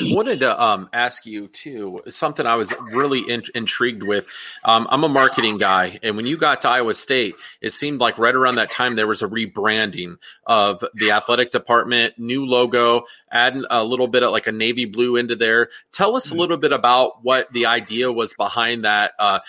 Wanted 0.00 0.40
to 0.40 0.62
um, 0.62 0.88
ask 0.92 1.26
you 1.26 1.48
too 1.48 2.02
something 2.08 2.46
I 2.46 2.54
was 2.54 2.72
really 2.92 3.20
in- 3.20 3.42
intrigued 3.54 4.02
with. 4.02 4.26
Um, 4.64 4.86
I'm 4.90 5.02
a 5.02 5.08
marketing 5.08 5.58
guy, 5.58 5.98
and 6.02 6.16
when 6.16 6.26
you 6.26 6.36
got 6.38 6.62
to 6.62 6.68
Iowa 6.68 6.94
State, 6.94 7.34
it 7.60 7.72
seemed 7.72 8.00
like 8.00 8.16
right 8.18 8.34
around 8.34 8.56
that 8.56 8.70
time 8.70 8.94
there 8.94 9.08
was 9.08 9.22
a 9.22 9.26
rebranding 9.26 10.18
of 10.44 10.84
the 10.94 11.10
athletic 11.10 11.50
department, 11.50 12.14
new 12.18 12.46
logo, 12.46 13.04
adding 13.30 13.64
a 13.68 13.82
little 13.82 14.08
bit 14.08 14.22
of 14.22 14.30
like 14.30 14.46
a 14.46 14.52
navy 14.52 14.84
blue 14.84 15.16
into 15.16 15.34
there. 15.34 15.70
Tell 15.92 16.14
us 16.14 16.30
a 16.30 16.34
little 16.34 16.56
bit 16.56 16.72
about 16.72 17.24
what 17.24 17.52
the 17.52 17.66
idea 17.66 18.12
was 18.12 18.32
behind 18.34 18.84
that, 18.84 19.12
uh, 19.18 19.40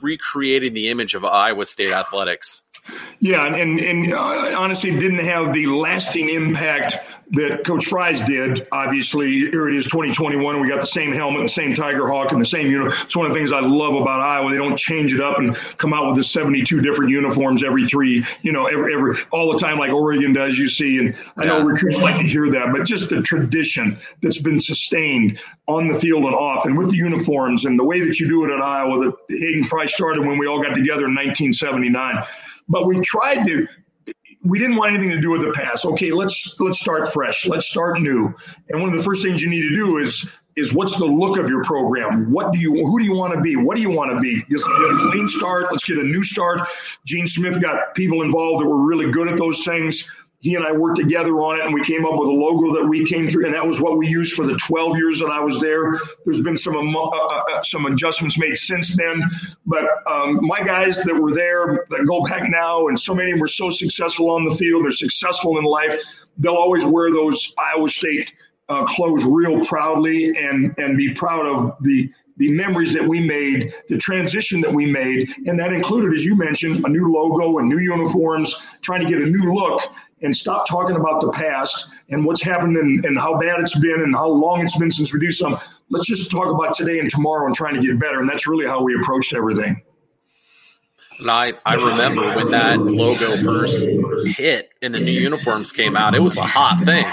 recreating 0.00 0.74
the 0.74 0.88
image 0.88 1.14
of 1.14 1.24
Iowa 1.24 1.64
State 1.64 1.92
athletics. 1.92 2.62
Yeah, 3.20 3.46
and, 3.46 3.80
and 3.80 4.12
uh, 4.12 4.54
honestly, 4.58 4.90
didn't 4.90 5.24
have 5.24 5.52
the 5.52 5.66
lasting 5.66 6.28
impact 6.28 6.96
that 7.32 7.64
Coach 7.64 7.86
Fries 7.86 8.22
did. 8.22 8.68
Obviously, 8.70 9.38
here 9.50 9.68
it 9.68 9.76
is 9.76 9.86
2021. 9.86 10.60
We 10.60 10.68
got 10.68 10.80
the 10.80 10.86
same 10.86 11.12
helmet, 11.12 11.42
the 11.42 11.48
same 11.48 11.74
Tiger 11.74 12.06
Hawk, 12.06 12.30
and 12.30 12.40
the 12.40 12.46
same 12.46 12.70
uniform. 12.70 12.96
It's 13.02 13.16
one 13.16 13.26
of 13.26 13.32
the 13.32 13.38
things 13.38 13.52
I 13.52 13.60
love 13.60 13.94
about 13.94 14.20
Iowa. 14.20 14.50
They 14.50 14.58
don't 14.58 14.76
change 14.76 15.12
it 15.12 15.20
up 15.20 15.38
and 15.38 15.56
come 15.78 15.92
out 15.92 16.06
with 16.06 16.16
the 16.16 16.24
72 16.24 16.80
different 16.80 17.10
uniforms 17.10 17.64
every 17.64 17.84
three, 17.86 18.24
you 18.42 18.52
know, 18.52 18.66
every, 18.66 18.94
every 18.94 19.16
all 19.32 19.52
the 19.52 19.58
time 19.58 19.78
like 19.78 19.90
Oregon 19.90 20.32
does, 20.32 20.56
you 20.58 20.68
see. 20.68 20.98
And 20.98 21.16
I 21.36 21.46
know 21.46 21.62
recruits 21.62 21.98
like 21.98 22.18
to 22.18 22.28
hear 22.28 22.50
that, 22.50 22.72
but 22.72 22.86
just 22.86 23.10
the 23.10 23.22
tradition 23.22 23.98
that's 24.22 24.38
been 24.38 24.60
sustained 24.60 25.40
on 25.66 25.88
the 25.88 25.98
field 25.98 26.24
and 26.24 26.34
off 26.34 26.66
and 26.66 26.78
with 26.78 26.90
the 26.90 26.96
uniforms 26.96 27.64
and 27.64 27.78
the 27.78 27.84
way 27.84 28.06
that 28.06 28.20
you 28.20 28.28
do 28.28 28.44
it 28.44 28.54
at 28.54 28.60
Iowa 28.60 29.04
that 29.04 29.36
Hayden 29.36 29.64
Fry 29.64 29.86
started 29.86 30.24
when 30.24 30.38
we 30.38 30.46
all 30.46 30.62
got 30.62 30.74
together 30.74 31.06
in 31.06 31.14
1979. 31.14 32.24
But 32.68 32.86
we 32.86 33.00
tried 33.00 33.44
to 33.46 33.66
we 34.44 34.58
didn't 34.58 34.76
want 34.76 34.92
anything 34.92 35.10
to 35.10 35.20
do 35.20 35.30
with 35.30 35.42
the 35.42 35.52
past. 35.52 35.84
Okay, 35.84 36.12
let's 36.12 36.58
let's 36.60 36.80
start 36.80 37.12
fresh. 37.12 37.46
Let's 37.46 37.66
start 37.66 38.00
new. 38.00 38.32
And 38.68 38.80
one 38.80 38.90
of 38.90 38.96
the 38.96 39.02
first 39.02 39.22
things 39.22 39.42
you 39.42 39.50
need 39.50 39.62
to 39.62 39.74
do 39.74 39.98
is 39.98 40.30
is 40.56 40.72
what's 40.72 40.96
the 40.96 41.04
look 41.04 41.38
of 41.38 41.50
your 41.50 41.62
program? 41.64 42.32
What 42.32 42.52
do 42.52 42.58
you 42.58 42.72
who 42.72 42.98
do 42.98 43.04
you 43.04 43.14
want 43.14 43.34
to 43.34 43.40
be? 43.40 43.56
What 43.56 43.76
do 43.76 43.82
you 43.82 43.90
want 43.90 44.12
to 44.12 44.20
be? 44.20 44.42
Just 44.50 44.66
get 44.66 44.90
a 44.90 45.10
clean 45.10 45.28
start. 45.28 45.66
Let's 45.70 45.84
get 45.84 45.98
a 45.98 46.02
new 46.02 46.22
start. 46.22 46.68
Gene 47.04 47.26
Smith 47.26 47.60
got 47.60 47.94
people 47.94 48.22
involved 48.22 48.62
that 48.62 48.68
were 48.68 48.84
really 48.84 49.10
good 49.10 49.28
at 49.28 49.36
those 49.36 49.64
things 49.64 50.08
he 50.46 50.54
and 50.54 50.64
I 50.64 50.70
worked 50.70 50.96
together 50.96 51.32
on 51.42 51.58
it, 51.58 51.64
and 51.64 51.74
we 51.74 51.82
came 51.82 52.06
up 52.06 52.12
with 52.12 52.28
a 52.28 52.32
logo 52.32 52.72
that 52.74 52.88
we 52.88 53.04
came 53.04 53.28
through, 53.28 53.46
and 53.46 53.54
that 53.54 53.66
was 53.66 53.80
what 53.80 53.98
we 53.98 54.06
used 54.06 54.34
for 54.34 54.46
the 54.46 54.56
12 54.64 54.96
years 54.96 55.18
that 55.18 55.26
I 55.26 55.40
was 55.40 55.58
there. 55.58 55.98
There's 56.24 56.40
been 56.40 56.56
some 56.56 56.76
uh, 56.76 57.08
uh, 57.08 57.62
some 57.64 57.86
adjustments 57.86 58.38
made 58.38 58.56
since 58.56 58.96
then, 58.96 59.24
but 59.66 59.82
um, 60.06 60.38
my 60.42 60.60
guys 60.60 61.02
that 61.02 61.14
were 61.14 61.34
there 61.34 61.86
that 61.90 62.06
go 62.06 62.24
back 62.24 62.48
now, 62.48 62.86
and 62.86 62.98
so 62.98 63.12
many 63.12 63.34
were 63.34 63.48
so 63.48 63.70
successful 63.70 64.30
on 64.30 64.44
the 64.48 64.54
field, 64.54 64.84
they're 64.84 64.92
successful 64.92 65.58
in 65.58 65.64
life. 65.64 66.00
They'll 66.38 66.54
always 66.54 66.84
wear 66.84 67.10
those 67.10 67.52
Iowa 67.58 67.88
State 67.88 68.32
uh, 68.68 68.84
clothes 68.84 69.24
real 69.24 69.64
proudly 69.64 70.28
and 70.36 70.72
and 70.78 70.96
be 70.96 71.12
proud 71.12 71.44
of 71.44 71.76
the 71.80 72.08
the 72.36 72.52
memories 72.52 72.92
that 72.92 73.06
we 73.06 73.18
made, 73.18 73.74
the 73.88 73.96
transition 73.96 74.60
that 74.60 74.72
we 74.72 74.84
made, 74.84 75.32
and 75.46 75.58
that 75.58 75.72
included, 75.72 76.14
as 76.14 76.24
you 76.24 76.36
mentioned, 76.36 76.84
a 76.84 76.88
new 76.88 77.10
logo 77.10 77.58
and 77.58 77.68
new 77.68 77.78
uniforms, 77.78 78.62
trying 78.82 79.02
to 79.02 79.10
get 79.10 79.22
a 79.22 79.26
new 79.26 79.54
look 79.54 79.82
and 80.22 80.34
stop 80.34 80.66
talking 80.68 80.96
about 80.96 81.20
the 81.20 81.30
past 81.32 81.86
and 82.08 82.24
what's 82.24 82.42
happened 82.42 82.76
and, 82.76 83.04
and 83.04 83.18
how 83.18 83.38
bad 83.38 83.60
it's 83.60 83.78
been 83.78 84.00
and 84.02 84.14
how 84.14 84.28
long 84.28 84.62
it's 84.62 84.76
been 84.78 84.90
since 84.90 85.12
we 85.12 85.20
do 85.20 85.30
something. 85.30 85.60
Let's 85.90 86.06
just 86.06 86.30
talk 86.30 86.48
about 86.48 86.74
today 86.74 86.98
and 86.98 87.10
tomorrow 87.10 87.46
and 87.46 87.54
trying 87.54 87.74
to 87.74 87.86
get 87.86 87.98
better. 87.98 88.20
And 88.20 88.28
that's 88.28 88.46
really 88.46 88.66
how 88.66 88.82
we 88.82 88.94
approached 89.00 89.34
everything. 89.34 89.82
And 91.18 91.30
I, 91.30 91.54
I 91.64 91.74
remember 91.74 92.36
when 92.36 92.50
that 92.50 92.78
logo 92.78 93.42
first 93.42 93.86
hit 94.36 94.70
and 94.82 94.94
the 94.94 95.00
new 95.00 95.18
uniforms 95.18 95.72
came 95.72 95.96
out, 95.96 96.14
it 96.14 96.20
was 96.20 96.36
a 96.36 96.42
hot 96.42 96.84
thing. 96.84 97.06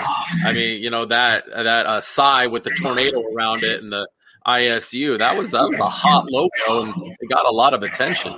I 0.45 0.51
mean, 0.51 0.81
you 0.81 0.89
know, 0.89 1.05
that, 1.05 1.45
that 1.47 1.85
uh, 1.85 2.01
Cy 2.01 2.47
with 2.47 2.65
the 2.65 2.71
tornado 2.81 3.21
around 3.21 3.63
it 3.63 3.81
and 3.81 3.91
the 3.91 4.07
ISU, 4.45 5.19
that 5.19 5.37
was, 5.37 5.51
that 5.51 5.61
was 5.61 5.79
a 5.79 5.87
hot 5.87 6.25
logo 6.29 6.83
and 6.83 7.15
it 7.19 7.29
got 7.29 7.45
a 7.45 7.51
lot 7.51 7.73
of 7.73 7.83
attention. 7.83 8.35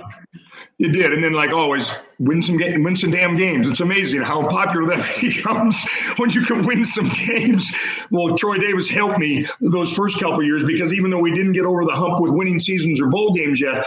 You 0.78 0.92
did, 0.92 1.14
and 1.14 1.24
then 1.24 1.32
like 1.32 1.52
always, 1.52 1.90
win 2.18 2.42
some 2.42 2.58
game, 2.58 2.82
win 2.82 2.96
some 2.96 3.10
damn 3.10 3.34
games. 3.36 3.66
It's 3.68 3.80
amazing 3.80 4.20
how 4.20 4.46
popular 4.46 4.94
that 4.94 5.16
becomes 5.20 5.74
when 6.18 6.28
you 6.30 6.42
can 6.42 6.66
win 6.66 6.84
some 6.84 7.08
games. 7.08 7.74
Well, 8.10 8.36
Troy 8.36 8.58
Davis 8.58 8.86
helped 8.86 9.18
me 9.18 9.46
those 9.60 9.90
first 9.92 10.20
couple 10.20 10.42
years 10.42 10.64
because 10.64 10.92
even 10.92 11.10
though 11.10 11.18
we 11.18 11.32
didn't 11.32 11.52
get 11.52 11.64
over 11.64 11.84
the 11.84 11.94
hump 11.94 12.20
with 12.20 12.32
winning 12.32 12.58
seasons 12.58 13.00
or 13.00 13.06
bowl 13.06 13.32
games 13.32 13.58
yet, 13.58 13.86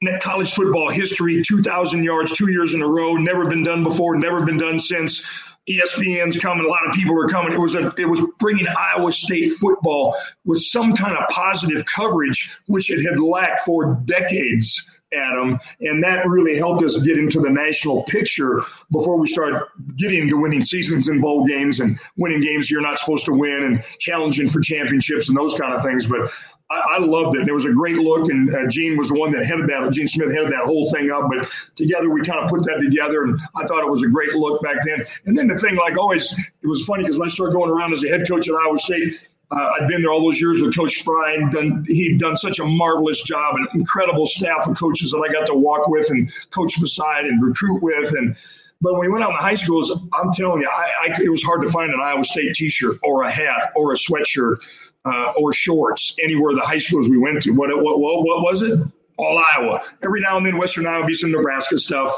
net 0.00 0.22
college 0.22 0.54
football 0.54 0.90
history, 0.90 1.42
2,000 1.46 2.02
yards, 2.02 2.34
two 2.34 2.50
years 2.50 2.72
in 2.72 2.80
a 2.80 2.88
row, 2.88 3.14
never 3.14 3.46
been 3.46 3.62
done 3.62 3.84
before, 3.84 4.16
never 4.16 4.46
been 4.46 4.58
done 4.58 4.80
since. 4.80 5.22
ESPN's 5.68 6.38
coming, 6.38 6.64
a 6.64 6.68
lot 6.68 6.86
of 6.86 6.94
people 6.94 7.20
are 7.20 7.26
coming. 7.26 7.52
It 7.52 7.58
was 7.58 7.74
a, 7.74 7.92
it 7.98 8.08
was 8.08 8.20
bringing 8.38 8.66
Iowa 8.68 9.10
State 9.10 9.50
football 9.54 10.16
with 10.44 10.62
some 10.62 10.94
kind 10.94 11.18
of 11.18 11.28
positive 11.28 11.84
coverage, 11.86 12.50
which 12.66 12.88
it 12.88 13.02
had 13.04 13.18
lacked 13.18 13.62
for 13.62 14.00
decades 14.04 14.86
Adam, 15.12 15.58
and 15.80 16.02
that 16.02 16.26
really 16.26 16.58
helped 16.58 16.82
us 16.82 17.00
get 17.02 17.16
into 17.16 17.40
the 17.40 17.48
national 17.48 18.02
picture 18.04 18.64
before 18.90 19.16
we 19.16 19.26
started 19.26 19.60
getting 19.96 20.22
into 20.22 20.36
winning 20.36 20.62
seasons 20.62 21.08
in 21.08 21.20
bowl 21.20 21.46
games 21.46 21.78
and 21.78 21.98
winning 22.16 22.40
games 22.40 22.68
you're 22.68 22.80
not 22.80 22.98
supposed 22.98 23.24
to 23.24 23.32
win 23.32 23.62
and 23.62 23.84
challenging 24.00 24.48
for 24.48 24.60
championships 24.60 25.28
and 25.28 25.36
those 25.36 25.54
kind 25.54 25.72
of 25.72 25.82
things. 25.82 26.06
But 26.08 26.32
I, 26.70 26.96
I 26.96 26.98
loved 26.98 27.36
it. 27.36 27.44
There 27.44 27.54
was 27.54 27.66
a 27.66 27.72
great 27.72 27.96
look, 27.98 28.28
and 28.30 28.52
uh, 28.54 28.66
Gene 28.66 28.96
was 28.96 29.08
the 29.10 29.18
one 29.18 29.30
that 29.32 29.46
headed 29.46 29.68
that. 29.68 29.92
Gene 29.92 30.08
Smith 30.08 30.34
headed 30.34 30.52
that 30.52 30.64
whole 30.64 30.90
thing 30.90 31.10
up, 31.10 31.30
but 31.30 31.48
together 31.76 32.10
we 32.10 32.22
kind 32.22 32.40
of 32.40 32.50
put 32.50 32.64
that 32.64 32.80
together, 32.82 33.24
and 33.24 33.40
I 33.54 33.64
thought 33.66 33.84
it 33.84 33.90
was 33.90 34.02
a 34.02 34.08
great 34.08 34.32
look 34.34 34.60
back 34.62 34.78
then. 34.84 35.06
And 35.26 35.38
then 35.38 35.46
the 35.46 35.56
thing, 35.56 35.76
like 35.76 35.96
always, 35.96 36.32
it 36.62 36.66
was 36.66 36.84
funny 36.84 37.04
because 37.04 37.18
when 37.18 37.28
I 37.28 37.32
started 37.32 37.52
going 37.52 37.70
around 37.70 37.92
as 37.92 38.02
a 38.02 38.08
head 38.08 38.26
coach 38.28 38.48
at 38.48 38.54
Iowa 38.54 38.78
State, 38.78 39.20
uh, 39.50 39.70
I'd 39.80 39.88
been 39.88 40.02
there 40.02 40.10
all 40.10 40.22
those 40.22 40.40
years 40.40 40.60
with 40.60 40.74
Coach 40.74 41.02
Fry, 41.02 41.34
and 41.34 41.52
done, 41.52 41.84
he'd 41.86 42.18
done 42.18 42.36
such 42.36 42.58
a 42.58 42.64
marvelous 42.64 43.22
job, 43.22 43.54
an 43.56 43.68
incredible 43.74 44.26
staff 44.26 44.66
of 44.66 44.76
coaches 44.76 45.12
that 45.12 45.18
I 45.18 45.32
got 45.32 45.46
to 45.46 45.54
walk 45.54 45.86
with 45.88 46.10
and 46.10 46.30
coach 46.50 46.80
beside 46.80 47.26
and 47.26 47.42
recruit 47.42 47.80
with. 47.82 48.12
And 48.12 48.36
but 48.80 48.92
when 48.94 49.02
we 49.02 49.08
went 49.08 49.24
out 49.24 49.30
in 49.30 49.36
the 49.36 49.42
high 49.42 49.54
schools, 49.54 49.90
I'm 49.90 50.32
telling 50.32 50.60
you, 50.60 50.68
I, 50.68 51.08
I, 51.08 51.22
it 51.22 51.30
was 51.30 51.42
hard 51.42 51.62
to 51.62 51.70
find 51.70 51.92
an 51.92 52.00
Iowa 52.00 52.24
State 52.24 52.54
T-shirt 52.54 52.98
or 53.04 53.22
a 53.22 53.32
hat 53.32 53.72
or 53.74 53.92
a 53.92 53.96
sweatshirt 53.96 54.58
uh, 55.04 55.32
or 55.38 55.52
shorts 55.52 56.16
anywhere 56.22 56.54
the 56.54 56.60
high 56.60 56.78
schools 56.78 57.08
we 57.08 57.16
went 57.16 57.42
to. 57.44 57.52
What, 57.52 57.70
what, 57.82 58.00
what, 58.00 58.24
what 58.24 58.42
was 58.42 58.62
it? 58.62 58.78
All 59.16 59.42
Iowa. 59.56 59.82
Every 60.04 60.20
now 60.20 60.36
and 60.36 60.44
then, 60.44 60.58
Western 60.58 60.86
Iowa 60.86 61.06
be 61.06 61.14
some 61.14 61.30
Nebraska 61.30 61.78
stuff. 61.78 62.10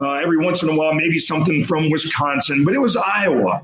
Uh, 0.00 0.14
every 0.14 0.38
once 0.38 0.62
in 0.62 0.68
a 0.68 0.74
while, 0.74 0.92
maybe 0.92 1.18
something 1.18 1.62
from 1.62 1.90
Wisconsin, 1.90 2.64
but 2.64 2.74
it 2.74 2.78
was 2.78 2.96
Iowa. 2.96 3.62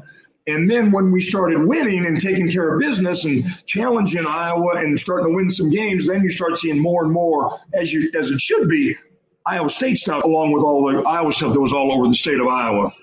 And 0.49 0.71
then 0.71 0.91
when 0.91 1.13
we 1.13 1.21
started 1.21 1.67
winning 1.67 2.07
and 2.07 2.19
taking 2.19 2.51
care 2.51 2.75
of 2.75 2.81
business 2.81 3.27
and 3.27 3.45
challenging 3.67 4.27
Iowa 4.27 4.77
and 4.79 4.99
starting 4.99 5.27
to 5.27 5.35
win 5.35 5.51
some 5.51 5.69
games, 5.69 6.07
then 6.07 6.23
you 6.23 6.31
start 6.31 6.57
seeing 6.57 6.79
more 6.79 7.05
and 7.05 7.13
more, 7.13 7.61
as 7.75 7.92
you 7.92 8.11
as 8.19 8.31
it 8.31 8.40
should 8.40 8.67
be, 8.67 8.96
Iowa 9.44 9.69
State 9.69 9.99
stuff 9.99 10.25
along 10.25 10.53
with 10.53 10.65
all 10.65 10.90
the 10.90 11.03
Iowa 11.07 11.33
stuff 11.33 11.53
that 11.53 11.61
was 11.61 11.75
all 11.75 11.92
over 11.92 12.09
the 12.09 12.15
state 12.15 12.40
of 12.40 12.46
Iowa. 12.46 12.94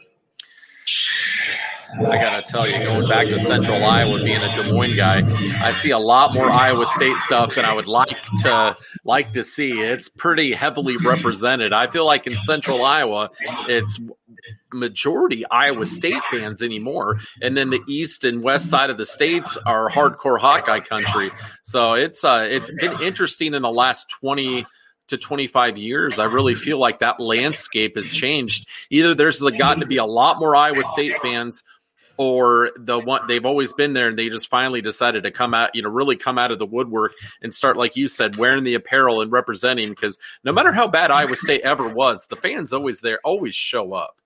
I 1.98 2.18
got 2.18 2.46
to 2.46 2.52
tell 2.52 2.68
you, 2.68 2.78
going 2.80 3.08
back 3.08 3.30
to 3.30 3.40
Central 3.40 3.84
Iowa, 3.84 4.22
being 4.22 4.38
a 4.38 4.56
Des 4.56 4.72
Moines 4.72 4.96
guy, 4.96 5.22
I 5.66 5.72
see 5.72 5.92
a 5.92 6.00
lot 6.00 6.34
more 6.34 6.50
Iowa 6.50 6.86
State 6.88 7.16
stuff 7.20 7.56
than 7.56 7.64
I 7.64 7.74
would 7.74 7.88
like 7.88 8.22
to 8.44 8.78
like 9.06 9.32
to 9.34 9.44
see. 9.44 9.72
It's 9.72 10.10
pretty 10.10 10.54
heavily 10.54 10.98
represented. 10.98 11.72
I 11.72 11.88
feel 11.88 12.06
like 12.06 12.28
in 12.28 12.36
Central 12.38 12.84
Iowa, 12.84 13.30
it's 13.70 14.00
majority 14.74 15.46
Iowa 15.50 15.86
State 15.86 16.22
fans 16.32 16.62
anymore, 16.62 17.20
and 17.42 17.56
then 17.56 17.70
the 17.70 17.82
east 17.88 18.26
and 18.26 18.44
west 18.44 18.70
side 18.70 18.90
of 18.90 18.98
the 18.98 19.06
states 19.06 19.58
are 19.66 19.90
hardcore 19.90 20.40
Hawkeye 20.40 20.82
country. 20.82 21.32
So 21.64 21.94
it's 21.94 22.24
uh, 22.24 22.48
it's 22.50 22.72
been 22.72 23.02
interesting 23.02 23.54
in 23.54 23.62
the 23.62 23.72
last 23.72 24.10
twenty 24.10 24.66
to 25.08 25.18
25 25.18 25.78
years, 25.78 26.18
I 26.18 26.26
really 26.26 26.56
feel 26.56 26.80
like 26.80 27.00
that 27.00 27.20
landscape 27.20 27.96
has 27.96 28.12
changed. 28.12 28.68
Either 28.90 29.14
there's 29.14 29.40
gotten 29.40 29.82
to 29.82 29.86
be 29.86 29.98
a 29.98 30.06
lot 30.06 30.40
more 30.40 30.56
Iowa 30.56 30.84
State 30.84 31.14
fans 31.22 31.64
or 32.18 32.72
the 32.78 33.00
one 33.00 33.28
they've 33.28 33.46
always 33.46 33.74
been 33.74 33.94
there 33.94 34.08
and 34.08 34.18
they 34.18 34.30
just 34.30 34.50
finally 34.50 34.82
decided 34.82 35.24
to 35.24 35.32
come 35.32 35.54
out, 35.54 35.72
you 35.74 35.82
know, 35.82 35.90
really 35.90 36.16
come 36.16 36.38
out 36.38 36.52
of 36.52 36.60
the 36.60 36.66
woodwork 36.66 37.14
and 37.42 37.54
start, 37.54 37.78
like 37.78 37.96
you 37.96 38.08
said, 38.08 38.38
wearing 38.38 38.64
the 38.64 38.76
apparel 38.76 39.22
and 39.22 39.32
representing. 39.32 39.90
Because 39.90 40.20
no 40.44 40.52
matter 40.52 40.72
how 40.72 40.88
bad 40.88 41.12
Iowa 41.12 41.36
State 41.36 41.62
ever 41.62 41.88
was, 41.88 42.28
the 42.30 42.36
fans 42.36 42.74
always 42.74 43.02
there 43.02 43.20
always 43.24 43.56
show 43.56 43.94
up. 43.94 44.22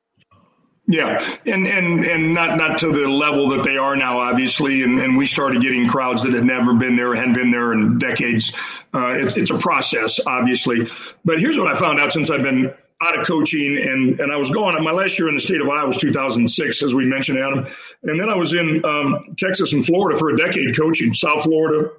Yeah, 0.92 1.24
and 1.46 1.68
and 1.68 2.04
and 2.04 2.34
not 2.34 2.58
not 2.58 2.80
to 2.80 2.92
the 2.92 3.08
level 3.08 3.50
that 3.50 3.64
they 3.64 3.78
are 3.78 3.96
now, 3.96 4.18
obviously. 4.22 4.82
And, 4.82 5.00
and 5.00 5.16
we 5.16 5.28
started 5.28 5.62
getting 5.62 5.88
crowds 5.88 6.24
that 6.24 6.34
had 6.34 6.44
never 6.44 6.74
been 6.74 6.96
there, 6.96 7.14
hadn't 7.14 7.36
been 7.36 7.52
there 7.52 7.74
in 7.74 8.00
decades. 8.00 8.56
Uh, 8.92 9.10
it's 9.10 9.36
it's 9.36 9.52
a 9.52 9.58
process, 9.60 10.20
obviously. 10.26 10.90
But 11.24 11.40
here's 11.40 11.60
what 11.60 11.68
I 11.68 11.78
found 11.78 12.00
out 12.00 12.12
since 12.12 12.32
I've 12.32 12.42
been 12.42 12.74
out 13.02 13.18
of 13.18 13.26
coaching, 13.26 13.78
and 13.78 14.20
and 14.20 14.32
I 14.32 14.38
was 14.38 14.50
going. 14.52 14.82
My 14.84 14.92
last 14.92 15.18
year 15.18 15.30
in 15.30 15.36
the 15.36 15.42
state 15.42 15.62
of 15.62 15.70
Iowa 15.70 15.88
was 15.88 15.98
2006, 15.98 16.84
as 16.84 16.94
we 16.94 17.06
mentioned, 17.06 17.40
Adam. 17.40 17.66
And 18.04 18.20
then 18.20 18.30
I 18.30 18.36
was 18.36 18.54
in 18.54 18.84
um, 18.86 19.36
Texas 19.38 19.74
and 19.74 19.86
Florida 19.86 20.18
for 20.18 20.30
a 20.30 20.38
decade 20.38 20.76
coaching, 20.76 21.14
South 21.14 21.44
Florida, 21.44 21.92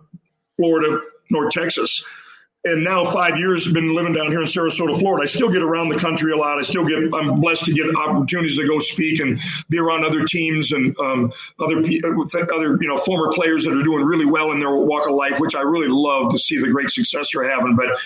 Florida, 0.56 1.00
North 1.30 1.52
Texas 1.52 2.04
and 2.64 2.84
now 2.84 3.10
five 3.10 3.38
years 3.38 3.64
have 3.64 3.72
been 3.72 3.94
living 3.94 4.12
down 4.12 4.26
here 4.26 4.40
in 4.40 4.46
Sarasota, 4.46 4.98
Florida. 4.98 5.22
I 5.22 5.26
still 5.26 5.48
get 5.48 5.62
around 5.62 5.88
the 5.88 5.98
country 5.98 6.32
a 6.32 6.36
lot. 6.36 6.58
I 6.58 6.62
still 6.62 6.84
get 6.84 6.98
I'm 7.14 7.40
blessed 7.40 7.64
to 7.64 7.72
get 7.72 7.86
opportunities 7.96 8.58
to 8.58 8.66
go 8.66 8.78
speak 8.78 9.20
and 9.20 9.40
be 9.70 9.78
around 9.78 10.04
other 10.04 10.24
teams 10.24 10.72
and 10.72 10.94
um, 10.98 11.32
other 11.58 11.78
other 11.78 12.78
you 12.80 12.88
know 12.88 12.98
former 12.98 13.32
players 13.32 13.64
that 13.64 13.72
are 13.72 13.82
doing 13.82 14.04
really 14.04 14.26
well 14.26 14.52
in 14.52 14.60
their 14.60 14.74
walk 14.74 15.08
of 15.08 15.14
life, 15.14 15.40
which 15.40 15.54
I 15.54 15.62
really 15.62 15.88
love 15.88 16.32
to 16.32 16.38
see 16.38 16.58
the 16.58 16.68
great 16.68 16.90
success 16.90 17.30
they're 17.32 17.48
having. 17.48 17.76
But 17.76 17.98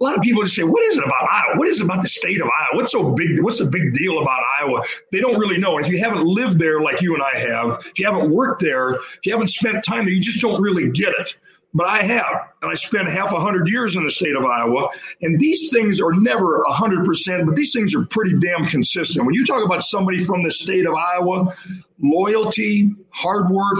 a 0.00 0.04
lot 0.04 0.16
of 0.16 0.22
people 0.22 0.42
just 0.42 0.56
say, 0.56 0.62
"What 0.62 0.82
is 0.84 0.96
it 0.96 1.04
about 1.04 1.28
Iowa? 1.30 1.58
What 1.58 1.68
is 1.68 1.80
it 1.80 1.84
about 1.84 2.02
the 2.02 2.08
state 2.08 2.40
of 2.40 2.46
Iowa? 2.46 2.76
What's 2.76 2.92
so 2.92 3.12
big? 3.12 3.42
What's 3.42 3.58
the 3.58 3.66
big 3.66 3.94
deal 3.94 4.18
about 4.20 4.40
Iowa?" 4.60 4.82
They 5.12 5.20
don't 5.20 5.38
really 5.38 5.58
know. 5.58 5.78
If 5.78 5.88
you 5.88 5.98
haven't 5.98 6.24
lived 6.24 6.58
there 6.58 6.80
like 6.80 7.02
you 7.02 7.14
and 7.14 7.22
I 7.22 7.38
have, 7.38 7.78
if 7.86 7.98
you 7.98 8.06
haven't 8.06 8.30
worked 8.30 8.60
there, 8.60 8.94
if 8.94 9.24
you 9.24 9.32
haven't 9.32 9.48
spent 9.48 9.84
time 9.84 10.04
there, 10.04 10.14
you 10.14 10.20
just 10.20 10.40
don't 10.40 10.60
really 10.60 10.90
get 10.90 11.10
it 11.18 11.34
but 11.74 11.86
I 11.86 12.02
have. 12.02 12.48
And 12.62 12.70
I 12.70 12.74
spent 12.74 13.08
half 13.08 13.32
a 13.32 13.40
hundred 13.40 13.68
years 13.68 13.96
in 13.96 14.04
the 14.04 14.10
state 14.10 14.34
of 14.36 14.44
Iowa. 14.44 14.88
And 15.22 15.38
these 15.38 15.70
things 15.70 16.00
are 16.00 16.12
never 16.12 16.62
a 16.62 16.72
hundred 16.72 17.04
percent, 17.04 17.46
but 17.46 17.54
these 17.54 17.72
things 17.72 17.94
are 17.94 18.04
pretty 18.06 18.38
damn 18.38 18.66
consistent. 18.66 19.24
When 19.24 19.34
you 19.34 19.46
talk 19.46 19.64
about 19.64 19.82
somebody 19.82 20.22
from 20.24 20.42
the 20.42 20.50
state 20.50 20.86
of 20.86 20.94
Iowa, 20.94 21.54
loyalty, 22.02 22.90
hard 23.10 23.50
work, 23.50 23.78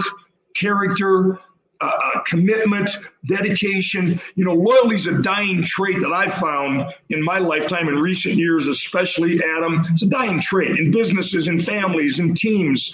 character, 0.55 1.39
uh, 1.81 2.21
commitment, 2.25 2.89
dedication. 3.25 4.19
You 4.35 4.45
know, 4.45 4.53
loyalty 4.53 4.95
is 4.95 5.07
a 5.07 5.21
dying 5.21 5.63
trait 5.63 5.99
that 6.01 6.11
I've 6.11 6.33
found 6.33 6.93
in 7.09 7.23
my 7.23 7.39
lifetime 7.39 7.87
in 7.89 7.95
recent 7.95 8.35
years, 8.35 8.67
especially, 8.67 9.41
Adam. 9.57 9.83
It's 9.89 10.03
a 10.03 10.09
dying 10.09 10.41
trait 10.41 10.71
in 10.71 10.91
businesses, 10.91 11.47
in 11.47 11.59
families, 11.61 12.19
in 12.19 12.35
teams. 12.35 12.93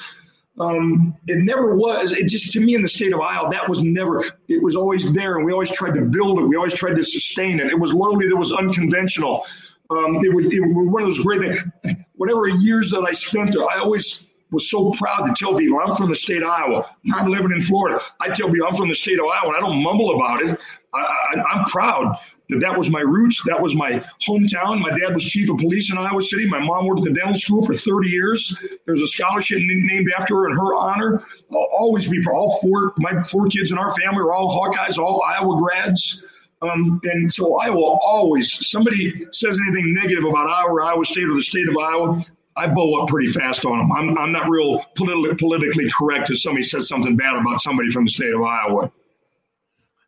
Um, 0.60 1.16
it 1.28 1.38
never 1.38 1.76
was. 1.76 2.12
It 2.12 2.28
just 2.28 2.52
to 2.54 2.60
me 2.60 2.74
in 2.74 2.82
the 2.82 2.90
state 2.90 3.14
of 3.14 3.20
Iowa, 3.20 3.50
that 3.52 3.70
was 3.70 3.82
never. 3.82 4.24
It 4.48 4.64
was 4.64 4.76
always 4.76 5.14
there, 5.14 5.36
and 5.36 5.46
we 5.46 5.52
always 5.52 5.70
tried 5.70 5.94
to 5.96 6.02
build 6.02 6.40
it. 6.40 6.44
We 6.44 6.56
always 6.56 6.74
tried 6.74 6.96
to 6.96 7.04
sustain 7.04 7.60
it. 7.60 7.68
It 7.68 7.80
was 7.80 7.94
loyalty 7.94 8.28
That 8.28 8.38
was 8.38 8.52
unconventional. 8.52 9.46
Um, 9.90 10.18
it, 10.24 10.34
was, 10.34 10.48
it 10.48 10.60
was 10.60 10.88
one 10.90 11.04
of 11.04 11.08
those 11.08 11.24
great 11.24 11.42
things. 11.42 11.96
Whatever 12.16 12.48
years 12.48 12.92
that 12.92 13.06
I 13.08 13.12
spent 13.12 13.54
there, 13.54 13.70
I 13.70 13.80
always 13.80 14.27
was 14.52 14.70
so 14.70 14.92
proud 14.92 15.26
to 15.26 15.34
tell 15.34 15.56
people 15.56 15.80
I'm 15.80 15.96
from 15.96 16.10
the 16.10 16.16
state 16.16 16.42
of 16.42 16.50
Iowa. 16.50 16.90
I'm 17.14 17.30
living 17.30 17.52
in 17.52 17.62
Florida. 17.62 18.00
I 18.20 18.30
tell 18.30 18.50
people 18.50 18.68
I'm 18.68 18.76
from 18.76 18.90
the 18.90 18.96
state 18.96 19.20
of 19.20 19.26
Iowa. 19.26 19.54
And 19.54 19.58
I 19.58 19.60
don't 19.60 19.84
mumble 19.84 20.16
about 20.16 20.42
it. 20.44 20.60
I, 20.94 21.36
am 21.54 21.66
proud 21.66 22.18
that 22.50 22.60
that 22.60 22.78
was 22.78 22.90
my 22.90 23.02
roots. 23.02 23.42
That 23.46 23.62
was 23.62 23.76
my 23.76 24.04
hometown. 24.26 24.80
My 24.80 24.98
dad 24.98 25.14
was 25.14 25.24
chief 25.24 25.50
of 25.50 25.58
police 25.58 25.92
in 25.92 25.98
Iowa 25.98 26.22
City. 26.22 26.48
My 26.48 26.60
mom 26.60 26.86
worked 26.86 27.02
at 27.02 27.14
the 27.14 27.20
dental 27.20 27.36
school 27.36 27.66
for 27.66 27.76
30 27.76 28.10
years. 28.10 28.58
There's 28.86 29.02
a 29.02 29.08
scholarship 29.08 29.60
named 29.60 30.08
after 30.18 30.36
her 30.36 30.50
in 30.50 30.56
her 30.56 30.76
honor. 30.76 31.24
I'll 31.52 31.68
always 31.78 32.08
be. 32.08 32.18
All 32.32 32.60
four, 32.62 32.94
my 32.98 33.24
four 33.24 33.48
kids 33.48 33.72
in 33.72 33.78
our 33.78 33.94
family 33.96 34.20
are 34.20 34.34
all 34.34 34.50
Hawkeyes, 34.50 34.98
all 34.98 35.22
Iowa 35.24 35.58
grads. 35.60 36.26
Um, 36.62 37.00
and 37.04 37.32
so 37.32 37.60
I 37.60 37.70
will 37.70 38.00
always, 38.04 38.68
somebody 38.68 39.28
says 39.32 39.60
anything 39.68 39.94
negative 39.94 40.26
about 40.26 40.50
Iowa 40.50 40.84
Iowa 40.84 41.06
State 41.06 41.26
or 41.26 41.36
the 41.36 41.42
state 41.42 41.70
of 41.70 41.78
Iowa, 41.78 42.26
I 42.58 42.68
bow 42.68 43.02
up 43.02 43.10
pretty 43.10 43.32
fast 43.32 43.66
on 43.66 43.78
them. 43.78 43.92
I'm, 43.92 44.18
I'm 44.18 44.32
not 44.32 44.50
real 44.50 44.84
politi- 44.98 45.38
politically 45.38 45.90
correct 45.96 46.30
if 46.32 46.42
somebody 46.42 46.64
says 46.64 46.88
something 46.88 47.16
bad 47.16 47.36
about 47.36 47.62
somebody 47.62 47.92
from 47.92 48.06
the 48.06 48.12
state 48.12 48.34
of 48.34 48.42
Iowa. 48.42 48.92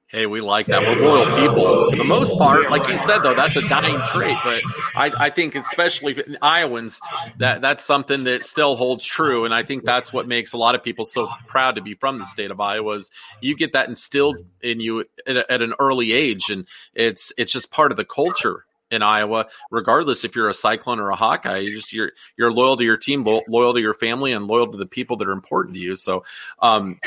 Hey, 0.08 0.26
we 0.26 0.42
like 0.42 0.66
that. 0.68 0.82
We're 0.82 0.96
loyal 0.96 1.36
people 1.36 1.92
for 1.92 1.96
the 1.96 2.04
most 2.04 2.36
part. 2.36 2.72
Like 2.72 2.88
you 2.88 2.98
said, 2.98 3.20
though, 3.20 3.36
that's 3.36 3.56
a 3.56 3.62
dying 3.70 4.02
trait. 4.08 4.36
But 4.44 4.64
I, 4.96 5.12
I 5.26 5.30
think, 5.30 5.54
especially 5.54 6.18
Iowans, 6.42 7.00
that 7.38 7.62
that's 7.62 7.86
something 7.86 8.24
that 8.24 8.42
still 8.42 8.76
holds 8.76 9.06
true. 9.06 9.46
And 9.46 9.54
I 9.54 9.62
think 9.62 9.86
that's 9.86 10.12
what 10.12 10.28
makes 10.28 10.52
a 10.52 10.58
lot 10.58 10.74
of 10.74 10.84
people 10.84 11.06
so 11.06 11.30
proud 11.46 11.76
to 11.76 11.82
be 11.82 11.94
from 11.94 12.18
the 12.18 12.26
state 12.26 12.50
of 12.50 12.60
Iowa. 12.60 12.96
Is 12.96 13.12
you 13.40 13.56
get 13.56 13.74
that 13.74 13.88
instilled 13.88 14.40
in 14.64 14.80
you 14.80 15.06
at, 15.28 15.38
at 15.48 15.62
an 15.62 15.76
early 15.78 16.12
age, 16.12 16.50
and 16.50 16.66
it's 16.96 17.32
it's 17.38 17.52
just 17.52 17.70
part 17.70 17.92
of 17.92 17.98
the 17.98 18.06
culture 18.06 18.66
in 18.92 19.02
Iowa, 19.02 19.48
regardless 19.72 20.24
if 20.24 20.36
you're 20.36 20.50
a 20.50 20.54
Cyclone 20.54 21.00
or 21.00 21.10
a 21.10 21.16
Hawkeye. 21.16 21.58
You 21.58 21.76
just 21.76 21.94
you're 21.94 22.12
you're 22.38 22.52
loyal 22.52 22.78
to 22.78 22.84
your 22.84 22.98
team, 22.98 23.24
loyal 23.48 23.74
to 23.74 23.82
your 23.82 23.94
family, 23.94 24.32
and 24.32 24.46
loyal 24.46 24.72
to 24.72 24.78
the 24.78 24.86
people 24.86 25.18
that 25.18 25.28
are 25.28 25.34
important 25.34 25.76
to 25.76 25.82
you. 25.82 25.96
So 25.96 26.24
um, 26.60 27.00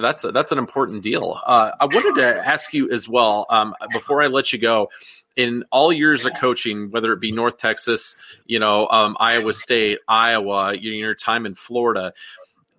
that's 0.00 0.24
a, 0.24 0.32
that's 0.32 0.52
an 0.52 0.58
important 0.58 1.02
deal. 1.02 1.40
Uh, 1.44 1.72
I 1.80 1.86
wanted 1.86 2.20
to 2.20 2.46
ask 2.46 2.72
you 2.72 2.90
as 2.90 3.08
well 3.08 3.46
um, 3.50 3.74
before 3.92 4.22
I 4.22 4.28
let 4.28 4.52
you 4.52 4.58
go. 4.58 4.90
In 5.36 5.64
all 5.72 5.92
years 5.92 6.24
of 6.24 6.34
coaching, 6.34 6.92
whether 6.92 7.12
it 7.12 7.18
be 7.18 7.32
North 7.32 7.58
Texas, 7.58 8.14
you 8.46 8.60
know, 8.60 8.86
um, 8.86 9.16
Iowa 9.18 9.52
State, 9.52 9.98
Iowa, 10.06 10.76
your 10.76 11.16
time 11.16 11.44
in 11.44 11.54
Florida, 11.54 12.12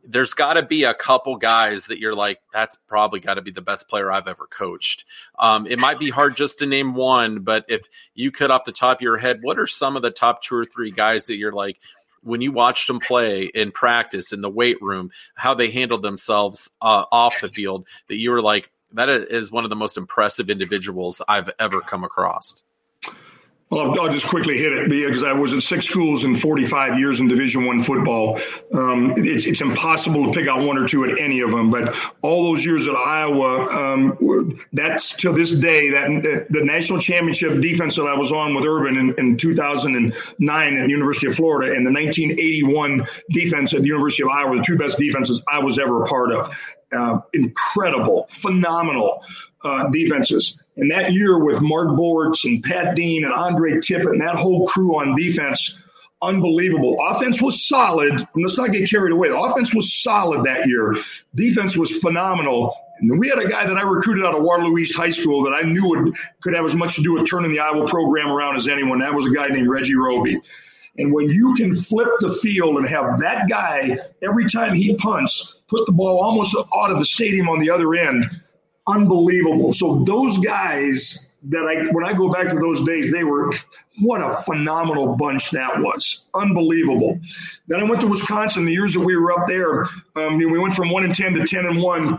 there's 0.07 0.33
got 0.33 0.53
to 0.53 0.63
be 0.63 0.83
a 0.83 0.93
couple 0.93 1.35
guys 1.37 1.87
that 1.87 1.99
you're 1.99 2.15
like, 2.15 2.39
that's 2.53 2.75
probably 2.87 3.19
got 3.19 3.35
to 3.35 3.41
be 3.41 3.51
the 3.51 3.61
best 3.61 3.87
player 3.87 4.11
I've 4.11 4.27
ever 4.27 4.47
coached. 4.47 5.05
Um, 5.37 5.67
it 5.67 5.79
might 5.79 5.99
be 5.99 6.09
hard 6.09 6.35
just 6.35 6.59
to 6.59 6.65
name 6.65 6.93
one, 6.93 7.39
but 7.39 7.65
if 7.67 7.87
you 8.13 8.31
could 8.31 8.51
off 8.51 8.65
the 8.65 8.71
top 8.71 8.97
of 8.97 9.01
your 9.01 9.17
head, 9.17 9.39
what 9.41 9.59
are 9.59 9.67
some 9.67 9.95
of 9.95 10.01
the 10.01 10.11
top 10.11 10.41
two 10.41 10.55
or 10.55 10.65
three 10.65 10.91
guys 10.91 11.25
that 11.27 11.37
you're 11.37 11.51
like, 11.51 11.79
when 12.21 12.41
you 12.41 12.51
watched 12.51 12.87
them 12.87 12.99
play 12.99 13.43
in 13.43 13.71
practice 13.71 14.33
in 14.33 14.41
the 14.41 14.49
weight 14.49 14.81
room, 14.81 15.11
how 15.35 15.53
they 15.53 15.69
handled 15.69 16.01
themselves 16.01 16.71
uh, 16.81 17.05
off 17.11 17.41
the 17.41 17.49
field, 17.49 17.85
that 18.07 18.17
you 18.17 18.31
were 18.31 18.41
like, 18.41 18.69
that 18.93 19.09
is 19.09 19.51
one 19.51 19.63
of 19.63 19.69
the 19.69 19.75
most 19.75 19.97
impressive 19.97 20.49
individuals 20.49 21.21
I've 21.27 21.49
ever 21.59 21.81
come 21.81 22.03
across? 22.03 22.63
Well, 23.71 23.99
I'll 23.99 24.11
just 24.11 24.27
quickly 24.27 24.59
hit 24.59 24.71
it 24.71 24.89
because 24.89 25.23
I 25.23 25.33
was 25.33 25.51
at 25.51 25.63
six 25.63 25.87
schools 25.87 26.23
in 26.23 26.35
45 26.35 26.99
years 26.99 27.19
in 27.19 27.27
Division 27.27 27.65
One 27.65 27.81
football. 27.81 28.39
Um, 28.71 29.15
it's, 29.17 29.47
it's 29.47 29.61
impossible 29.61 30.27
to 30.27 30.39
pick 30.39 30.47
out 30.47 30.59
one 30.59 30.77
or 30.77 30.87
two 30.87 31.03
at 31.03 31.19
any 31.19 31.41
of 31.41 31.49
them, 31.49 31.71
but 31.71 31.95
all 32.21 32.43
those 32.43 32.63
years 32.63 32.87
at 32.87 32.93
Iowa, 32.93 33.67
um, 33.71 34.59
that's 34.71 35.15
to 35.15 35.33
this 35.33 35.51
day 35.55 35.89
that 35.89 36.45
the 36.51 36.63
national 36.63 36.99
championship 36.99 37.59
defense 37.59 37.95
that 37.95 38.03
I 38.03 38.15
was 38.15 38.31
on 38.31 38.53
with 38.53 38.65
Urban 38.65 38.97
in, 38.97 39.15
in 39.17 39.35
2009 39.35 40.77
at 40.77 40.85
the 40.85 40.91
University 40.91 41.25
of 41.25 41.33
Florida 41.33 41.73
and 41.73 41.87
the 41.87 41.91
1981 41.91 43.07
defense 43.31 43.73
at 43.73 43.81
the 43.81 43.87
University 43.87 44.21
of 44.21 44.29
Iowa, 44.29 44.57
the 44.57 44.63
two 44.63 44.77
best 44.77 44.99
defenses 44.99 45.41
I 45.51 45.57
was 45.57 45.79
ever 45.79 46.03
a 46.03 46.05
part 46.05 46.31
of. 46.31 46.55
Uh, 46.95 47.19
incredible, 47.33 48.27
phenomenal 48.29 49.21
uh, 49.63 49.89
defenses. 49.89 50.61
And 50.77 50.91
that 50.91 51.13
year 51.13 51.43
with 51.43 51.61
Mark 51.61 51.89
Bortz 51.89 52.45
and 52.45 52.63
Pat 52.63 52.95
Dean 52.95 53.23
and 53.25 53.33
Andre 53.33 53.73
Tippett 53.73 54.11
and 54.11 54.21
that 54.21 54.35
whole 54.35 54.67
crew 54.67 54.95
on 54.99 55.15
defense, 55.15 55.79
unbelievable. 56.21 56.97
Offense 57.09 57.41
was 57.41 57.65
solid. 57.67 58.27
Let's 58.35 58.57
not 58.57 58.71
get 58.71 58.89
carried 58.89 59.11
away. 59.11 59.29
The 59.29 59.39
offense 59.39 59.73
was 59.73 59.93
solid 59.93 60.45
that 60.45 60.67
year. 60.67 60.95
Defense 61.33 61.75
was 61.75 61.91
phenomenal. 61.97 62.75
And 62.99 63.19
we 63.19 63.27
had 63.27 63.39
a 63.39 63.47
guy 63.47 63.65
that 63.65 63.77
I 63.77 63.81
recruited 63.81 64.25
out 64.25 64.35
of 64.35 64.43
Waterloo 64.43 64.77
East 64.77 64.95
High 64.95 65.09
School 65.09 65.43
that 65.43 65.51
I 65.51 65.67
knew 65.67 65.87
would, 65.87 66.15
could 66.41 66.55
have 66.55 66.65
as 66.65 66.75
much 66.75 66.95
to 66.95 67.01
do 67.01 67.13
with 67.13 67.27
turning 67.27 67.51
the 67.51 67.59
Iowa 67.59 67.87
program 67.87 68.29
around 68.29 68.55
as 68.55 68.67
anyone. 68.67 68.99
That 68.99 69.13
was 69.13 69.25
a 69.25 69.31
guy 69.31 69.47
named 69.47 69.67
Reggie 69.67 69.95
Roby. 69.95 70.39
And 70.97 71.13
when 71.13 71.29
you 71.29 71.53
can 71.55 71.75
flip 71.75 72.07
the 72.19 72.29
field 72.29 72.77
and 72.77 72.87
have 72.87 73.19
that 73.19 73.49
guy 73.49 73.97
every 74.21 74.49
time 74.49 74.75
he 74.75 74.95
punts, 74.95 75.54
put 75.67 75.85
the 75.85 75.91
ball 75.91 76.21
almost 76.21 76.55
out 76.55 76.91
of 76.91 76.99
the 76.99 77.05
stadium 77.05 77.49
on 77.49 77.59
the 77.59 77.69
other 77.69 77.95
end, 77.95 78.25
unbelievable. 78.87 79.73
So 79.73 80.03
those 80.05 80.37
guys 80.39 81.31
that 81.47 81.61
I 81.61 81.91
when 81.93 82.03
I 82.03 82.13
go 82.13 82.31
back 82.31 82.49
to 82.49 82.55
those 82.55 82.83
days, 82.85 83.11
they 83.11 83.23
were 83.23 83.51
what 84.01 84.21
a 84.21 84.33
phenomenal 84.43 85.15
bunch 85.15 85.51
that 85.51 85.79
was, 85.79 86.25
unbelievable. 86.33 87.19
Then 87.67 87.79
I 87.79 87.83
went 87.83 88.01
to 88.01 88.07
Wisconsin. 88.07 88.65
The 88.65 88.73
years 88.73 88.93
that 88.93 88.99
we 88.99 89.15
were 89.15 89.31
up 89.31 89.47
there, 89.47 89.85
um, 90.15 90.37
we 90.37 90.59
went 90.59 90.75
from 90.75 90.89
one 90.89 91.03
and 91.03 91.13
ten 91.13 91.33
to 91.33 91.45
ten 91.45 91.65
and 91.65 91.81
one. 91.81 92.17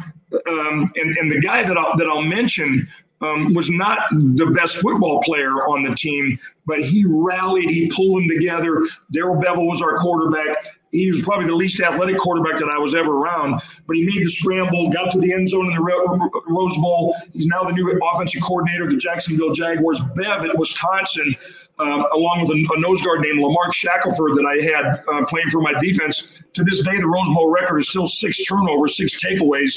Um, 0.49 0.93
and, 0.97 1.17
and 1.19 1.31
the 1.31 1.41
guy 1.41 1.63
that 1.63 1.79
I'll, 1.79 1.97
that 1.97 2.09
I'll 2.09 2.23
mention 2.23 2.89
um, 3.21 3.55
was 3.55 3.71
not 3.71 3.99
the 4.11 4.47
best 4.47 4.77
football 4.77 5.23
player 5.23 5.67
on 5.69 5.83
the 5.83 5.95
team, 5.95 6.39
but 6.67 6.83
he 6.83 7.05
rallied, 7.07 7.71
he 7.71 7.89
pulled 7.89 8.23
them 8.23 8.29
together. 8.29 8.87
Darrell 9.13 9.41
Bevell 9.41 9.67
was 9.67 9.81
our 9.81 9.97
quarterback. 9.99 10.77
He 10.93 11.11
was 11.11 11.23
probably 11.23 11.47
the 11.47 11.55
least 11.55 11.81
athletic 11.81 12.19
quarterback 12.19 12.59
that 12.59 12.69
I 12.69 12.79
was 12.79 12.95
ever 12.95 13.11
around, 13.11 13.61
but 13.87 13.97
he 13.97 14.05
made 14.05 14.25
the 14.25 14.31
scramble, 14.31 14.89
got 14.91 15.11
to 15.13 15.19
the 15.19 15.33
end 15.33 15.49
zone 15.49 15.67
in 15.67 15.75
the 15.75 16.43
Rose 16.47 16.77
Bowl. 16.79 17.15
He's 17.33 17.47
now 17.47 17.65
the 17.65 17.73
new 17.73 18.01
offensive 18.15 18.41
coordinator 18.43 18.85
of 18.85 18.91
the 18.91 18.97
Jacksonville 18.97 19.53
Jaguars. 19.53 20.01
Bev 20.15 20.45
at 20.45 20.57
Wisconsin, 20.57 21.35
um, 21.79 22.07
along 22.15 22.43
with 22.43 22.51
a, 22.51 22.77
a, 22.77 22.81
nose 22.81 23.03
guard 23.03 23.21
named 23.21 23.41
Lamark 23.41 23.73
Shackerford 23.75 24.37
that 24.37 24.47
I 24.47 24.63
had 24.65 25.03
uh, 25.13 25.27
playing 25.27 25.51
for 25.51 25.61
my 25.61 25.75
defense. 25.81 26.43
To 26.55 26.65
this 26.65 26.83
day, 26.83 26.97
the 26.99 27.07
Rose 27.07 27.29
Bowl 27.35 27.51
record 27.51 27.79
is 27.79 27.89
still 27.89 28.07
six 28.07 28.43
turnovers, 28.45 28.97
six 28.97 29.23
takeaways 29.23 29.77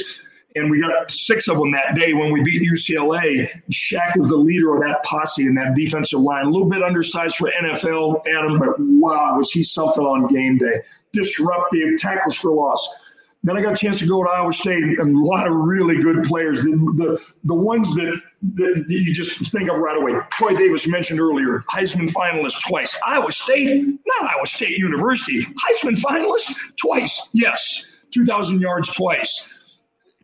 and 0.56 0.72
we 0.72 0.82
got 0.82 1.12
six 1.12 1.48
of 1.48 1.58
them 1.58 1.72
that 1.72 1.96
day 1.96 2.14
when 2.14 2.32
we 2.32 2.42
beat 2.42 2.62
UCLA. 2.62 3.50
Shaq 3.72 4.16
was 4.16 4.28
the 4.28 4.36
leader 4.36 4.74
of 4.74 4.82
that 4.82 5.04
posse 5.04 5.46
in 5.46 5.56
that 5.56 5.76
defensive 5.76 6.20
line. 6.20 6.46
A 6.46 6.50
little 6.50 6.70
bit 6.70 6.82
undersized 6.82 7.36
for 7.36 7.52
NFL, 7.62 8.24
Adam, 8.28 8.60
but 8.60 8.80
wow, 8.80 9.38
was 9.38 9.52
he 9.52 9.62
something 9.62 10.04
on 10.04 10.28
game 10.28 10.58
day. 10.58 10.82
Disruptive, 11.14 11.98
tackles 11.98 12.36
for 12.36 12.52
loss. 12.52 12.88
Then 13.44 13.56
I 13.56 13.62
got 13.62 13.74
a 13.74 13.78
chance 13.78 14.00
to 14.00 14.06
go 14.06 14.22
to 14.24 14.30
Iowa 14.30 14.52
State 14.52 14.84
and 14.84 15.16
a 15.16 15.20
lot 15.20 15.48
of 15.48 15.54
really 15.54 16.02
good 16.02 16.24
players. 16.24 16.62
The, 16.62 16.72
the, 16.72 17.24
the 17.46 17.56
ones 17.56 17.94
that, 17.96 18.20
that 18.56 18.86
you 18.90 19.14
just 19.14 19.50
think 19.52 19.70
of 19.70 19.78
right 19.78 19.96
away. 19.96 20.14
Troy 20.32 20.56
Davis 20.56 20.88
mentioned 20.88 21.22
earlier, 21.22 21.64
Heisman 21.70 22.12
finalist 22.12 22.62
twice. 22.68 22.98
Iowa 23.06 23.32
State, 23.32 23.86
not 23.86 24.32
Iowa 24.36 24.46
State 24.46 24.78
University. 24.78 25.46
Heisman 25.46 25.96
finalist 25.96 26.54
twice. 26.76 27.30
Yes. 27.32 27.86
2,000 28.12 28.60
yards 28.60 28.92
twice. 28.94 29.46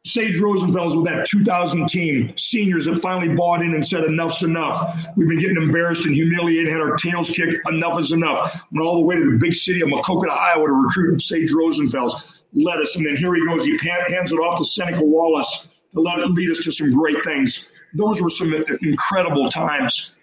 Sage 0.06 0.38
Rosenfels 0.38 0.96
with 0.96 1.06
that 1.06 1.26
2000 1.28 1.88
team, 1.88 2.32
seniors 2.38 2.86
that 2.86 3.00
finally 3.00 3.36
bought 3.36 3.64
in 3.64 3.74
and 3.74 3.86
said 3.86 4.04
enough's 4.04 4.44
enough. 4.44 5.08
We've 5.16 5.28
been 5.28 5.40
getting 5.40 5.58
embarrassed 5.58 6.06
and 6.06 6.14
humiliated, 6.14 6.72
had 6.72 6.80
our 6.80 6.96
tails 6.96 7.28
kicked. 7.28 7.68
Enough 7.68 8.00
is 8.00 8.12
enough. 8.12 8.66
Went 8.72 8.86
all 8.86 8.96
the 8.96 9.02
way 9.02 9.16
to 9.16 9.32
the 9.32 9.38
big 9.38 9.56
city 9.56 9.82
of 9.82 9.88
Maquoketa, 9.88 10.30
Iowa 10.30 10.68
to 10.68 10.74
recruit 10.74 11.22
Sage 11.24 11.52
Rosenfels. 11.52 12.44
Led 12.54 12.78
us, 12.78 12.96
and 12.96 13.06
then 13.06 13.18
here 13.18 13.34
he 13.34 13.46
goes. 13.48 13.66
He 13.66 13.78
hands 13.80 14.32
it 14.32 14.36
off 14.36 14.60
to 14.60 14.66
Seneca 14.66 15.04
Wallace 15.04 15.68
to 15.96 16.02
let 16.02 16.20
lead 16.32 16.52
us 16.52 16.60
to 16.60 16.72
some 16.72 16.94
great 16.94 17.24
things. 17.24 17.68
Those 17.96 18.22
were 18.22 18.30
some 18.30 18.54
uh, 18.54 18.76
incredible 18.84 19.50
times 19.50 20.15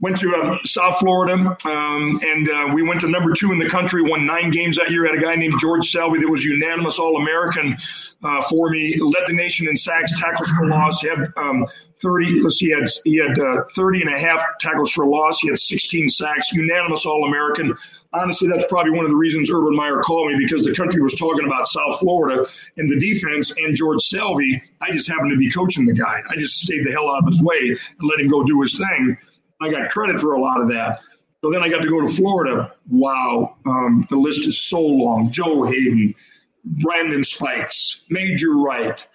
went 0.00 0.18
to 0.18 0.34
um, 0.34 0.58
South 0.64 0.98
Florida, 0.98 1.34
um, 1.64 2.20
and 2.22 2.48
uh, 2.48 2.72
we 2.74 2.82
went 2.82 3.00
to 3.00 3.08
number 3.08 3.34
two 3.34 3.52
in 3.52 3.58
the 3.58 3.68
country. 3.68 4.02
Won 4.02 4.26
nine 4.26 4.50
games 4.50 4.76
that 4.76 4.90
year. 4.90 5.06
Had 5.06 5.16
a 5.16 5.20
guy 5.20 5.34
named 5.34 5.58
George 5.60 5.92
Selvie 5.92 6.20
that 6.20 6.28
was 6.28 6.44
unanimous 6.44 6.98
All 6.98 7.20
American 7.20 7.76
uh, 8.22 8.42
for 8.42 8.70
me. 8.70 8.96
Led 9.00 9.24
the 9.26 9.32
nation 9.32 9.68
in 9.68 9.76
sacks, 9.76 10.18
tackles 10.20 10.48
for 10.50 10.66
loss. 10.66 11.00
He 11.00 11.08
had 11.08 11.32
um, 11.36 11.66
30. 12.00 12.42
Let's 12.42 12.58
see, 12.58 12.66
he 12.66 12.72
had 12.72 12.88
he 13.04 13.16
had 13.16 13.38
uh, 13.38 13.64
30 13.74 14.02
and 14.02 14.14
a 14.14 14.18
half 14.18 14.44
tackles 14.60 14.90
for 14.92 15.04
loss. 15.06 15.40
He 15.40 15.48
had 15.48 15.58
16 15.58 16.08
sacks. 16.10 16.52
Unanimous 16.52 17.04
All 17.04 17.26
American. 17.26 17.74
Honestly, 18.12 18.48
that's 18.48 18.64
probably 18.68 18.92
one 18.92 19.04
of 19.04 19.10
the 19.10 19.16
reasons 19.16 19.50
Urban 19.50 19.76
Meyer 19.76 20.00
called 20.00 20.28
me 20.32 20.38
because 20.38 20.64
the 20.64 20.74
country 20.74 21.02
was 21.02 21.14
talking 21.14 21.44
about 21.44 21.66
South 21.66 21.98
Florida 22.00 22.46
and 22.78 22.90
the 22.90 22.98
defense 22.98 23.52
and 23.58 23.76
George 23.76 24.00
Selvie. 24.00 24.62
I 24.80 24.90
just 24.92 25.08
happened 25.08 25.30
to 25.32 25.36
be 25.36 25.50
coaching 25.50 25.84
the 25.84 25.92
guy. 25.92 26.22
I 26.30 26.36
just 26.36 26.58
stayed 26.58 26.86
the 26.86 26.92
hell 26.92 27.10
out 27.10 27.24
of 27.24 27.26
his 27.26 27.42
way 27.42 27.58
and 27.58 28.08
let 28.08 28.18
him 28.20 28.28
go 28.28 28.42
do 28.44 28.62
his 28.62 28.78
thing. 28.78 29.18
I 29.60 29.70
got 29.70 29.90
credit 29.90 30.18
for 30.18 30.34
a 30.34 30.40
lot 30.40 30.60
of 30.60 30.68
that. 30.68 31.00
So 31.40 31.50
then 31.50 31.62
I 31.62 31.68
got 31.68 31.80
to 31.80 31.88
go 31.88 32.00
to 32.00 32.08
Florida. 32.08 32.72
Wow, 32.90 33.56
um, 33.64 34.06
the 34.10 34.16
list 34.16 34.46
is 34.46 34.60
so 34.60 34.80
long. 34.80 35.30
Joe 35.30 35.64
Haden, 35.64 36.14
Brandon 36.64 37.22
Spikes, 37.22 38.02
Major 38.10 38.56
Wright, 38.56 39.06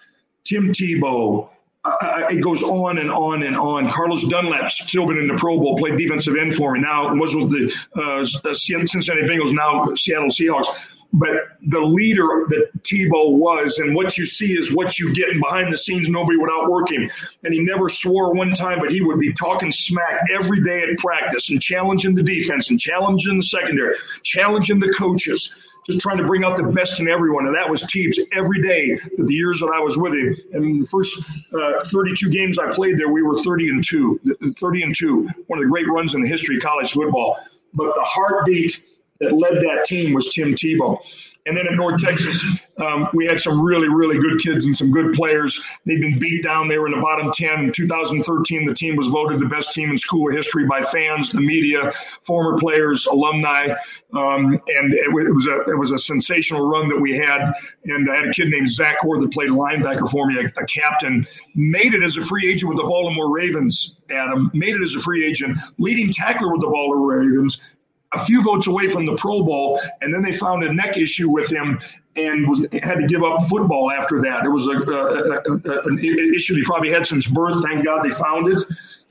Tim 0.44 0.72
Tebow. 0.72 1.50
Uh, 1.84 2.22
it 2.30 2.42
goes 2.42 2.62
on 2.62 2.96
and 2.96 3.10
on 3.10 3.42
and 3.42 3.54
on. 3.56 3.90
Carlos 3.90 4.26
Dunlap's 4.28 4.78
still 4.88 5.06
been 5.06 5.18
in 5.18 5.28
the 5.28 5.34
Pro 5.34 5.58
Bowl, 5.58 5.76
played 5.76 5.98
defensive 5.98 6.34
end 6.34 6.54
for 6.54 6.72
me. 6.72 6.80
Now 6.80 7.14
was 7.14 7.34
with 7.34 7.50
the 7.50 7.74
uh, 7.94 8.24
Cincinnati 8.54 9.28
Bengals, 9.28 9.52
now 9.52 9.94
Seattle 9.94 10.28
Seahawks 10.28 10.74
but 11.14 11.30
the 11.68 11.78
leader 11.78 12.44
that 12.48 12.70
Tebow 12.82 13.30
was, 13.36 13.78
and 13.78 13.94
what 13.94 14.18
you 14.18 14.26
see 14.26 14.52
is 14.58 14.72
what 14.72 14.98
you 14.98 15.14
get. 15.14 15.30
And 15.30 15.40
behind 15.40 15.72
the 15.72 15.76
scenes, 15.76 16.08
nobody 16.08 16.36
would 16.36 16.50
outwork 16.50 16.90
him. 16.90 17.08
And 17.44 17.54
he 17.54 17.60
never 17.60 17.88
swore 17.88 18.34
one 18.34 18.52
time, 18.52 18.80
but 18.80 18.90
he 18.90 19.00
would 19.00 19.20
be 19.20 19.32
talking 19.32 19.70
smack 19.70 20.26
every 20.34 20.62
day 20.64 20.82
at 20.82 20.98
practice 20.98 21.50
and 21.50 21.62
challenging 21.62 22.16
the 22.16 22.22
defense 22.22 22.70
and 22.70 22.80
challenging 22.80 23.36
the 23.36 23.44
secondary, 23.44 23.94
challenging 24.24 24.80
the 24.80 24.92
coaches, 24.98 25.54
just 25.86 26.00
trying 26.00 26.18
to 26.18 26.24
bring 26.24 26.44
out 26.44 26.56
the 26.56 26.64
best 26.64 26.98
in 26.98 27.08
everyone. 27.08 27.46
And 27.46 27.54
that 27.54 27.70
was 27.70 27.84
Teebs 27.84 28.18
every 28.32 28.60
day 28.60 28.96
for 29.16 29.22
the 29.24 29.34
years 29.34 29.60
that 29.60 29.70
I 29.72 29.78
was 29.78 29.96
with 29.96 30.14
him. 30.14 30.36
And 30.52 30.82
the 30.82 30.86
first 30.88 31.22
uh, 31.54 31.88
32 31.90 32.28
games 32.30 32.58
I 32.58 32.74
played 32.74 32.98
there, 32.98 33.08
we 33.08 33.22
were 33.22 33.40
30 33.44 33.68
and 33.68 33.84
two, 33.86 34.18
30 34.58 34.82
and 34.82 34.96
two, 34.96 35.28
one 35.46 35.60
of 35.60 35.64
the 35.64 35.70
great 35.70 35.88
runs 35.88 36.14
in 36.14 36.22
the 36.22 36.28
history 36.28 36.56
of 36.56 36.62
college 36.64 36.90
football. 36.90 37.38
But 37.72 37.94
the 37.94 38.02
heartbeat 38.02 38.82
that 39.20 39.32
led 39.32 39.62
that 39.62 39.84
team 39.86 40.14
was 40.14 40.32
Tim 40.32 40.54
Tebow. 40.54 40.98
And 41.46 41.54
then 41.54 41.66
in 41.66 41.76
North 41.76 42.00
Texas, 42.00 42.42
um, 42.78 43.08
we 43.12 43.26
had 43.26 43.38
some 43.38 43.60
really, 43.60 43.88
really 43.88 44.18
good 44.18 44.40
kids 44.40 44.64
and 44.64 44.74
some 44.74 44.90
good 44.90 45.12
players. 45.12 45.62
They'd 45.84 46.00
been 46.00 46.18
beat 46.18 46.42
down. 46.42 46.68
They 46.68 46.78
were 46.78 46.86
in 46.86 46.94
the 46.94 47.02
bottom 47.02 47.30
10. 47.30 47.64
In 47.64 47.72
2013, 47.72 48.66
the 48.66 48.72
team 48.72 48.96
was 48.96 49.08
voted 49.08 49.40
the 49.40 49.46
best 49.46 49.74
team 49.74 49.90
in 49.90 49.98
school 49.98 50.32
history 50.32 50.66
by 50.66 50.82
fans, 50.82 51.30
the 51.30 51.42
media, 51.42 51.92
former 52.22 52.56
players, 52.56 53.04
alumni. 53.04 53.68
Um, 54.14 54.54
and 54.54 54.94
it, 54.94 55.04
it, 55.04 55.34
was 55.34 55.46
a, 55.46 55.70
it 55.70 55.78
was 55.78 55.92
a 55.92 55.98
sensational 55.98 56.66
run 56.66 56.88
that 56.88 56.98
we 56.98 57.14
had. 57.18 57.52
And 57.84 58.10
I 58.10 58.16
had 58.16 58.28
a 58.28 58.32
kid 58.32 58.48
named 58.48 58.70
Zach 58.70 59.04
Orr 59.04 59.20
that 59.20 59.30
played 59.30 59.50
linebacker 59.50 60.10
for 60.10 60.26
me, 60.26 60.36
a, 60.38 60.62
a 60.62 60.64
captain. 60.64 61.26
Made 61.54 61.92
it 61.92 62.02
as 62.02 62.16
a 62.16 62.22
free 62.22 62.50
agent 62.50 62.70
with 62.70 62.78
the 62.78 62.88
Baltimore 62.88 63.30
Ravens, 63.30 63.98
Adam. 64.10 64.50
Made 64.54 64.76
it 64.76 64.82
as 64.82 64.94
a 64.94 65.00
free 65.00 65.26
agent, 65.26 65.58
leading 65.76 66.10
tackler 66.10 66.50
with 66.50 66.62
the 66.62 66.68
Baltimore 66.68 67.18
Ravens 67.18 67.73
a 68.14 68.24
few 68.24 68.42
votes 68.42 68.66
away 68.66 68.88
from 68.88 69.06
the 69.06 69.14
Pro 69.16 69.42
Bowl, 69.42 69.80
and 70.00 70.14
then 70.14 70.22
they 70.22 70.32
found 70.32 70.64
a 70.64 70.72
neck 70.72 70.96
issue 70.96 71.30
with 71.30 71.50
him 71.50 71.78
and 72.16 72.48
was, 72.48 72.66
had 72.82 72.96
to 72.96 73.06
give 73.06 73.22
up 73.22 73.44
football 73.44 73.90
after 73.90 74.20
that. 74.22 74.44
It 74.44 74.48
was 74.48 74.66
a, 74.68 74.72
a, 74.72 75.72
a, 75.72 75.82
an 75.88 75.98
issue 76.34 76.54
he 76.54 76.64
probably 76.64 76.90
had 76.90 77.06
since 77.06 77.26
birth. 77.26 77.62
Thank 77.62 77.84
God 77.84 78.04
they 78.04 78.10
found 78.10 78.52
it. 78.52 78.62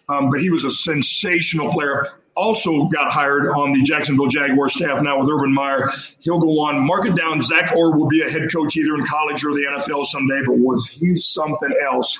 Um, 0.10 0.30
but 0.30 0.41
he 0.41 0.49
was 0.49 0.64
a 0.64 0.72
sensational 0.72 1.72
player. 1.72 2.10
Also 2.36 2.86
got 2.86 3.12
hired 3.12 3.47
on 3.49 3.74
the 3.74 3.84
Jacksonville 3.84 4.28
Jaguar 4.28 4.70
staff 4.70 5.01
now 5.01 5.20
with 5.20 5.30
Urban 5.30 5.54
Meyer. 5.54 5.89
He'll 6.20 6.39
go 6.39 6.60
on. 6.62 6.86
Mark 6.86 7.06
it 7.06 7.16
down. 7.16 7.41
Zach 7.43 7.74
Orr 7.76 7.95
will 7.95 8.08
be 8.08 8.22
a 8.22 8.30
head 8.30 8.51
coach 8.51 8.76
either 8.76 8.95
in 8.95 9.06
college 9.06 9.45
or 9.45 9.54
the 9.54 9.64
NFL 9.64 10.06
someday. 10.08 10.41
But 10.45 10.58
was 10.58 10.88
he 10.88 11.16
something 11.16 11.74
else 11.86 12.20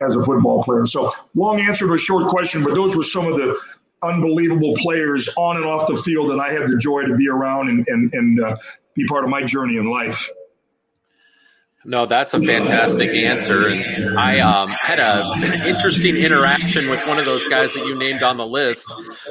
as 0.00 0.16
a 0.16 0.24
football 0.24 0.64
player? 0.64 0.84
So 0.84 1.12
long 1.36 1.60
answer 1.60 1.86
to 1.86 1.94
a 1.94 1.98
short 1.98 2.28
question. 2.28 2.64
But 2.64 2.74
those 2.74 2.96
were 2.96 3.04
some 3.04 3.26
of 3.26 3.36
the 3.36 3.56
unbelievable 4.02 4.74
players 4.78 5.28
on 5.36 5.56
and 5.56 5.64
off 5.64 5.86
the 5.86 5.96
field 5.96 6.30
that 6.30 6.40
I 6.40 6.52
had 6.52 6.68
the 6.68 6.76
joy 6.76 7.02
to 7.02 7.16
be 7.16 7.28
around 7.28 7.68
and, 7.68 7.86
and, 7.88 8.12
and 8.14 8.44
uh, 8.44 8.56
be 8.94 9.06
part 9.06 9.24
of 9.24 9.30
my 9.30 9.44
journey 9.44 9.76
in 9.76 9.90
life. 9.90 10.28
No, 11.84 12.06
that's 12.06 12.32
a 12.32 12.40
fantastic 12.40 13.10
answer. 13.10 13.66
And 13.66 14.16
I 14.16 14.38
um, 14.38 14.68
had 14.68 15.00
an 15.00 15.66
interesting 15.66 16.16
interaction 16.16 16.88
with 16.88 17.04
one 17.08 17.18
of 17.18 17.24
those 17.24 17.46
guys 17.48 17.72
that 17.74 17.84
you 17.84 17.96
named 17.96 18.22
on 18.22 18.36
the 18.36 18.46
list. 18.46 18.86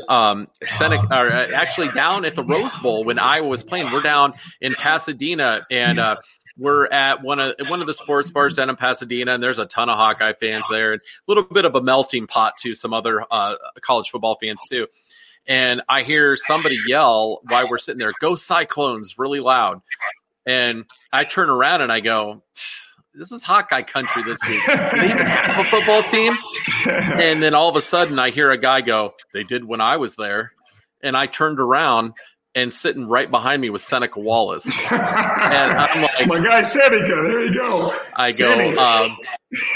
Um, 0.10 0.50
Seneca, 0.62 1.08
or 1.12 1.32
uh, 1.32 1.48
actually 1.56 1.90
down 1.90 2.26
at 2.26 2.36
the 2.36 2.44
Rose 2.44 2.76
Bowl 2.78 3.06
when 3.06 3.20
I 3.20 3.40
was 3.40 3.64
playing. 3.64 3.92
We're 3.94 4.02
down 4.02 4.34
in 4.60 4.74
Pasadena, 4.74 5.66
and 5.72 5.98
uh, 5.98 6.18
we're 6.62 6.86
at 6.86 7.24
one 7.24 7.40
of 7.40 7.56
one 7.68 7.82
of 7.82 7.88
the 7.88 7.94
sports 7.94 8.30
bars 8.30 8.56
down 8.56 8.70
in 8.70 8.76
Pasadena, 8.76 9.34
and 9.34 9.42
there's 9.42 9.58
a 9.58 9.66
ton 9.66 9.90
of 9.90 9.98
Hawkeye 9.98 10.34
fans 10.34 10.64
there, 10.70 10.94
and 10.94 11.02
a 11.02 11.24
little 11.28 11.44
bit 11.44 11.66
of 11.66 11.76
a 11.76 11.82
melting 11.82 12.28
pot 12.28 12.56
to 12.60 12.76
some 12.76 12.94
other 12.94 13.26
uh, 13.32 13.56
college 13.82 14.12
football 14.12 14.38
fans 14.42 14.62
too. 14.70 14.86
And 15.48 15.82
I 15.90 16.04
hear 16.04 16.38
somebody 16.38 16.78
yell 16.86 17.42
while 17.50 17.68
we're 17.68 17.80
sitting 17.80 17.98
there, 17.98 18.14
"Go 18.22 18.36
Cyclones!" 18.36 19.18
really 19.18 19.40
loud, 19.40 19.82
and 20.46 20.86
I 21.12 21.24
turn 21.24 21.50
around 21.50 21.82
and 21.82 21.92
I 21.92 22.00
go, 22.00 22.44
"This 23.16 23.32
is 23.32 23.44
Hawkeye 23.44 23.82
country 23.82 24.22
this 24.22 24.40
week. 24.48 24.62
Do 24.68 25.00
they 25.00 25.10
even 25.10 25.26
have 25.26 25.66
a 25.66 25.70
football 25.70 26.04
team?" 26.04 26.36
And 26.86 27.42
then 27.42 27.56
all 27.56 27.70
of 27.70 27.76
a 27.76 27.82
sudden, 27.82 28.20
I 28.20 28.30
hear 28.30 28.52
a 28.52 28.58
guy 28.58 28.82
go, 28.82 29.16
"They 29.34 29.44
did 29.44 29.66
when 29.66 29.82
I 29.82 29.98
was 29.98 30.16
there," 30.16 30.52
and 31.02 31.18
I 31.18 31.26
turned 31.26 31.60
around 31.60 32.14
and 32.54 32.74
sitting 32.74 33.08
right 33.08 33.30
behind 33.30 33.62
me 33.62 33.70
was 33.70 33.84
Seneca 33.84 34.20
Wallace. 34.20 34.66
and 34.92 35.02
I'm 35.02 36.02
like, 36.20 36.28
my 36.28 36.40
guy 36.40 36.64
Seneca, 36.64 37.08
there 37.08 37.46
you 37.46 37.54
go. 37.54 37.96
I 38.14 38.32
go, 38.32 38.72
um, 38.78 39.18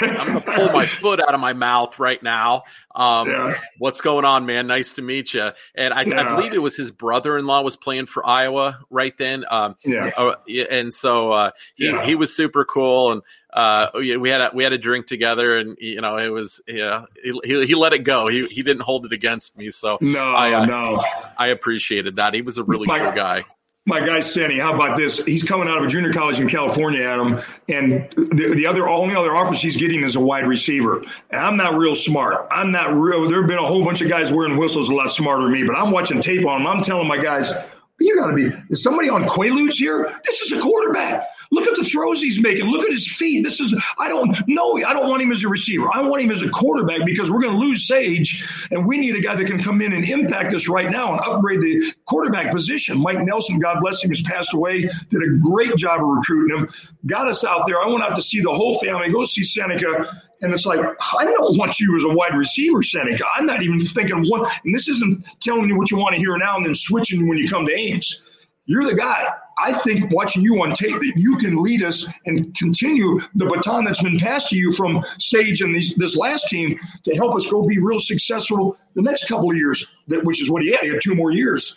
I'm 0.00 0.42
to 0.42 0.52
pull 0.52 0.70
my 0.72 0.86
foot 0.86 1.20
out 1.20 1.34
of 1.34 1.40
my 1.40 1.54
mouth 1.54 1.98
right 1.98 2.22
now. 2.22 2.64
Um, 2.94 3.28
yeah. 3.28 3.54
What's 3.78 4.00
going 4.00 4.24
on, 4.24 4.46
man? 4.46 4.66
Nice 4.66 4.94
to 4.94 5.02
meet 5.02 5.34
you. 5.34 5.52
And 5.74 5.94
I, 5.94 6.02
yeah. 6.02 6.20
I 6.20 6.34
believe 6.36 6.52
it 6.52 6.58
was 6.58 6.76
his 6.76 6.90
brother-in-law 6.90 7.62
was 7.62 7.76
playing 7.76 8.06
for 8.06 8.26
Iowa 8.26 8.80
right 8.90 9.16
then. 9.16 9.44
Um, 9.50 9.76
yeah. 9.84 10.10
Uh, 10.16 10.34
and 10.70 10.92
so 10.92 11.32
uh, 11.32 11.50
he 11.74 11.96
he 12.04 12.14
was 12.14 12.34
super 12.34 12.64
cool, 12.64 13.12
and 13.12 13.22
uh, 13.56 13.90
we 13.94 14.28
had 14.28 14.40
a, 14.40 14.50
we 14.54 14.62
had 14.62 14.72
a 14.72 14.78
drink 14.78 15.06
together, 15.06 15.58
and 15.58 15.76
you 15.80 16.00
know 16.00 16.18
it 16.18 16.28
was 16.28 16.60
you 16.66 16.76
know, 16.76 17.06
he, 17.42 17.66
he 17.66 17.74
let 17.74 17.92
it 17.92 18.04
go. 18.04 18.28
He 18.28 18.46
he 18.46 18.62
didn't 18.62 18.82
hold 18.82 19.06
it 19.06 19.12
against 19.12 19.56
me, 19.56 19.70
so 19.70 19.98
no, 20.00 20.32
I, 20.32 20.52
uh, 20.52 20.66
no, 20.66 21.04
I 21.36 21.48
appreciated 21.48 22.16
that. 22.16 22.34
He 22.34 22.42
was 22.42 22.58
a 22.58 22.64
really 22.64 22.86
My, 22.86 22.98
cool 22.98 23.12
guy 23.12 23.44
my 23.86 24.00
guy 24.04 24.18
Sandy, 24.18 24.58
how 24.58 24.74
about 24.74 24.96
this? 24.96 25.24
He's 25.24 25.44
coming 25.44 25.68
out 25.68 25.78
of 25.78 25.84
a 25.84 25.86
junior 25.86 26.12
college 26.12 26.40
in 26.40 26.48
California, 26.48 27.04
Adam, 27.04 27.40
and 27.68 28.10
the, 28.16 28.52
the 28.56 28.66
other 28.66 28.88
only 28.88 29.14
other 29.14 29.34
offers 29.34 29.60
he's 29.60 29.76
getting 29.76 30.02
is 30.02 30.16
a 30.16 30.20
wide 30.20 30.46
receiver. 30.46 31.04
And 31.30 31.40
I'm 31.40 31.56
not 31.56 31.76
real 31.76 31.94
smart. 31.94 32.48
I'm 32.50 32.72
not 32.72 32.92
real. 32.94 33.28
There 33.28 33.40
have 33.40 33.48
been 33.48 33.58
a 33.58 33.66
whole 33.66 33.84
bunch 33.84 34.02
of 34.02 34.08
guys 34.08 34.32
wearing 34.32 34.56
whistles 34.56 34.88
a 34.88 34.94
lot 34.94 35.12
smarter 35.12 35.44
than 35.44 35.52
me, 35.52 35.62
but 35.62 35.76
I'm 35.76 35.92
watching 35.92 36.20
tape 36.20 36.44
on 36.44 36.64
them. 36.64 36.66
I'm 36.66 36.82
telling 36.82 37.06
my 37.06 37.22
guys, 37.22 37.52
you 38.00 38.16
got 38.20 38.26
to 38.26 38.34
be. 38.34 38.50
Is 38.70 38.82
somebody 38.82 39.08
on 39.08 39.24
Quaaludes 39.24 39.74
here? 39.74 40.12
This 40.24 40.42
is 40.42 40.52
a 40.52 40.60
quarterback. 40.60 41.28
Look 41.56 41.66
at 41.66 41.74
the 41.74 41.84
throws 41.84 42.20
he's 42.20 42.38
making. 42.38 42.66
Look 42.66 42.84
at 42.84 42.92
his 42.92 43.10
feet. 43.10 43.42
This 43.42 43.60
is, 43.60 43.74
I 43.98 44.08
don't 44.10 44.36
know. 44.46 44.76
I 44.84 44.92
don't 44.92 45.08
want 45.08 45.22
him 45.22 45.32
as 45.32 45.42
a 45.42 45.48
receiver. 45.48 45.88
I 45.90 46.02
want 46.02 46.20
him 46.20 46.30
as 46.30 46.42
a 46.42 46.50
quarterback 46.50 47.06
because 47.06 47.30
we're 47.30 47.40
going 47.40 47.54
to 47.54 47.58
lose 47.58 47.88
Sage, 47.88 48.44
and 48.70 48.86
we 48.86 48.98
need 48.98 49.16
a 49.16 49.22
guy 49.22 49.36
that 49.36 49.46
can 49.46 49.62
come 49.62 49.80
in 49.80 49.94
and 49.94 50.06
impact 50.06 50.52
us 50.52 50.68
right 50.68 50.90
now 50.90 51.12
and 51.14 51.20
upgrade 51.22 51.62
the 51.62 51.94
quarterback 52.04 52.52
position. 52.52 53.00
Mike 53.00 53.22
Nelson, 53.22 53.58
God 53.58 53.78
bless 53.80 54.04
him, 54.04 54.10
has 54.10 54.20
passed 54.20 54.52
away. 54.52 54.82
Did 55.08 55.22
a 55.22 55.38
great 55.40 55.76
job 55.76 56.02
of 56.02 56.08
recruiting 56.08 56.58
him. 56.58 56.68
Got 57.06 57.26
us 57.26 57.42
out 57.42 57.62
there. 57.66 57.80
I 57.80 57.86
went 57.86 58.02
out 58.02 58.14
to 58.16 58.22
see 58.22 58.42
the 58.42 58.52
whole 58.52 58.78
family, 58.78 59.10
go 59.10 59.24
see 59.24 59.42
Seneca. 59.42 60.22
And 60.42 60.52
it's 60.52 60.66
like, 60.66 60.80
I 61.18 61.24
don't 61.24 61.56
want 61.56 61.80
you 61.80 61.96
as 61.96 62.04
a 62.04 62.10
wide 62.10 62.36
receiver, 62.36 62.82
Seneca. 62.82 63.24
I'm 63.34 63.46
not 63.46 63.62
even 63.62 63.80
thinking 63.80 64.26
what, 64.28 64.52
and 64.62 64.74
this 64.74 64.88
isn't 64.88 65.24
telling 65.40 65.70
you 65.70 65.78
what 65.78 65.90
you 65.90 65.96
want 65.96 66.16
to 66.16 66.18
hear 66.18 66.36
now 66.36 66.58
and 66.58 66.66
then 66.66 66.74
switching 66.74 67.26
when 67.26 67.38
you 67.38 67.48
come 67.48 67.64
to 67.64 67.72
Ames. 67.72 68.22
You're 68.66 68.84
the 68.84 68.94
guy. 68.94 69.24
I 69.58 69.72
think 69.72 70.12
watching 70.12 70.42
you 70.42 70.62
on 70.62 70.74
tape 70.74 71.00
that 71.00 71.12
you 71.16 71.36
can 71.36 71.62
lead 71.62 71.82
us 71.82 72.06
and 72.26 72.54
continue 72.54 73.20
the 73.34 73.46
baton 73.46 73.84
that's 73.84 74.02
been 74.02 74.18
passed 74.18 74.50
to 74.50 74.56
you 74.56 74.72
from 74.72 75.02
Sage 75.18 75.62
and 75.62 75.74
these, 75.74 75.94
this 75.94 76.16
last 76.16 76.48
team 76.48 76.78
to 77.04 77.14
help 77.14 77.34
us 77.34 77.46
go 77.50 77.62
be 77.66 77.78
real 77.78 78.00
successful 78.00 78.76
the 78.94 79.02
next 79.02 79.28
couple 79.28 79.50
of 79.50 79.56
years, 79.56 79.86
that, 80.08 80.22
which 80.24 80.42
is 80.42 80.50
what 80.50 80.62
he 80.62 80.72
had. 80.72 80.80
He 80.82 80.88
had 80.90 81.00
two 81.02 81.14
more 81.14 81.30
years. 81.30 81.76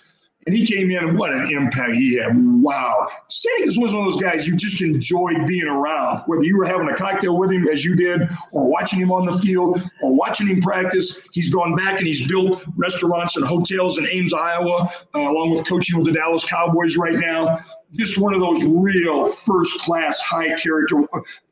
And 0.50 0.58
he 0.58 0.66
came 0.66 0.90
in, 0.90 0.98
and 0.98 1.16
what 1.16 1.30
an 1.30 1.48
impact 1.56 1.94
he 1.94 2.16
had. 2.16 2.32
Wow. 2.36 3.08
Sanders 3.28 3.78
was 3.78 3.94
one 3.94 4.08
of 4.08 4.12
those 4.12 4.20
guys 4.20 4.48
you 4.48 4.56
just 4.56 4.82
enjoyed 4.82 5.46
being 5.46 5.68
around, 5.68 6.24
whether 6.26 6.44
you 6.44 6.58
were 6.58 6.66
having 6.66 6.90
a 6.90 6.96
cocktail 6.96 7.38
with 7.38 7.52
him 7.52 7.68
as 7.68 7.86
you 7.86 7.96
did, 7.96 8.22
or 8.52 8.68
watching 8.68 8.98
him 8.98 9.12
on 9.12 9.28
the 9.28 9.38
field, 9.38 9.80
or 10.02 10.12
watching 10.12 10.48
him 10.48 10.60
practice. 10.60 11.22
He's 11.34 11.54
gone 11.54 11.76
back 11.76 12.00
and 12.00 12.08
he's 12.08 12.26
built 12.26 12.64
restaurants 12.78 13.36
and 13.36 13.46
hotels 13.46 14.00
in 14.00 14.08
Ames, 14.08 14.34
Iowa, 14.34 14.92
uh, 15.14 15.20
along 15.20 15.52
with 15.52 15.68
coaching 15.68 16.00
with 16.00 16.08
the 16.08 16.14
Dallas 16.14 16.44
Cowboys 16.44 16.98
right 16.98 17.20
now. 17.20 17.60
Just 17.96 18.18
one 18.18 18.34
of 18.34 18.40
those 18.40 18.64
real 18.64 19.28
first 19.28 19.80
class, 19.82 20.18
high 20.18 20.56
character. 20.56 21.04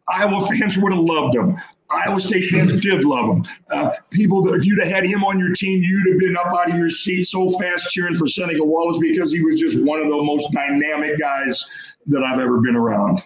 Iowa 0.10 0.44
fans 0.48 0.76
would 0.76 0.92
have 0.92 1.04
loved 1.04 1.36
him. 1.36 1.56
Iowa 1.90 2.20
State 2.20 2.48
fans 2.48 2.80
did 2.82 3.06
love 3.06 3.30
him. 3.30 3.46
Uh, 3.72 3.92
people, 4.10 4.54
if 4.54 4.66
you'd 4.66 4.80
have 4.80 4.92
had 4.92 5.06
him 5.06 5.24
on 5.24 5.40
your 5.40 5.54
team, 5.54 5.82
you'd 5.82 6.12
have 6.12 6.20
been 6.20 6.38
up 6.38 6.48
out 6.48 6.70
of 6.70 6.78
your 6.78 6.90
seat 6.90 7.24
so 7.26 7.50
fast 7.58 7.92
cheering 7.92 8.18
for 8.18 8.28
Seneca 8.28 8.64
Wallace 8.64 8.98
because 9.00 9.32
he 9.32 9.42
was 9.42 9.60
just 9.60 9.82
one 9.82 10.00
of 10.00 10.08
the 10.08 10.22
most 10.24 10.52
dynamic 10.52 11.18
guys 11.20 11.64
that 12.08 12.24
I've 12.24 12.40
ever 12.40 12.60
been 12.60 12.76
around. 12.76 13.22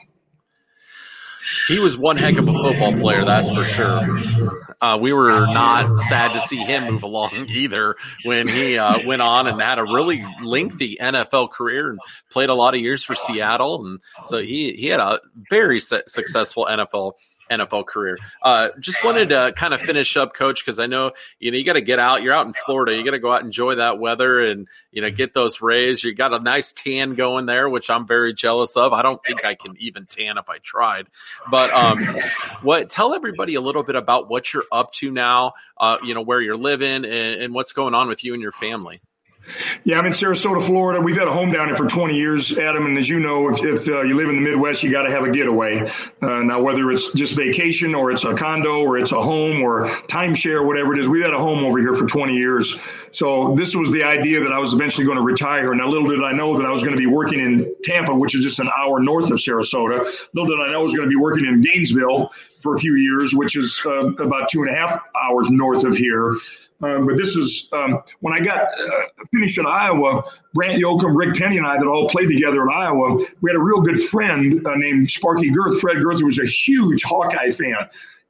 He 1.68 1.80
was 1.80 1.97
one 1.97 2.18
heck 2.18 2.38
of 2.38 2.47
a 2.47 2.53
football 2.53 2.93
player, 2.93 3.26
that's 3.26 3.49
for 3.49 3.66
sure. 3.66 4.62
Uh, 4.82 4.97
we 4.99 5.14
were 5.14 5.45
not 5.45 5.95
sad 5.95 6.34
to 6.34 6.41
see 6.41 6.57
him 6.57 6.86
move 6.86 7.03
along 7.03 7.32
either 7.49 7.95
when 8.24 8.47
he 8.47 8.78
uh, 8.78 9.05
went 9.05 9.22
on 9.22 9.47
and 9.47 9.62
had 9.62 9.78
a 9.78 9.84
really 9.84 10.26
lengthy 10.41 10.97
NFL 10.99 11.51
career 11.51 11.91
and 11.91 11.99
played 12.32 12.49
a 12.49 12.55
lot 12.55 12.74
of 12.74 12.82
years 12.82 13.03
for 13.03 13.16
Seattle. 13.16 13.86
And 13.86 13.99
so 14.28 14.41
he, 14.41 14.74
he 14.74 14.88
had 14.88 14.99
a 14.99 15.20
very 15.49 15.80
su- 15.80 16.01
successful 16.07 16.68
NFL 16.70 17.14
NFL 17.52 17.86
career. 17.86 18.18
Uh, 18.41 18.70
just 18.80 19.04
wanted 19.04 19.30
to 19.30 19.54
kind 19.56 19.74
of 19.74 19.82
finish 19.82 20.16
up, 20.18 20.34
Coach, 20.34 20.66
because 20.66 20.80
I 20.80 20.88
know 20.88 21.12
you 21.39 21.52
know 21.52 21.58
you 21.58 21.66
got 21.66 21.74
to 21.74 21.82
get 21.82 21.99
out. 21.99 22.24
You're 22.24 22.34
out 22.34 22.47
in 22.47 22.54
Florida. 22.54 22.95
You 22.95 23.04
got 23.04 23.12
to 23.12 23.20
go 23.20 23.32
out 23.32 23.39
and 23.39 23.47
enjoy 23.47 23.76
that 23.76 23.99
weather 23.99 24.39
and 24.39 24.68
you 24.91 25.02
know 25.02 25.12
get 25.12 25.34
those 25.34 25.62
rays. 25.62 26.04
You 26.04 26.14
got 26.14 26.34
a 26.34 26.39
nice 26.39 26.72
tan 26.72 27.16
going 27.16 27.45
there, 27.45 27.70
which 27.70 27.89
I'm 27.89 28.08
very 28.08 28.34
jealous 28.34 28.76
of. 28.78 28.93
I 28.93 29.02
don't 29.02 29.24
think 29.24 29.45
I 29.45 29.56
can 29.56 29.76
even 29.80 30.06
tan 30.06 30.38
if 30.38 30.49
I 30.49 30.58
tried. 30.60 31.08
But 31.49 31.72
um, 31.72 31.99
what? 32.62 32.89
Tell 32.89 33.14
everybody 33.14 33.56
a 33.56 33.62
little 33.62 33.84
bit 33.84 33.95
about 33.95 34.30
what 34.30 34.54
you're 34.54 34.66
up 34.72 34.91
to 34.93 35.12
now. 35.12 35.54
Uh, 35.78 35.97
you 36.04 36.14
know 36.14 36.22
where 36.22 36.41
you're 36.41 36.58
living 36.58 37.06
and, 37.06 37.06
and 37.06 37.54
what's 37.54 37.74
going 37.74 37.93
on 37.93 38.08
with 38.08 38.24
you 38.24 38.34
and 38.34 38.41
your 38.41 38.52
family. 38.52 39.02
Yeah, 39.84 39.98
I'm 39.98 40.06
in 40.06 40.14
Sarasota, 40.14 40.64
Florida. 40.66 41.02
We've 41.02 41.18
had 41.18 41.28
a 41.28 41.32
home 41.32 41.52
down 41.52 41.68
here 41.68 41.76
for 41.76 41.88
20 41.88 42.16
years, 42.16 42.58
Adam. 42.58 42.86
And 42.86 42.98
as 42.98 43.10
you 43.10 43.20
know, 43.20 43.50
if, 43.50 43.64
if 43.64 43.88
uh, 43.89 44.02
you 44.04 44.16
live 44.16 44.30
in 44.30 44.36
the 44.36 44.42
Midwest, 44.42 44.84
you 44.84 44.92
got 44.92 45.04
to 45.04 45.12
have 45.12 45.24
a 45.24 45.32
getaway. 45.32 45.92
Uh, 46.22 46.44
now, 46.44 46.62
whether 46.62 46.92
it's 46.92 47.12
just 47.14 47.36
vacation 47.36 47.96
or 47.96 48.12
it's 48.12 48.24
a 48.24 48.34
condo 48.36 48.82
or 48.82 48.98
it's 48.98 49.12
a 49.12 49.22
home 49.22 49.62
or 49.62 49.88
timeshare, 50.08 50.66
whatever 50.66 50.94
it 50.94 51.00
is, 51.00 51.10
we've 51.10 51.24
had 51.24 51.34
a 51.34 51.39
home 51.39 51.66
over 51.66 51.80
here 51.80 51.96
for 51.96 52.06
20 52.06 52.34
years. 52.34 52.78
So 53.14 53.55
this 53.57 53.76
was 53.76 53.91
the 53.91 54.03
idea 54.03 54.41
that 54.41 54.53
I 54.53 54.59
was 54.59 54.74
eventually 54.74 55.05
going 55.05 55.18
to 55.18 55.24
retire. 55.24 55.74
Now, 55.76 55.88
little 55.89 56.07
did 56.07 56.24
I 56.24 56.32
know 56.32 56.57
that 56.57 56.66
I 56.66 56.72
was 56.72 56.82
going 56.82 56.95
to 56.95 56.99
be 56.99 57.07
working 57.07 57.39
in 57.39 57.74
Tampa, 57.84 58.16
which 58.16 58.36
is 58.36 58.43
just 58.43 58.59
an 58.59 58.70
hour 58.78 59.01
north 59.01 59.32
of 59.32 59.39
Sarasota. 59.39 60.09
Little 60.34 60.55
did 60.55 60.64
I 60.64 60.72
know 60.72 60.80
I 60.80 60.84
was 60.84 60.93
going 60.93 61.07
to 61.07 61.09
be 61.09 61.18
working 61.18 61.45
in 61.45 61.62
Gainesville 61.62 62.32
for 62.62 62.76
a 62.76 62.80
few 62.80 62.95
years, 62.95 63.34
which 63.34 63.55
is 63.57 63.82
uh, 63.86 64.14
about 64.14 64.49
two 64.49 64.64
and 64.64 64.74
a 64.74 64.78
half 64.78 65.01
hours 65.22 65.49
north 65.49 65.84
of 65.84 65.95
here. 65.95 66.38
Um, 66.84 67.05
but 67.05 67.18
this 67.18 67.36
is 67.36 67.70
um, 67.74 68.01
when 68.22 68.34
I 68.34 68.39
got 68.39 68.57
uh, 68.57 69.03
finished 69.34 69.57
in 69.57 69.66
Iowa. 69.66 70.24
Brant 70.53 70.82
Yoakum, 70.82 71.16
Rick 71.16 71.36
Penny, 71.36 71.57
and 71.57 71.66
I 71.66 71.78
that 71.78 71.88
all 71.88 72.09
played 72.09 72.28
together 72.28 72.62
in 72.64 72.70
Iowa. 72.70 73.26
We 73.39 73.49
had 73.49 73.55
a 73.55 73.64
real 73.64 73.82
good 73.82 73.99
friend 73.99 74.66
uh, 74.68 74.76
named 74.76 75.09
Sparky 75.09 75.49
Girth. 75.49 75.80
Fred 75.80 76.01
Girth, 76.01 76.20
who 76.20 76.26
was 76.26 76.39
a 76.39 76.45
huge 76.45 77.01
Hawkeye 77.03 77.51
fan, 77.51 77.78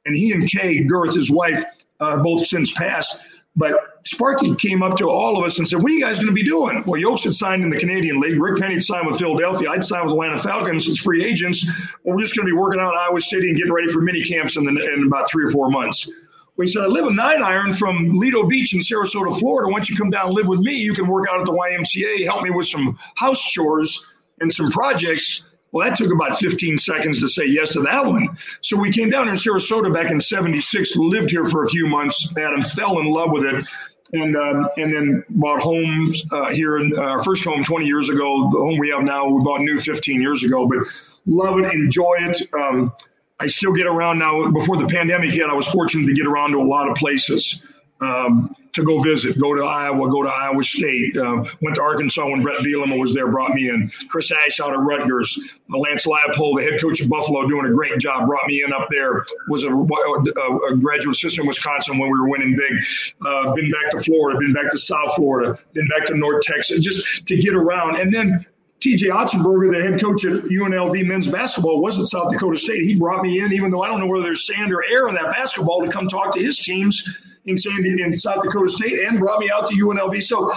and 0.06 0.16
he 0.16 0.32
and 0.32 0.48
Kay 0.48 0.84
Girth, 0.84 1.16
his 1.16 1.30
wife, 1.30 1.64
uh, 1.98 2.18
both 2.18 2.46
since 2.46 2.70
passed. 2.72 3.20
But 3.56 3.74
Sparky 4.04 4.54
came 4.56 4.82
up 4.82 4.96
to 4.98 5.08
all 5.08 5.38
of 5.38 5.44
us 5.44 5.58
and 5.58 5.68
said, 5.68 5.82
"What 5.82 5.92
are 5.92 5.94
you 5.94 6.04
guys 6.04 6.16
going 6.16 6.28
to 6.28 6.32
be 6.32 6.44
doing?" 6.44 6.82
Well, 6.86 7.00
Yokes 7.00 7.24
had 7.24 7.34
signed 7.34 7.62
in 7.62 7.70
the 7.70 7.78
Canadian 7.78 8.20
League. 8.20 8.40
Rick 8.40 8.60
Penny 8.60 8.74
had 8.74 8.84
signed 8.84 9.06
with 9.06 9.18
Philadelphia. 9.18 9.70
I'd 9.70 9.84
signed 9.84 10.06
with 10.06 10.14
Atlanta 10.14 10.38
Falcons 10.38 10.88
as 10.88 10.98
free 10.98 11.24
agents. 11.24 11.64
Well, 12.02 12.16
we're 12.16 12.22
just 12.22 12.36
going 12.36 12.46
to 12.46 12.52
be 12.52 12.58
working 12.58 12.80
out 12.80 12.92
in 12.92 12.98
Iowa 12.98 13.20
City 13.20 13.48
and 13.48 13.56
getting 13.56 13.72
ready 13.72 13.92
for 13.92 14.00
mini 14.00 14.24
camps 14.24 14.56
in, 14.56 14.64
the, 14.64 14.70
in 14.70 15.04
about 15.06 15.30
three 15.30 15.44
or 15.44 15.50
four 15.50 15.70
months. 15.70 16.10
We 16.56 16.68
said, 16.68 16.82
I 16.82 16.86
live 16.86 17.06
in 17.06 17.16
Nine 17.16 17.42
Iron 17.42 17.72
from 17.72 18.18
Lido 18.18 18.44
Beach 18.44 18.74
in 18.74 18.80
Sarasota, 18.80 19.38
Florida. 19.38 19.72
Once 19.72 19.88
you 19.88 19.96
come 19.96 20.10
down 20.10 20.26
and 20.26 20.34
live 20.34 20.48
with 20.48 20.60
me, 20.60 20.74
you 20.74 20.94
can 20.94 21.06
work 21.06 21.26
out 21.32 21.40
at 21.40 21.46
the 21.46 21.52
YMCA, 21.52 22.24
help 22.26 22.42
me 22.42 22.50
with 22.50 22.66
some 22.66 22.98
house 23.16 23.42
chores 23.42 24.04
and 24.40 24.52
some 24.52 24.70
projects. 24.70 25.44
Well, 25.72 25.88
that 25.88 25.96
took 25.96 26.12
about 26.12 26.38
15 26.38 26.76
seconds 26.76 27.20
to 27.20 27.28
say 27.28 27.46
yes 27.46 27.72
to 27.72 27.80
that 27.80 28.04
one. 28.04 28.36
So 28.60 28.76
we 28.76 28.92
came 28.92 29.08
down 29.08 29.24
here 29.24 29.32
in 29.32 29.38
Sarasota 29.38 29.92
back 29.92 30.10
in 30.10 30.20
76, 30.20 30.96
lived 30.96 31.30
here 31.30 31.46
for 31.46 31.64
a 31.64 31.68
few 31.68 31.86
months. 31.86 32.30
Adam 32.36 32.62
fell 32.62 32.98
in 32.98 33.06
love 33.06 33.30
with 33.30 33.44
it. 33.44 33.66
And 34.14 34.36
um, 34.36 34.68
and 34.76 34.94
then 34.94 35.24
bought 35.30 35.60
homes 35.60 36.22
uh, 36.30 36.52
here 36.52 36.76
in 36.76 36.92
uh, 36.94 37.00
our 37.00 37.24
first 37.24 37.44
home 37.44 37.64
20 37.64 37.86
years 37.86 38.10
ago. 38.10 38.50
The 38.52 38.58
home 38.58 38.78
we 38.78 38.90
have 38.90 39.04
now, 39.04 39.26
we 39.26 39.42
bought 39.42 39.62
new 39.62 39.78
15 39.78 40.20
years 40.20 40.44
ago. 40.44 40.66
But 40.66 40.86
love 41.24 41.58
it, 41.58 41.72
enjoy 41.72 42.16
it. 42.18 42.42
Um, 42.52 42.92
I 43.40 43.46
still 43.46 43.72
get 43.72 43.86
around 43.86 44.18
now. 44.18 44.50
Before 44.50 44.76
the 44.76 44.86
pandemic 44.86 45.32
hit, 45.32 45.46
I 45.48 45.54
was 45.54 45.66
fortunate 45.66 46.06
to 46.06 46.14
get 46.14 46.26
around 46.26 46.52
to 46.52 46.58
a 46.58 46.68
lot 46.68 46.90
of 46.90 46.96
places 46.96 47.62
um, 48.02 48.54
to 48.72 48.84
go 48.84 49.02
visit. 49.02 49.38
Go 49.38 49.54
to 49.54 49.62
Iowa, 49.62 50.08
go 50.10 50.22
to 50.22 50.28
Iowa 50.28 50.64
State. 50.64 51.16
Uh, 51.16 51.44
went 51.60 51.76
to 51.76 51.82
Arkansas 51.82 52.24
when 52.26 52.42
Bret 52.42 52.58
Bielema 52.60 52.98
was 52.98 53.12
there, 53.14 53.28
brought 53.28 53.54
me 53.54 53.68
in. 53.68 53.90
Chris 54.08 54.30
Ash 54.30 54.60
out 54.60 54.74
of 54.74 54.80
Rutgers. 54.82 55.38
Lance 55.68 56.04
Leipold, 56.06 56.58
the 56.58 56.64
head 56.70 56.80
coach 56.80 57.00
of 57.00 57.08
Buffalo, 57.08 57.46
doing 57.48 57.66
a 57.66 57.72
great 57.72 57.98
job, 57.98 58.26
brought 58.26 58.46
me 58.46 58.62
in 58.62 58.72
up 58.72 58.88
there. 58.90 59.24
Was 59.48 59.64
a, 59.64 59.70
a, 59.70 60.72
a 60.72 60.76
graduate 60.76 61.16
assistant 61.16 61.44
in 61.44 61.48
Wisconsin 61.48 61.98
when 61.98 62.10
we 62.10 62.18
were 62.18 62.28
winning 62.28 62.56
big. 62.56 62.72
Uh, 63.24 63.52
been 63.54 63.70
back 63.70 63.90
to 63.92 63.98
Florida, 63.98 64.38
been 64.38 64.52
back 64.52 64.70
to 64.70 64.78
South 64.78 65.14
Florida, 65.14 65.58
been 65.72 65.88
back 65.88 66.06
to 66.06 66.14
North 66.14 66.42
Texas, 66.42 66.80
just 66.80 67.26
to 67.26 67.36
get 67.36 67.54
around. 67.54 67.96
And 67.96 68.12
then 68.12 68.44
TJ 68.82 69.10
Otzelberger, 69.10 69.72
the 69.72 69.90
head 69.90 70.00
coach 70.00 70.24
at 70.24 70.42
UNLV 70.42 71.06
men's 71.06 71.28
basketball, 71.28 71.80
was 71.80 72.00
at 72.00 72.06
South 72.06 72.32
Dakota 72.32 72.58
State. 72.58 72.82
He 72.82 72.96
brought 72.96 73.22
me 73.22 73.38
in, 73.38 73.52
even 73.52 73.70
though 73.70 73.82
I 73.82 73.86
don't 73.86 74.00
know 74.00 74.08
whether 74.08 74.24
there's 74.24 74.44
sand 74.44 74.72
or 74.72 74.82
air 74.82 75.08
in 75.08 75.14
that 75.14 75.32
basketball, 75.32 75.84
to 75.84 75.88
come 75.88 76.08
talk 76.08 76.34
to 76.34 76.42
his 76.42 76.58
teams 76.58 77.08
in 77.44 77.56
in 77.56 78.12
South 78.12 78.42
Dakota 78.42 78.68
State, 78.68 78.98
and 79.06 79.20
brought 79.20 79.38
me 79.38 79.52
out 79.54 79.68
to 79.68 79.74
UNLV. 79.76 80.20
So 80.24 80.52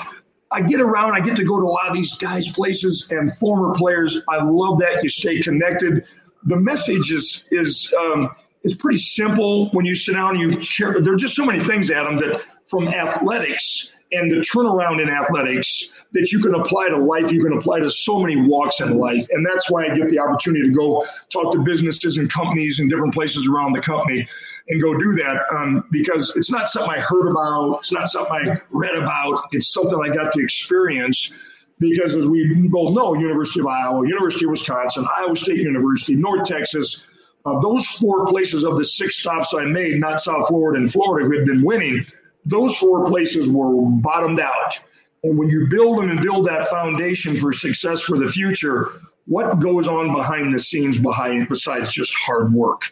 I 0.50 0.62
get 0.62 0.82
around, 0.82 1.14
I 1.14 1.20
get 1.20 1.36
to 1.36 1.44
go 1.44 1.60
to 1.60 1.68
a 1.68 1.70
lot 1.70 1.88
of 1.88 1.94
these 1.94 2.18
guys' 2.18 2.52
places 2.52 3.08
and 3.12 3.32
former 3.38 3.76
players. 3.76 4.20
I 4.28 4.44
love 4.44 4.80
that 4.80 5.04
you 5.04 5.10
stay 5.10 5.40
connected. 5.40 6.08
The 6.46 6.58
message 6.58 7.12
is 7.12 7.46
is 7.52 7.94
um, 7.96 8.32
is 8.64 8.74
pretty 8.74 8.98
simple 8.98 9.70
when 9.70 9.86
you 9.86 9.94
sit 9.94 10.14
down 10.14 10.36
and 10.36 10.52
you 10.52 10.58
care. 10.58 11.00
There 11.00 11.14
are 11.14 11.18
just 11.18 11.36
so 11.36 11.46
many 11.46 11.64
things, 11.64 11.92
Adam, 11.92 12.18
that 12.22 12.42
from 12.66 12.88
athletics 12.88 13.92
and 14.16 14.32
the 14.32 14.38
turnaround 14.38 15.02
in 15.02 15.10
athletics 15.10 15.90
that 16.12 16.32
you 16.32 16.40
can 16.40 16.56
apply 16.56 16.88
to 16.90 16.98
life, 16.98 17.32
you 17.32 17.44
can 17.44 17.58
apply 17.58 17.80
to 17.80 17.90
so 17.90 18.20
many 18.20 18.36
walks 18.36 18.80
in 18.80 18.98
life. 18.98 19.28
And 19.32 19.46
that's 19.46 19.70
why 19.70 19.86
I 19.86 19.96
get 19.96 20.10
the 20.10 20.20
opportunity 20.20 20.68
to 20.68 20.74
go 20.74 21.06
talk 21.30 21.54
to 21.54 21.60
businesses 21.60 22.18
and 22.18 22.32
companies 22.32 22.80
and 22.80 22.90
different 22.90 23.14
places 23.14 23.48
around 23.48 23.74
the 23.74 23.82
company 23.82 24.28
and 24.70 24.82
go 24.82 24.98
do 24.98 25.14
that 25.14 25.42
um, 25.52 25.88
because 25.92 26.36
it's 26.36 26.50
not 26.50 26.70
something 26.70 26.92
I 26.92 27.00
heard 27.00 27.30
about, 27.30 27.80
it's 27.80 27.92
not 27.92 28.10
something 28.10 28.34
I 28.34 28.62
read 28.72 28.96
about, 28.96 29.44
it's 29.52 29.74
something 29.74 30.00
I 30.04 30.14
got 30.14 30.34
to 30.34 30.44
experience. 30.44 31.32
Because 31.78 32.16
as 32.16 32.26
we 32.26 32.70
both 32.70 32.96
know, 32.96 33.16
University 33.16 33.60
of 33.60 33.68
Iowa, 33.68 34.08
University 34.08 34.46
of 34.46 34.52
Wisconsin, 34.52 35.06
Iowa 35.18 35.36
State 35.36 35.58
University, 35.58 36.16
North 36.16 36.48
Texas, 36.48 37.06
uh, 37.46 37.60
those 37.60 37.86
four 37.86 38.26
places 38.28 38.64
of 38.64 38.78
the 38.78 38.86
six 38.86 39.18
stops 39.18 39.54
I 39.54 39.66
made, 39.66 40.00
not 40.00 40.22
South 40.22 40.48
Florida 40.48 40.80
and 40.80 40.92
Florida, 40.92 41.28
who 41.28 41.38
had 41.38 41.46
been 41.46 41.64
winning, 41.64 42.06
those 42.46 42.76
four 42.78 43.08
places 43.08 43.50
were 43.50 43.74
bottomed 43.90 44.40
out. 44.40 44.80
And 45.24 45.38
when 45.38 45.50
you 45.50 45.68
build 45.68 46.00
them 46.00 46.12
and 46.12 46.22
build 46.22 46.48
that 46.48 46.68
foundation 46.68 47.40
for 47.40 47.52
success 47.52 48.02
for 48.02 48.20
the 48.20 48.28
future, 48.28 48.92
what 49.26 49.60
goes 49.60 49.88
on 49.88 50.14
behind 50.14 50.54
the 50.54 50.60
scenes 50.60 51.00
behind 51.00 51.50
besides 51.50 51.92
just 51.92 52.14
hard 52.14 52.54
work? 52.54 52.84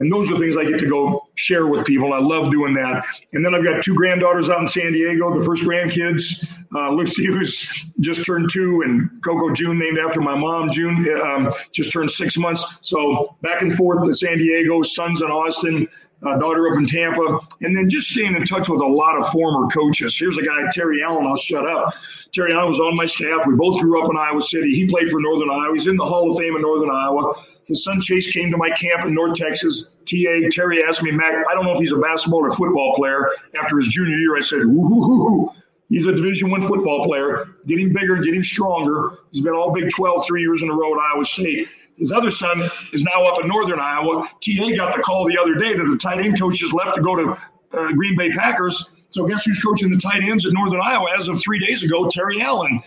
And 0.00 0.12
those 0.12 0.30
are 0.30 0.36
things 0.36 0.56
I 0.56 0.64
get 0.64 0.78
to 0.80 0.88
go 0.88 1.26
share 1.34 1.66
with 1.66 1.86
people. 1.86 2.12
I 2.12 2.20
love 2.20 2.52
doing 2.52 2.74
that. 2.74 3.04
And 3.32 3.44
then 3.44 3.54
I've 3.54 3.64
got 3.64 3.82
two 3.82 3.94
granddaughters 3.94 4.48
out 4.48 4.60
in 4.60 4.68
San 4.68 4.92
Diego, 4.92 5.36
the 5.36 5.44
first 5.44 5.62
grandkids. 5.62 6.46
Uh, 6.74 6.90
Lucy, 6.90 7.26
who's 7.26 7.66
just 8.00 8.24
turned 8.26 8.50
two, 8.52 8.82
and 8.82 9.10
Coco 9.24 9.54
June, 9.54 9.78
named 9.78 9.98
after 9.98 10.20
my 10.20 10.36
mom, 10.36 10.70
June, 10.70 11.08
um, 11.24 11.50
just 11.72 11.92
turned 11.92 12.10
six 12.10 12.36
months. 12.36 12.62
So 12.82 13.36
back 13.42 13.62
and 13.62 13.74
forth 13.74 14.04
to 14.04 14.12
San 14.12 14.38
Diego, 14.38 14.82
sons 14.82 15.22
in 15.22 15.28
Austin, 15.28 15.88
uh, 16.26 16.36
daughter 16.38 16.70
up 16.70 16.78
in 16.78 16.86
Tampa, 16.86 17.38
and 17.62 17.76
then 17.76 17.88
just 17.88 18.08
staying 18.08 18.34
in 18.34 18.44
touch 18.44 18.68
with 18.68 18.80
a 18.80 18.86
lot 18.86 19.16
of 19.18 19.28
former 19.30 19.68
coaches. 19.70 20.16
Here's 20.18 20.36
a 20.36 20.42
guy, 20.42 20.68
Terry 20.72 21.02
Allen. 21.02 21.26
I'll 21.26 21.36
shut 21.36 21.66
up. 21.66 21.94
Terry 22.32 22.52
Allen 22.52 22.68
was 22.68 22.80
on 22.80 22.96
my 22.96 23.06
staff. 23.06 23.46
We 23.46 23.54
both 23.54 23.80
grew 23.80 24.02
up 24.02 24.10
in 24.10 24.16
Iowa 24.18 24.42
City. 24.42 24.74
He 24.74 24.86
played 24.86 25.10
for 25.10 25.20
Northern 25.20 25.50
Iowa. 25.50 25.72
He's 25.72 25.86
in 25.86 25.96
the 25.96 26.04
Hall 26.04 26.30
of 26.30 26.36
Fame 26.36 26.56
in 26.56 26.62
Northern 26.62 26.90
Iowa. 26.90 27.34
His 27.64 27.84
son 27.84 28.00
Chase 28.00 28.32
came 28.32 28.50
to 28.50 28.56
my 28.56 28.70
camp 28.70 29.06
in 29.06 29.14
North 29.14 29.36
Texas. 29.36 29.90
TA 30.04 30.48
Terry 30.50 30.82
asked 30.84 31.02
me, 31.02 31.12
Mac, 31.12 31.32
I 31.32 31.54
don't 31.54 31.64
know 31.64 31.72
if 31.72 31.80
he's 31.80 31.92
a 31.92 31.98
basketball 31.98 32.40
or 32.40 32.50
football 32.50 32.94
player. 32.96 33.30
After 33.62 33.78
his 33.78 33.88
junior 33.88 34.16
year, 34.16 34.36
I 34.36 34.40
said, 34.40 34.60
woo 34.66 35.50
He's 35.88 36.06
a 36.06 36.12
Division 36.12 36.50
One 36.50 36.62
football 36.62 37.06
player, 37.06 37.46
getting 37.66 37.92
bigger, 37.92 38.16
getting 38.16 38.42
stronger. 38.42 39.18
He's 39.30 39.42
been 39.42 39.54
all 39.54 39.72
Big 39.72 39.90
12 39.90 40.26
three 40.26 40.42
years 40.42 40.62
in 40.62 40.68
a 40.68 40.74
row 40.74 40.92
at 40.94 41.00
Iowa 41.00 41.24
State. 41.24 41.68
His 41.96 42.12
other 42.12 42.30
son 42.30 42.62
is 42.92 43.02
now 43.02 43.24
up 43.24 43.42
in 43.42 43.48
Northern 43.48 43.80
Iowa. 43.80 44.28
TA 44.40 44.76
got 44.76 44.96
the 44.96 45.02
call 45.02 45.26
the 45.26 45.38
other 45.40 45.54
day 45.54 45.76
that 45.76 45.84
the 45.84 45.96
tight 45.96 46.24
end 46.24 46.38
coach 46.38 46.58
just 46.58 46.74
left 46.74 46.94
to 46.96 47.02
go 47.02 47.16
to 47.16 47.30
uh, 47.76 47.92
Green 47.92 48.16
Bay 48.16 48.30
Packers. 48.30 48.90
So 49.10 49.26
guess 49.26 49.44
who's 49.44 49.60
coaching 49.60 49.90
the 49.90 49.96
tight 49.96 50.22
ends 50.22 50.46
at 50.46 50.52
Northern 50.52 50.80
Iowa 50.80 51.06
as 51.18 51.28
of 51.28 51.40
three 51.40 51.64
days 51.66 51.82
ago? 51.82 52.08
Terry 52.08 52.40
Allen. 52.40 52.80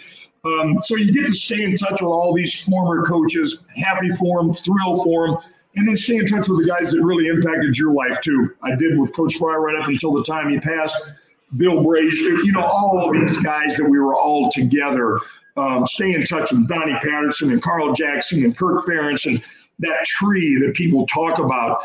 Um, 0.43 0.79
so 0.83 0.95
you 0.95 1.11
get 1.11 1.27
to 1.27 1.33
stay 1.33 1.63
in 1.63 1.75
touch 1.75 2.01
with 2.01 2.09
all 2.09 2.33
these 2.33 2.63
former 2.63 3.05
coaches, 3.05 3.59
happy 3.75 4.09
for 4.09 4.41
them, 4.41 4.55
thrilled 4.55 5.03
for 5.03 5.27
them, 5.27 5.37
and 5.75 5.87
then 5.87 5.95
stay 5.95 6.17
in 6.17 6.27
touch 6.27 6.47
with 6.47 6.63
the 6.63 6.67
guys 6.67 6.91
that 6.91 7.01
really 7.03 7.27
impacted 7.27 7.77
your 7.77 7.93
life 7.93 8.21
too. 8.21 8.55
I 8.63 8.75
did 8.75 8.97
with 8.99 9.13
Coach 9.13 9.35
Fry 9.37 9.55
right 9.55 9.81
up 9.81 9.87
until 9.87 10.13
the 10.13 10.23
time 10.23 10.49
he 10.49 10.59
passed. 10.59 11.11
Bill 11.57 11.83
Brashier, 11.83 12.43
you 12.43 12.51
know, 12.51 12.63
all 12.63 13.09
of 13.09 13.13
these 13.13 13.37
guys 13.43 13.75
that 13.77 13.87
we 13.87 13.99
were 13.99 14.15
all 14.15 14.49
together. 14.51 15.19
Um, 15.57 15.85
stay 15.85 16.13
in 16.13 16.23
touch 16.23 16.51
with 16.51 16.67
Donnie 16.67 16.97
Patterson 17.01 17.51
and 17.51 17.61
Carl 17.61 17.93
Jackson 17.93 18.43
and 18.45 18.55
Kirk 18.55 18.85
Ferentz 18.85 19.25
and 19.25 19.43
that 19.79 20.05
tree 20.05 20.57
that 20.59 20.75
people 20.75 21.05
talk 21.07 21.39
about. 21.39 21.83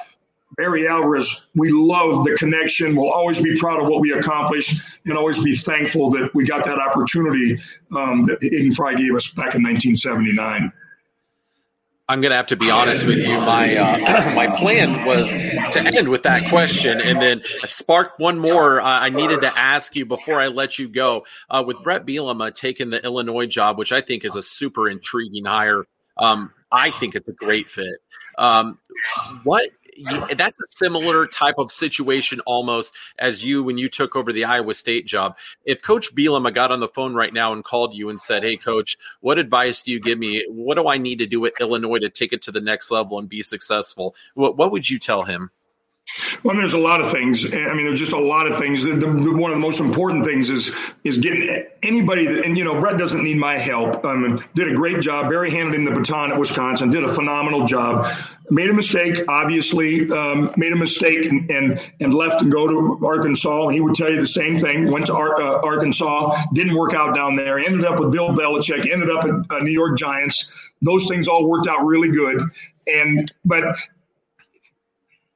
Barry 0.57 0.87
Alvarez, 0.87 1.49
we 1.55 1.71
love 1.71 2.25
the 2.25 2.37
connection. 2.37 2.95
We'll 2.95 3.11
always 3.11 3.41
be 3.41 3.59
proud 3.59 3.83
of 3.83 3.89
what 3.89 4.01
we 4.01 4.13
accomplished 4.13 4.81
and 5.05 5.19
always 5.19 5.43
be 5.43 5.57
thankful 5.57 6.09
that 6.11 6.33
we 6.35 6.45
got 6.45 6.65
that 6.65 6.79
opportunity 6.79 7.61
um, 7.95 8.25
that 8.25 8.39
Hayden 8.41 8.73
Fry 8.73 8.95
gave 8.95 9.15
us 9.15 9.27
back 9.29 9.55
in 9.55 9.63
1979. 9.63 10.73
I'm 12.09 12.21
going 12.21 12.31
to 12.31 12.37
have 12.37 12.47
to 12.49 12.57
be 12.57 12.71
honest 12.71 13.05
with 13.05 13.19
you. 13.19 13.41
My 13.41 13.77
uh, 13.77 14.31
my 14.35 14.57
plan 14.57 15.05
was 15.05 15.29
to 15.29 15.81
end 15.81 16.09
with 16.09 16.23
that 16.23 16.49
question, 16.49 17.01
and 17.01 17.21
then 17.21 17.43
spark 17.65 18.19
one 18.19 18.39
more. 18.39 18.81
Uh, 18.81 18.85
I 18.85 19.09
needed 19.09 19.41
to 19.41 19.59
ask 19.59 19.97
you 19.97 20.07
before 20.07 20.41
I 20.41 20.47
let 20.47 20.79
you 20.79 20.89
go. 20.89 21.27
Uh, 21.51 21.65
with 21.67 21.83
Bret 21.83 22.07
Bielema 22.07 22.55
taking 22.55 22.91
the 22.91 23.03
Illinois 23.05 23.47
job, 23.47 23.77
which 23.77 23.91
I 23.91 24.03
think 24.03 24.25
is 24.25 24.37
a 24.37 24.43
super 24.43 24.89
intriguing 24.89 25.47
hire. 25.47 25.85
Um, 26.17 26.53
I 26.71 26.93
think 26.99 27.17
it's 27.17 27.29
a 27.29 27.33
great 27.33 27.69
fit. 27.69 27.99
Um, 28.39 28.79
what 29.43 29.69
that's 30.37 30.59
a 30.59 30.67
similar 30.69 31.27
type 31.27 31.57
of 31.59 31.73
situation 31.73 32.41
almost 32.41 32.95
as 33.19 33.45
you 33.45 33.63
when 33.63 33.79
you 33.79 33.89
took 33.89 34.17
over 34.17 34.33
the 34.33 34.45
Iowa 34.45 34.75
State 34.75 35.07
job. 35.07 35.37
If 35.65 35.83
Coach 35.83 36.15
Bielema 36.15 36.55
got 36.55 36.73
on 36.73 36.81
the 36.81 36.89
phone 36.89 37.15
right 37.15 37.33
now 37.33 37.53
and 37.53 37.65
called 37.65 37.95
you 37.95 38.09
and 38.09 38.21
said, 38.21 38.43
"Hey, 38.43 38.57
Coach, 38.57 38.97
what 39.21 39.39
advice 39.39 39.83
do 39.83 39.91
you 39.93 40.01
give 40.01 40.19
me? 40.19 40.45
What 40.49 40.77
do 40.77 40.89
I 40.89 40.99
need 40.99 41.19
to 41.19 41.27
do 41.27 41.45
at 41.47 41.55
Illinois 41.61 41.99
to 41.99 42.11
take 42.11 42.33
it 42.33 42.43
to 42.43 42.53
the 42.53 42.61
next 42.61 42.91
level 42.91 43.19
and 43.19 43.29
be 43.29 43.43
successful?" 43.43 44.15
What, 44.35 44.57
what 44.57 44.71
would 44.71 44.89
you 44.89 44.99
tell 44.99 45.25
him? 45.25 45.51
Well, 46.45 46.57
there's 46.57 46.75
a 46.75 46.79
lot 46.79 47.03
of 47.03 47.11
things. 47.11 47.45
I 47.45 47.75
mean, 47.75 47.87
there's 47.87 47.99
just 47.99 48.13
a 48.13 48.19
lot 48.19 48.51
of 48.51 48.59
things. 48.59 48.83
The, 48.83 48.95
the, 48.95 49.33
one 49.33 49.51
of 49.51 49.57
the 49.57 49.61
most 49.61 49.81
important 49.81 50.25
things 50.25 50.51
is 50.51 50.71
is 51.03 51.19
getting 51.19 51.67
anybody. 51.83 52.27
That, 52.27 52.45
and 52.45 52.57
you 52.57 52.63
know, 52.63 52.81
Bret 52.81 52.97
doesn't 52.97 53.23
need 53.25 53.37
my 53.37 53.59
help. 53.59 54.05
Um, 54.05 54.43
did 54.55 54.71
a 54.71 54.75
great 54.75 55.01
job. 55.01 55.29
Barry 55.29 55.51
handed 55.51 55.75
him 55.75 55.85
the 55.85 55.91
baton 55.91 56.31
at 56.31 56.39
Wisconsin. 56.39 56.91
Did 56.91 57.03
a 57.03 57.13
phenomenal 57.13 57.67
job. 57.67 58.07
Made 58.51 58.71
a 58.71 58.73
mistake, 58.73 59.25
obviously. 59.27 60.09
Um, 60.13 60.53
made 60.57 60.73
a 60.73 60.77
mistake 60.77 61.27
and, 61.27 61.51
and, 61.51 61.81
and 61.99 62.15
left 62.15 62.39
to 62.41 62.49
go 62.49 62.69
to 62.69 63.05
Arkansas. 63.05 63.69
He 63.69 63.81
would 63.81 63.97
tell 63.97 64.13
you 64.13 64.21
the 64.21 64.27
same 64.29 64.61
thing. 64.61 64.93
Went 64.93 65.07
to 65.07 65.15
Ar- 65.15 65.43
uh, 65.43 65.67
Arkansas. 65.67 66.45
Didn't 66.55 66.77
work 66.77 66.95
out 66.95 67.17
down 67.17 67.35
there. 67.35 67.59
Ended 67.59 67.85
up 67.85 67.99
with 67.99 68.13
Bill 68.13 68.29
Belichick. 68.29 68.91
Ended 68.91 69.11
up 69.11 69.25
at 69.25 69.57
uh, 69.57 69.59
New 69.65 69.73
York 69.73 69.99
Giants. 69.99 70.53
Those 70.83 71.09
things 71.09 71.27
all 71.27 71.49
worked 71.49 71.67
out 71.67 71.85
really 71.85 72.11
good. 72.11 72.41
And 72.87 73.33
but 73.45 73.65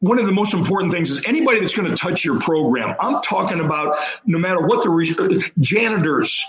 one 0.01 0.18
of 0.18 0.26
the 0.26 0.32
most 0.32 0.55
important 0.55 0.92
things 0.92 1.11
is 1.11 1.22
anybody 1.26 1.61
that's 1.61 1.76
going 1.76 1.88
to 1.88 1.96
touch 1.96 2.24
your 2.24 2.40
program. 2.40 2.96
I'm 2.98 3.22
talking 3.22 3.61
about 3.61 3.98
no 4.24 4.38
matter 4.38 4.66
what 4.66 4.82
the 4.82 4.88
re- 4.90 5.53
janitors, 5.61 6.44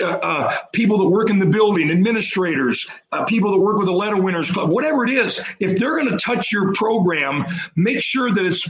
uh, 0.00 0.04
uh, 0.04 0.58
people 0.72 0.98
that 0.98 1.08
work 1.08 1.30
in 1.30 1.38
the 1.38 1.46
building, 1.46 1.90
administrators, 1.90 2.86
uh, 3.10 3.24
people 3.24 3.50
that 3.52 3.58
work 3.58 3.78
with 3.78 3.86
the 3.86 3.92
letter 3.92 4.16
winners 4.16 4.50
club, 4.50 4.70
whatever 4.70 5.04
it 5.04 5.10
is, 5.10 5.40
if 5.58 5.78
they're 5.78 5.96
going 5.96 6.10
to 6.10 6.18
touch 6.18 6.52
your 6.52 6.74
program, 6.74 7.44
make 7.74 8.02
sure 8.02 8.32
that 8.32 8.44
it's 8.44 8.68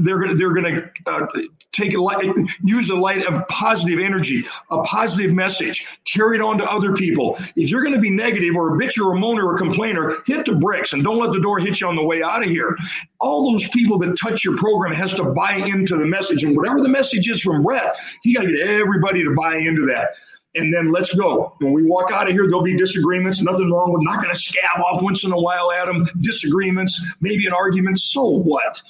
they're 0.00 0.18
to 0.18 0.34
they're 0.34 0.54
going 0.54 0.74
to 0.74 0.90
uh, 1.06 1.26
take 1.72 1.94
a 1.94 2.00
light, 2.00 2.24
use 2.62 2.90
a 2.90 2.94
light 2.94 3.24
of 3.26 3.46
positive 3.48 3.98
energy, 3.98 4.46
a 4.70 4.82
positive 4.82 5.32
message, 5.32 5.86
carry 6.04 6.36
it 6.36 6.40
on 6.40 6.58
to 6.58 6.64
other 6.64 6.94
people. 6.94 7.36
If 7.56 7.70
you're 7.70 7.82
going 7.82 7.94
to 7.94 8.00
be 8.00 8.10
negative 8.10 8.54
or 8.56 8.74
a 8.74 8.78
bitch 8.78 8.98
or 8.98 9.16
a 9.16 9.18
moaner 9.18 9.44
or 9.44 9.54
a 9.56 9.58
complainer, 9.58 10.16
hit 10.26 10.46
the 10.46 10.52
bricks 10.52 10.92
and 10.92 11.02
don't 11.02 11.18
let 11.18 11.32
the 11.32 11.40
door 11.40 11.58
hit 11.58 11.80
you 11.80 11.88
on 11.88 11.96
the 11.96 12.04
way 12.04 12.22
out 12.22 12.42
of 12.42 12.48
here. 12.48 12.76
All 13.20 13.52
those 13.52 13.68
people 13.70 13.98
that 13.98 14.16
touch 14.20 14.44
your 14.44 14.56
program 14.56 14.94
has 14.94 15.12
to 15.14 15.24
buy 15.24 15.54
into 15.54 15.96
the 15.96 16.06
message, 16.06 16.44
and 16.44 16.56
whatever 16.56 16.80
the 16.80 16.88
message 16.88 17.28
is 17.28 17.40
from 17.40 17.62
Bret, 17.62 17.96
he 18.22 18.34
got 18.34 18.42
to 18.42 18.52
get 18.52 18.68
everybody 18.68 19.22
to 19.24 19.34
buy 19.34 19.56
into 19.56 19.86
that 19.86 20.14
and 20.54 20.74
then 20.74 20.90
let's 20.90 21.14
go. 21.14 21.54
When 21.60 21.72
we 21.72 21.84
walk 21.84 22.10
out 22.10 22.28
of 22.28 22.32
here, 22.32 22.46
there'll 22.46 22.62
be 22.62 22.76
disagreements. 22.76 23.40
Nothing 23.40 23.70
wrong 23.70 23.92
with 23.92 24.02
not 24.02 24.22
going 24.22 24.34
to 24.34 24.40
scab 24.40 24.80
off 24.80 25.02
once 25.02 25.24
in 25.24 25.32
a 25.32 25.38
while 25.38 25.70
Adam. 25.72 26.08
Disagreements, 26.20 27.00
maybe 27.20 27.46
an 27.46 27.52
argument. 27.52 28.00
So 28.00 28.24
what? 28.24 28.82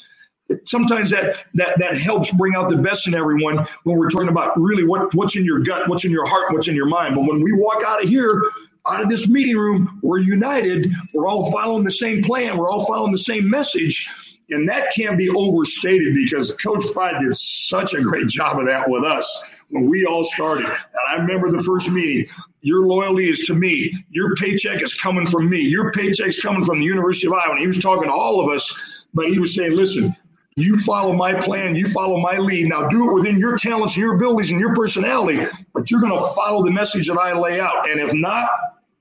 Sometimes 0.64 1.10
that 1.10 1.44
that 1.54 1.78
that 1.78 1.96
helps 1.96 2.30
bring 2.32 2.54
out 2.56 2.70
the 2.70 2.76
best 2.76 3.06
in 3.06 3.14
everyone 3.14 3.66
when 3.84 3.96
we're 3.96 4.10
talking 4.10 4.28
about 4.28 4.60
really 4.60 4.84
what 4.84 5.14
what's 5.14 5.36
in 5.36 5.44
your 5.44 5.60
gut, 5.60 5.88
what's 5.88 6.04
in 6.04 6.10
your 6.10 6.26
heart, 6.26 6.52
what's 6.52 6.68
in 6.68 6.74
your 6.74 6.88
mind. 6.88 7.14
But 7.14 7.22
when 7.22 7.42
we 7.42 7.52
walk 7.52 7.82
out 7.86 8.02
of 8.02 8.08
here, 8.08 8.42
out 8.86 9.02
of 9.02 9.08
this 9.08 9.28
meeting 9.28 9.56
room, 9.56 10.00
we're 10.02 10.18
united. 10.18 10.92
We're 11.14 11.28
all 11.28 11.50
following 11.52 11.84
the 11.84 11.92
same 11.92 12.22
plan. 12.22 12.56
We're 12.56 12.70
all 12.70 12.84
following 12.84 13.12
the 13.12 13.18
same 13.18 13.48
message. 13.48 14.08
And 14.50 14.68
that 14.68 14.92
can't 14.94 15.16
be 15.16 15.28
overstated 15.30 16.14
because 16.14 16.52
Coach 16.56 16.84
Fry 16.92 17.18
did 17.20 17.36
such 17.36 17.94
a 17.94 18.00
great 18.00 18.26
job 18.26 18.58
of 18.58 18.66
that 18.68 18.88
with 18.88 19.04
us 19.04 19.44
when 19.68 19.88
we 19.88 20.04
all 20.04 20.24
started. 20.24 20.66
And 20.66 20.76
I 21.08 21.14
remember 21.14 21.50
the 21.50 21.62
first 21.62 21.88
meeting. 21.88 22.26
Your 22.62 22.84
loyalty 22.84 23.30
is 23.30 23.40
to 23.46 23.54
me. 23.54 23.94
Your 24.10 24.34
paycheck 24.34 24.82
is 24.82 24.94
coming 24.94 25.26
from 25.26 25.48
me. 25.48 25.60
Your 25.60 25.92
paycheck's 25.92 26.40
coming 26.40 26.64
from 26.64 26.80
the 26.80 26.84
University 26.84 27.28
of 27.28 27.34
Iowa. 27.34 27.52
And 27.52 27.60
he 27.60 27.66
was 27.68 27.78
talking 27.78 28.08
to 28.08 28.12
all 28.12 28.40
of 28.44 28.52
us, 28.52 29.06
but 29.14 29.26
he 29.26 29.38
was 29.38 29.54
saying, 29.54 29.76
listen, 29.76 30.16
you 30.56 30.78
follow 30.78 31.12
my 31.12 31.40
plan, 31.40 31.76
you 31.76 31.88
follow 31.88 32.18
my 32.18 32.36
lead. 32.36 32.68
Now 32.68 32.88
do 32.88 33.08
it 33.08 33.14
within 33.14 33.38
your 33.38 33.56
talents, 33.56 33.96
your 33.96 34.16
abilities, 34.16 34.50
and 34.50 34.60
your 34.60 34.74
personality, 34.74 35.46
but 35.72 35.90
you're 35.90 36.00
going 36.00 36.18
to 36.18 36.26
follow 36.34 36.64
the 36.64 36.70
message 36.70 37.06
that 37.08 37.18
I 37.18 37.38
lay 37.38 37.60
out. 37.60 37.88
And 37.88 38.00
if 38.00 38.12
not, 38.14 38.48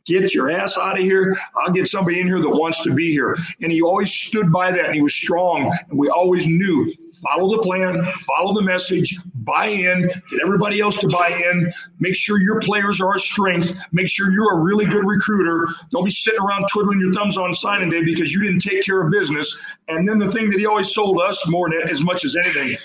get 0.05 0.33
your 0.33 0.51
ass 0.51 0.77
out 0.77 0.99
of 0.99 1.03
here. 1.03 1.35
I'll 1.55 1.71
get 1.71 1.87
somebody 1.87 2.19
in 2.19 2.27
here 2.27 2.41
that 2.41 2.49
wants 2.49 2.83
to 2.83 2.93
be 2.93 3.11
here. 3.11 3.35
And 3.61 3.71
he 3.71 3.81
always 3.81 4.11
stood 4.11 4.51
by 4.51 4.71
that 4.71 4.85
and 4.85 4.95
he 4.95 5.01
was 5.01 5.13
strong. 5.13 5.75
And 5.89 5.97
we 5.97 6.07
always 6.09 6.47
knew 6.47 6.93
follow 7.27 7.57
the 7.57 7.63
plan, 7.63 8.05
follow 8.25 8.53
the 8.53 8.63
message, 8.63 9.17
buy 9.49 9.67
in, 9.67 10.03
get 10.03 10.39
everybody 10.43 10.79
else 10.79 10.97
to 10.99 11.07
buy 11.07 11.29
in, 11.29 11.71
make 11.99 12.15
sure 12.15 12.39
your 12.41 12.59
players 12.59 13.01
are 13.01 13.15
a 13.15 13.19
strength, 13.19 13.73
make 13.91 14.09
sure 14.09 14.31
you're 14.31 14.53
a 14.53 14.59
really 14.59 14.85
good 14.85 15.05
recruiter. 15.05 15.67
Don't 15.91 16.05
be 16.05 16.11
sitting 16.11 16.39
around 16.39 16.67
twiddling 16.71 16.99
your 16.99 17.13
thumbs 17.13 17.37
on 17.37 17.53
signing 17.53 17.89
day 17.89 18.03
because 18.03 18.31
you 18.31 18.41
didn't 18.41 18.59
take 18.59 18.83
care 18.83 19.01
of 19.01 19.11
business. 19.11 19.57
And 19.87 20.07
then 20.07 20.19
the 20.19 20.31
thing 20.31 20.49
that 20.49 20.59
he 20.59 20.65
always 20.65 20.93
sold 20.93 21.19
us 21.21 21.47
more 21.47 21.69
than 21.69 21.89
as 21.89 22.01
much 22.01 22.25
as 22.25 22.35
anything, 22.35 22.77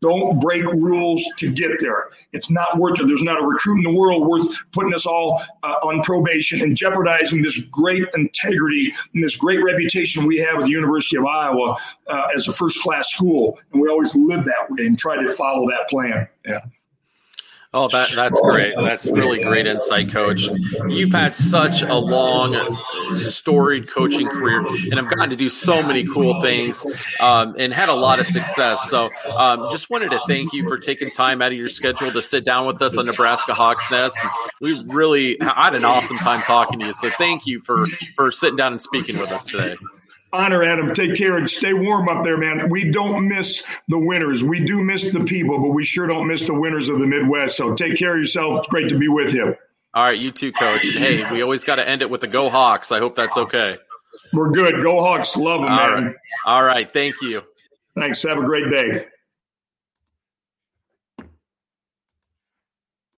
Don't 0.00 0.40
break 0.40 0.64
rules 0.64 1.24
to 1.38 1.52
get 1.52 1.72
there. 1.80 2.10
It's 2.32 2.50
not 2.50 2.78
worth 2.78 3.00
it. 3.00 3.06
There's 3.06 3.22
not 3.22 3.40
a 3.40 3.44
recruit 3.44 3.78
in 3.78 3.84
the 3.84 3.98
world 3.98 4.26
worth 4.26 4.46
putting 4.72 4.94
us 4.94 5.06
all 5.06 5.42
uh, 5.62 5.74
on 5.82 6.02
probation 6.02 6.62
and 6.62 6.76
jeopardizing 6.76 7.42
this 7.42 7.58
great 7.62 8.04
integrity 8.14 8.94
and 9.14 9.24
this 9.24 9.36
great 9.36 9.62
reputation 9.62 10.26
we 10.26 10.38
have 10.38 10.58
at 10.58 10.64
the 10.64 10.70
University 10.70 11.16
of 11.16 11.24
Iowa 11.24 11.76
uh, 12.06 12.28
as 12.34 12.46
a 12.48 12.52
first 12.52 12.80
class 12.80 13.10
school. 13.10 13.58
And 13.72 13.82
we 13.82 13.88
always 13.88 14.14
live 14.14 14.44
that 14.44 14.70
way 14.70 14.86
and 14.86 14.98
try 14.98 15.20
to 15.20 15.32
follow 15.32 15.68
that 15.68 15.88
plan. 15.88 16.28
Yeah. 16.46 16.60
Oh, 17.74 17.86
that 17.88 18.08
that's 18.16 18.40
great. 18.40 18.74
That's 18.78 19.06
really 19.06 19.42
great 19.42 19.66
insight, 19.66 20.10
Coach. 20.10 20.48
You've 20.88 21.12
had 21.12 21.36
such 21.36 21.82
a 21.82 21.94
long, 21.94 22.82
storied 23.14 23.90
coaching 23.90 24.26
career, 24.26 24.66
and 24.66 24.94
have 24.94 25.10
gotten 25.10 25.28
to 25.28 25.36
do 25.36 25.50
so 25.50 25.82
many 25.82 26.06
cool 26.06 26.40
things, 26.40 26.86
um, 27.20 27.54
and 27.58 27.74
had 27.74 27.90
a 27.90 27.94
lot 27.94 28.20
of 28.20 28.26
success. 28.26 28.88
So, 28.88 29.10
um, 29.36 29.68
just 29.70 29.90
wanted 29.90 30.10
to 30.12 30.20
thank 30.26 30.54
you 30.54 30.66
for 30.66 30.78
taking 30.78 31.10
time 31.10 31.42
out 31.42 31.52
of 31.52 31.58
your 31.58 31.68
schedule 31.68 32.10
to 32.10 32.22
sit 32.22 32.46
down 32.46 32.66
with 32.66 32.80
us 32.80 32.96
on 32.96 33.04
Nebraska 33.04 33.52
Hawks 33.52 33.84
Nest. 33.90 34.16
We 34.62 34.82
really 34.86 35.38
I 35.42 35.64
had 35.64 35.74
an 35.74 35.84
awesome 35.84 36.16
time 36.16 36.40
talking 36.40 36.78
to 36.80 36.86
you. 36.86 36.94
So, 36.94 37.10
thank 37.10 37.46
you 37.46 37.60
for 37.60 37.86
for 38.16 38.30
sitting 38.30 38.56
down 38.56 38.72
and 38.72 38.80
speaking 38.80 39.18
with 39.18 39.30
us 39.30 39.44
today 39.44 39.76
honor, 40.32 40.62
Adam. 40.62 40.94
Take 40.94 41.16
care 41.16 41.36
and 41.36 41.48
stay 41.48 41.72
warm 41.72 42.08
up 42.08 42.24
there, 42.24 42.36
man. 42.36 42.70
We 42.70 42.90
don't 42.90 43.28
miss 43.28 43.62
the 43.88 43.98
winners. 43.98 44.42
We 44.42 44.60
do 44.60 44.82
miss 44.82 45.12
the 45.12 45.20
people, 45.20 45.58
but 45.58 45.68
we 45.68 45.84
sure 45.84 46.06
don't 46.06 46.26
miss 46.26 46.46
the 46.46 46.54
winners 46.54 46.88
of 46.88 46.98
the 46.98 47.06
Midwest. 47.06 47.56
So 47.56 47.74
take 47.74 47.96
care 47.98 48.14
of 48.14 48.20
yourself. 48.20 48.60
It's 48.60 48.68
great 48.68 48.88
to 48.88 48.98
be 48.98 49.08
with 49.08 49.34
you. 49.34 49.56
All 49.94 50.04
right, 50.04 50.18
you 50.18 50.30
too, 50.30 50.52
coach. 50.52 50.84
And 50.84 50.98
hey, 50.98 51.30
we 51.32 51.42
always 51.42 51.64
got 51.64 51.76
to 51.76 51.88
end 51.88 52.02
it 52.02 52.10
with 52.10 52.20
the 52.20 52.26
Go 52.26 52.50
Hawks. 52.50 52.92
I 52.92 52.98
hope 52.98 53.16
that's 53.16 53.36
okay. 53.36 53.78
We're 54.32 54.50
good. 54.50 54.82
Go 54.82 55.00
Hawks. 55.00 55.36
Love 55.36 55.62
them, 55.62 55.70
All 55.70 55.76
man. 55.76 56.04
Right. 56.04 56.16
All 56.44 56.62
right. 56.62 56.92
Thank 56.92 57.16
you. 57.22 57.42
Thanks. 57.94 58.22
Have 58.22 58.38
a 58.38 58.44
great 58.44 58.70
day. 58.70 59.06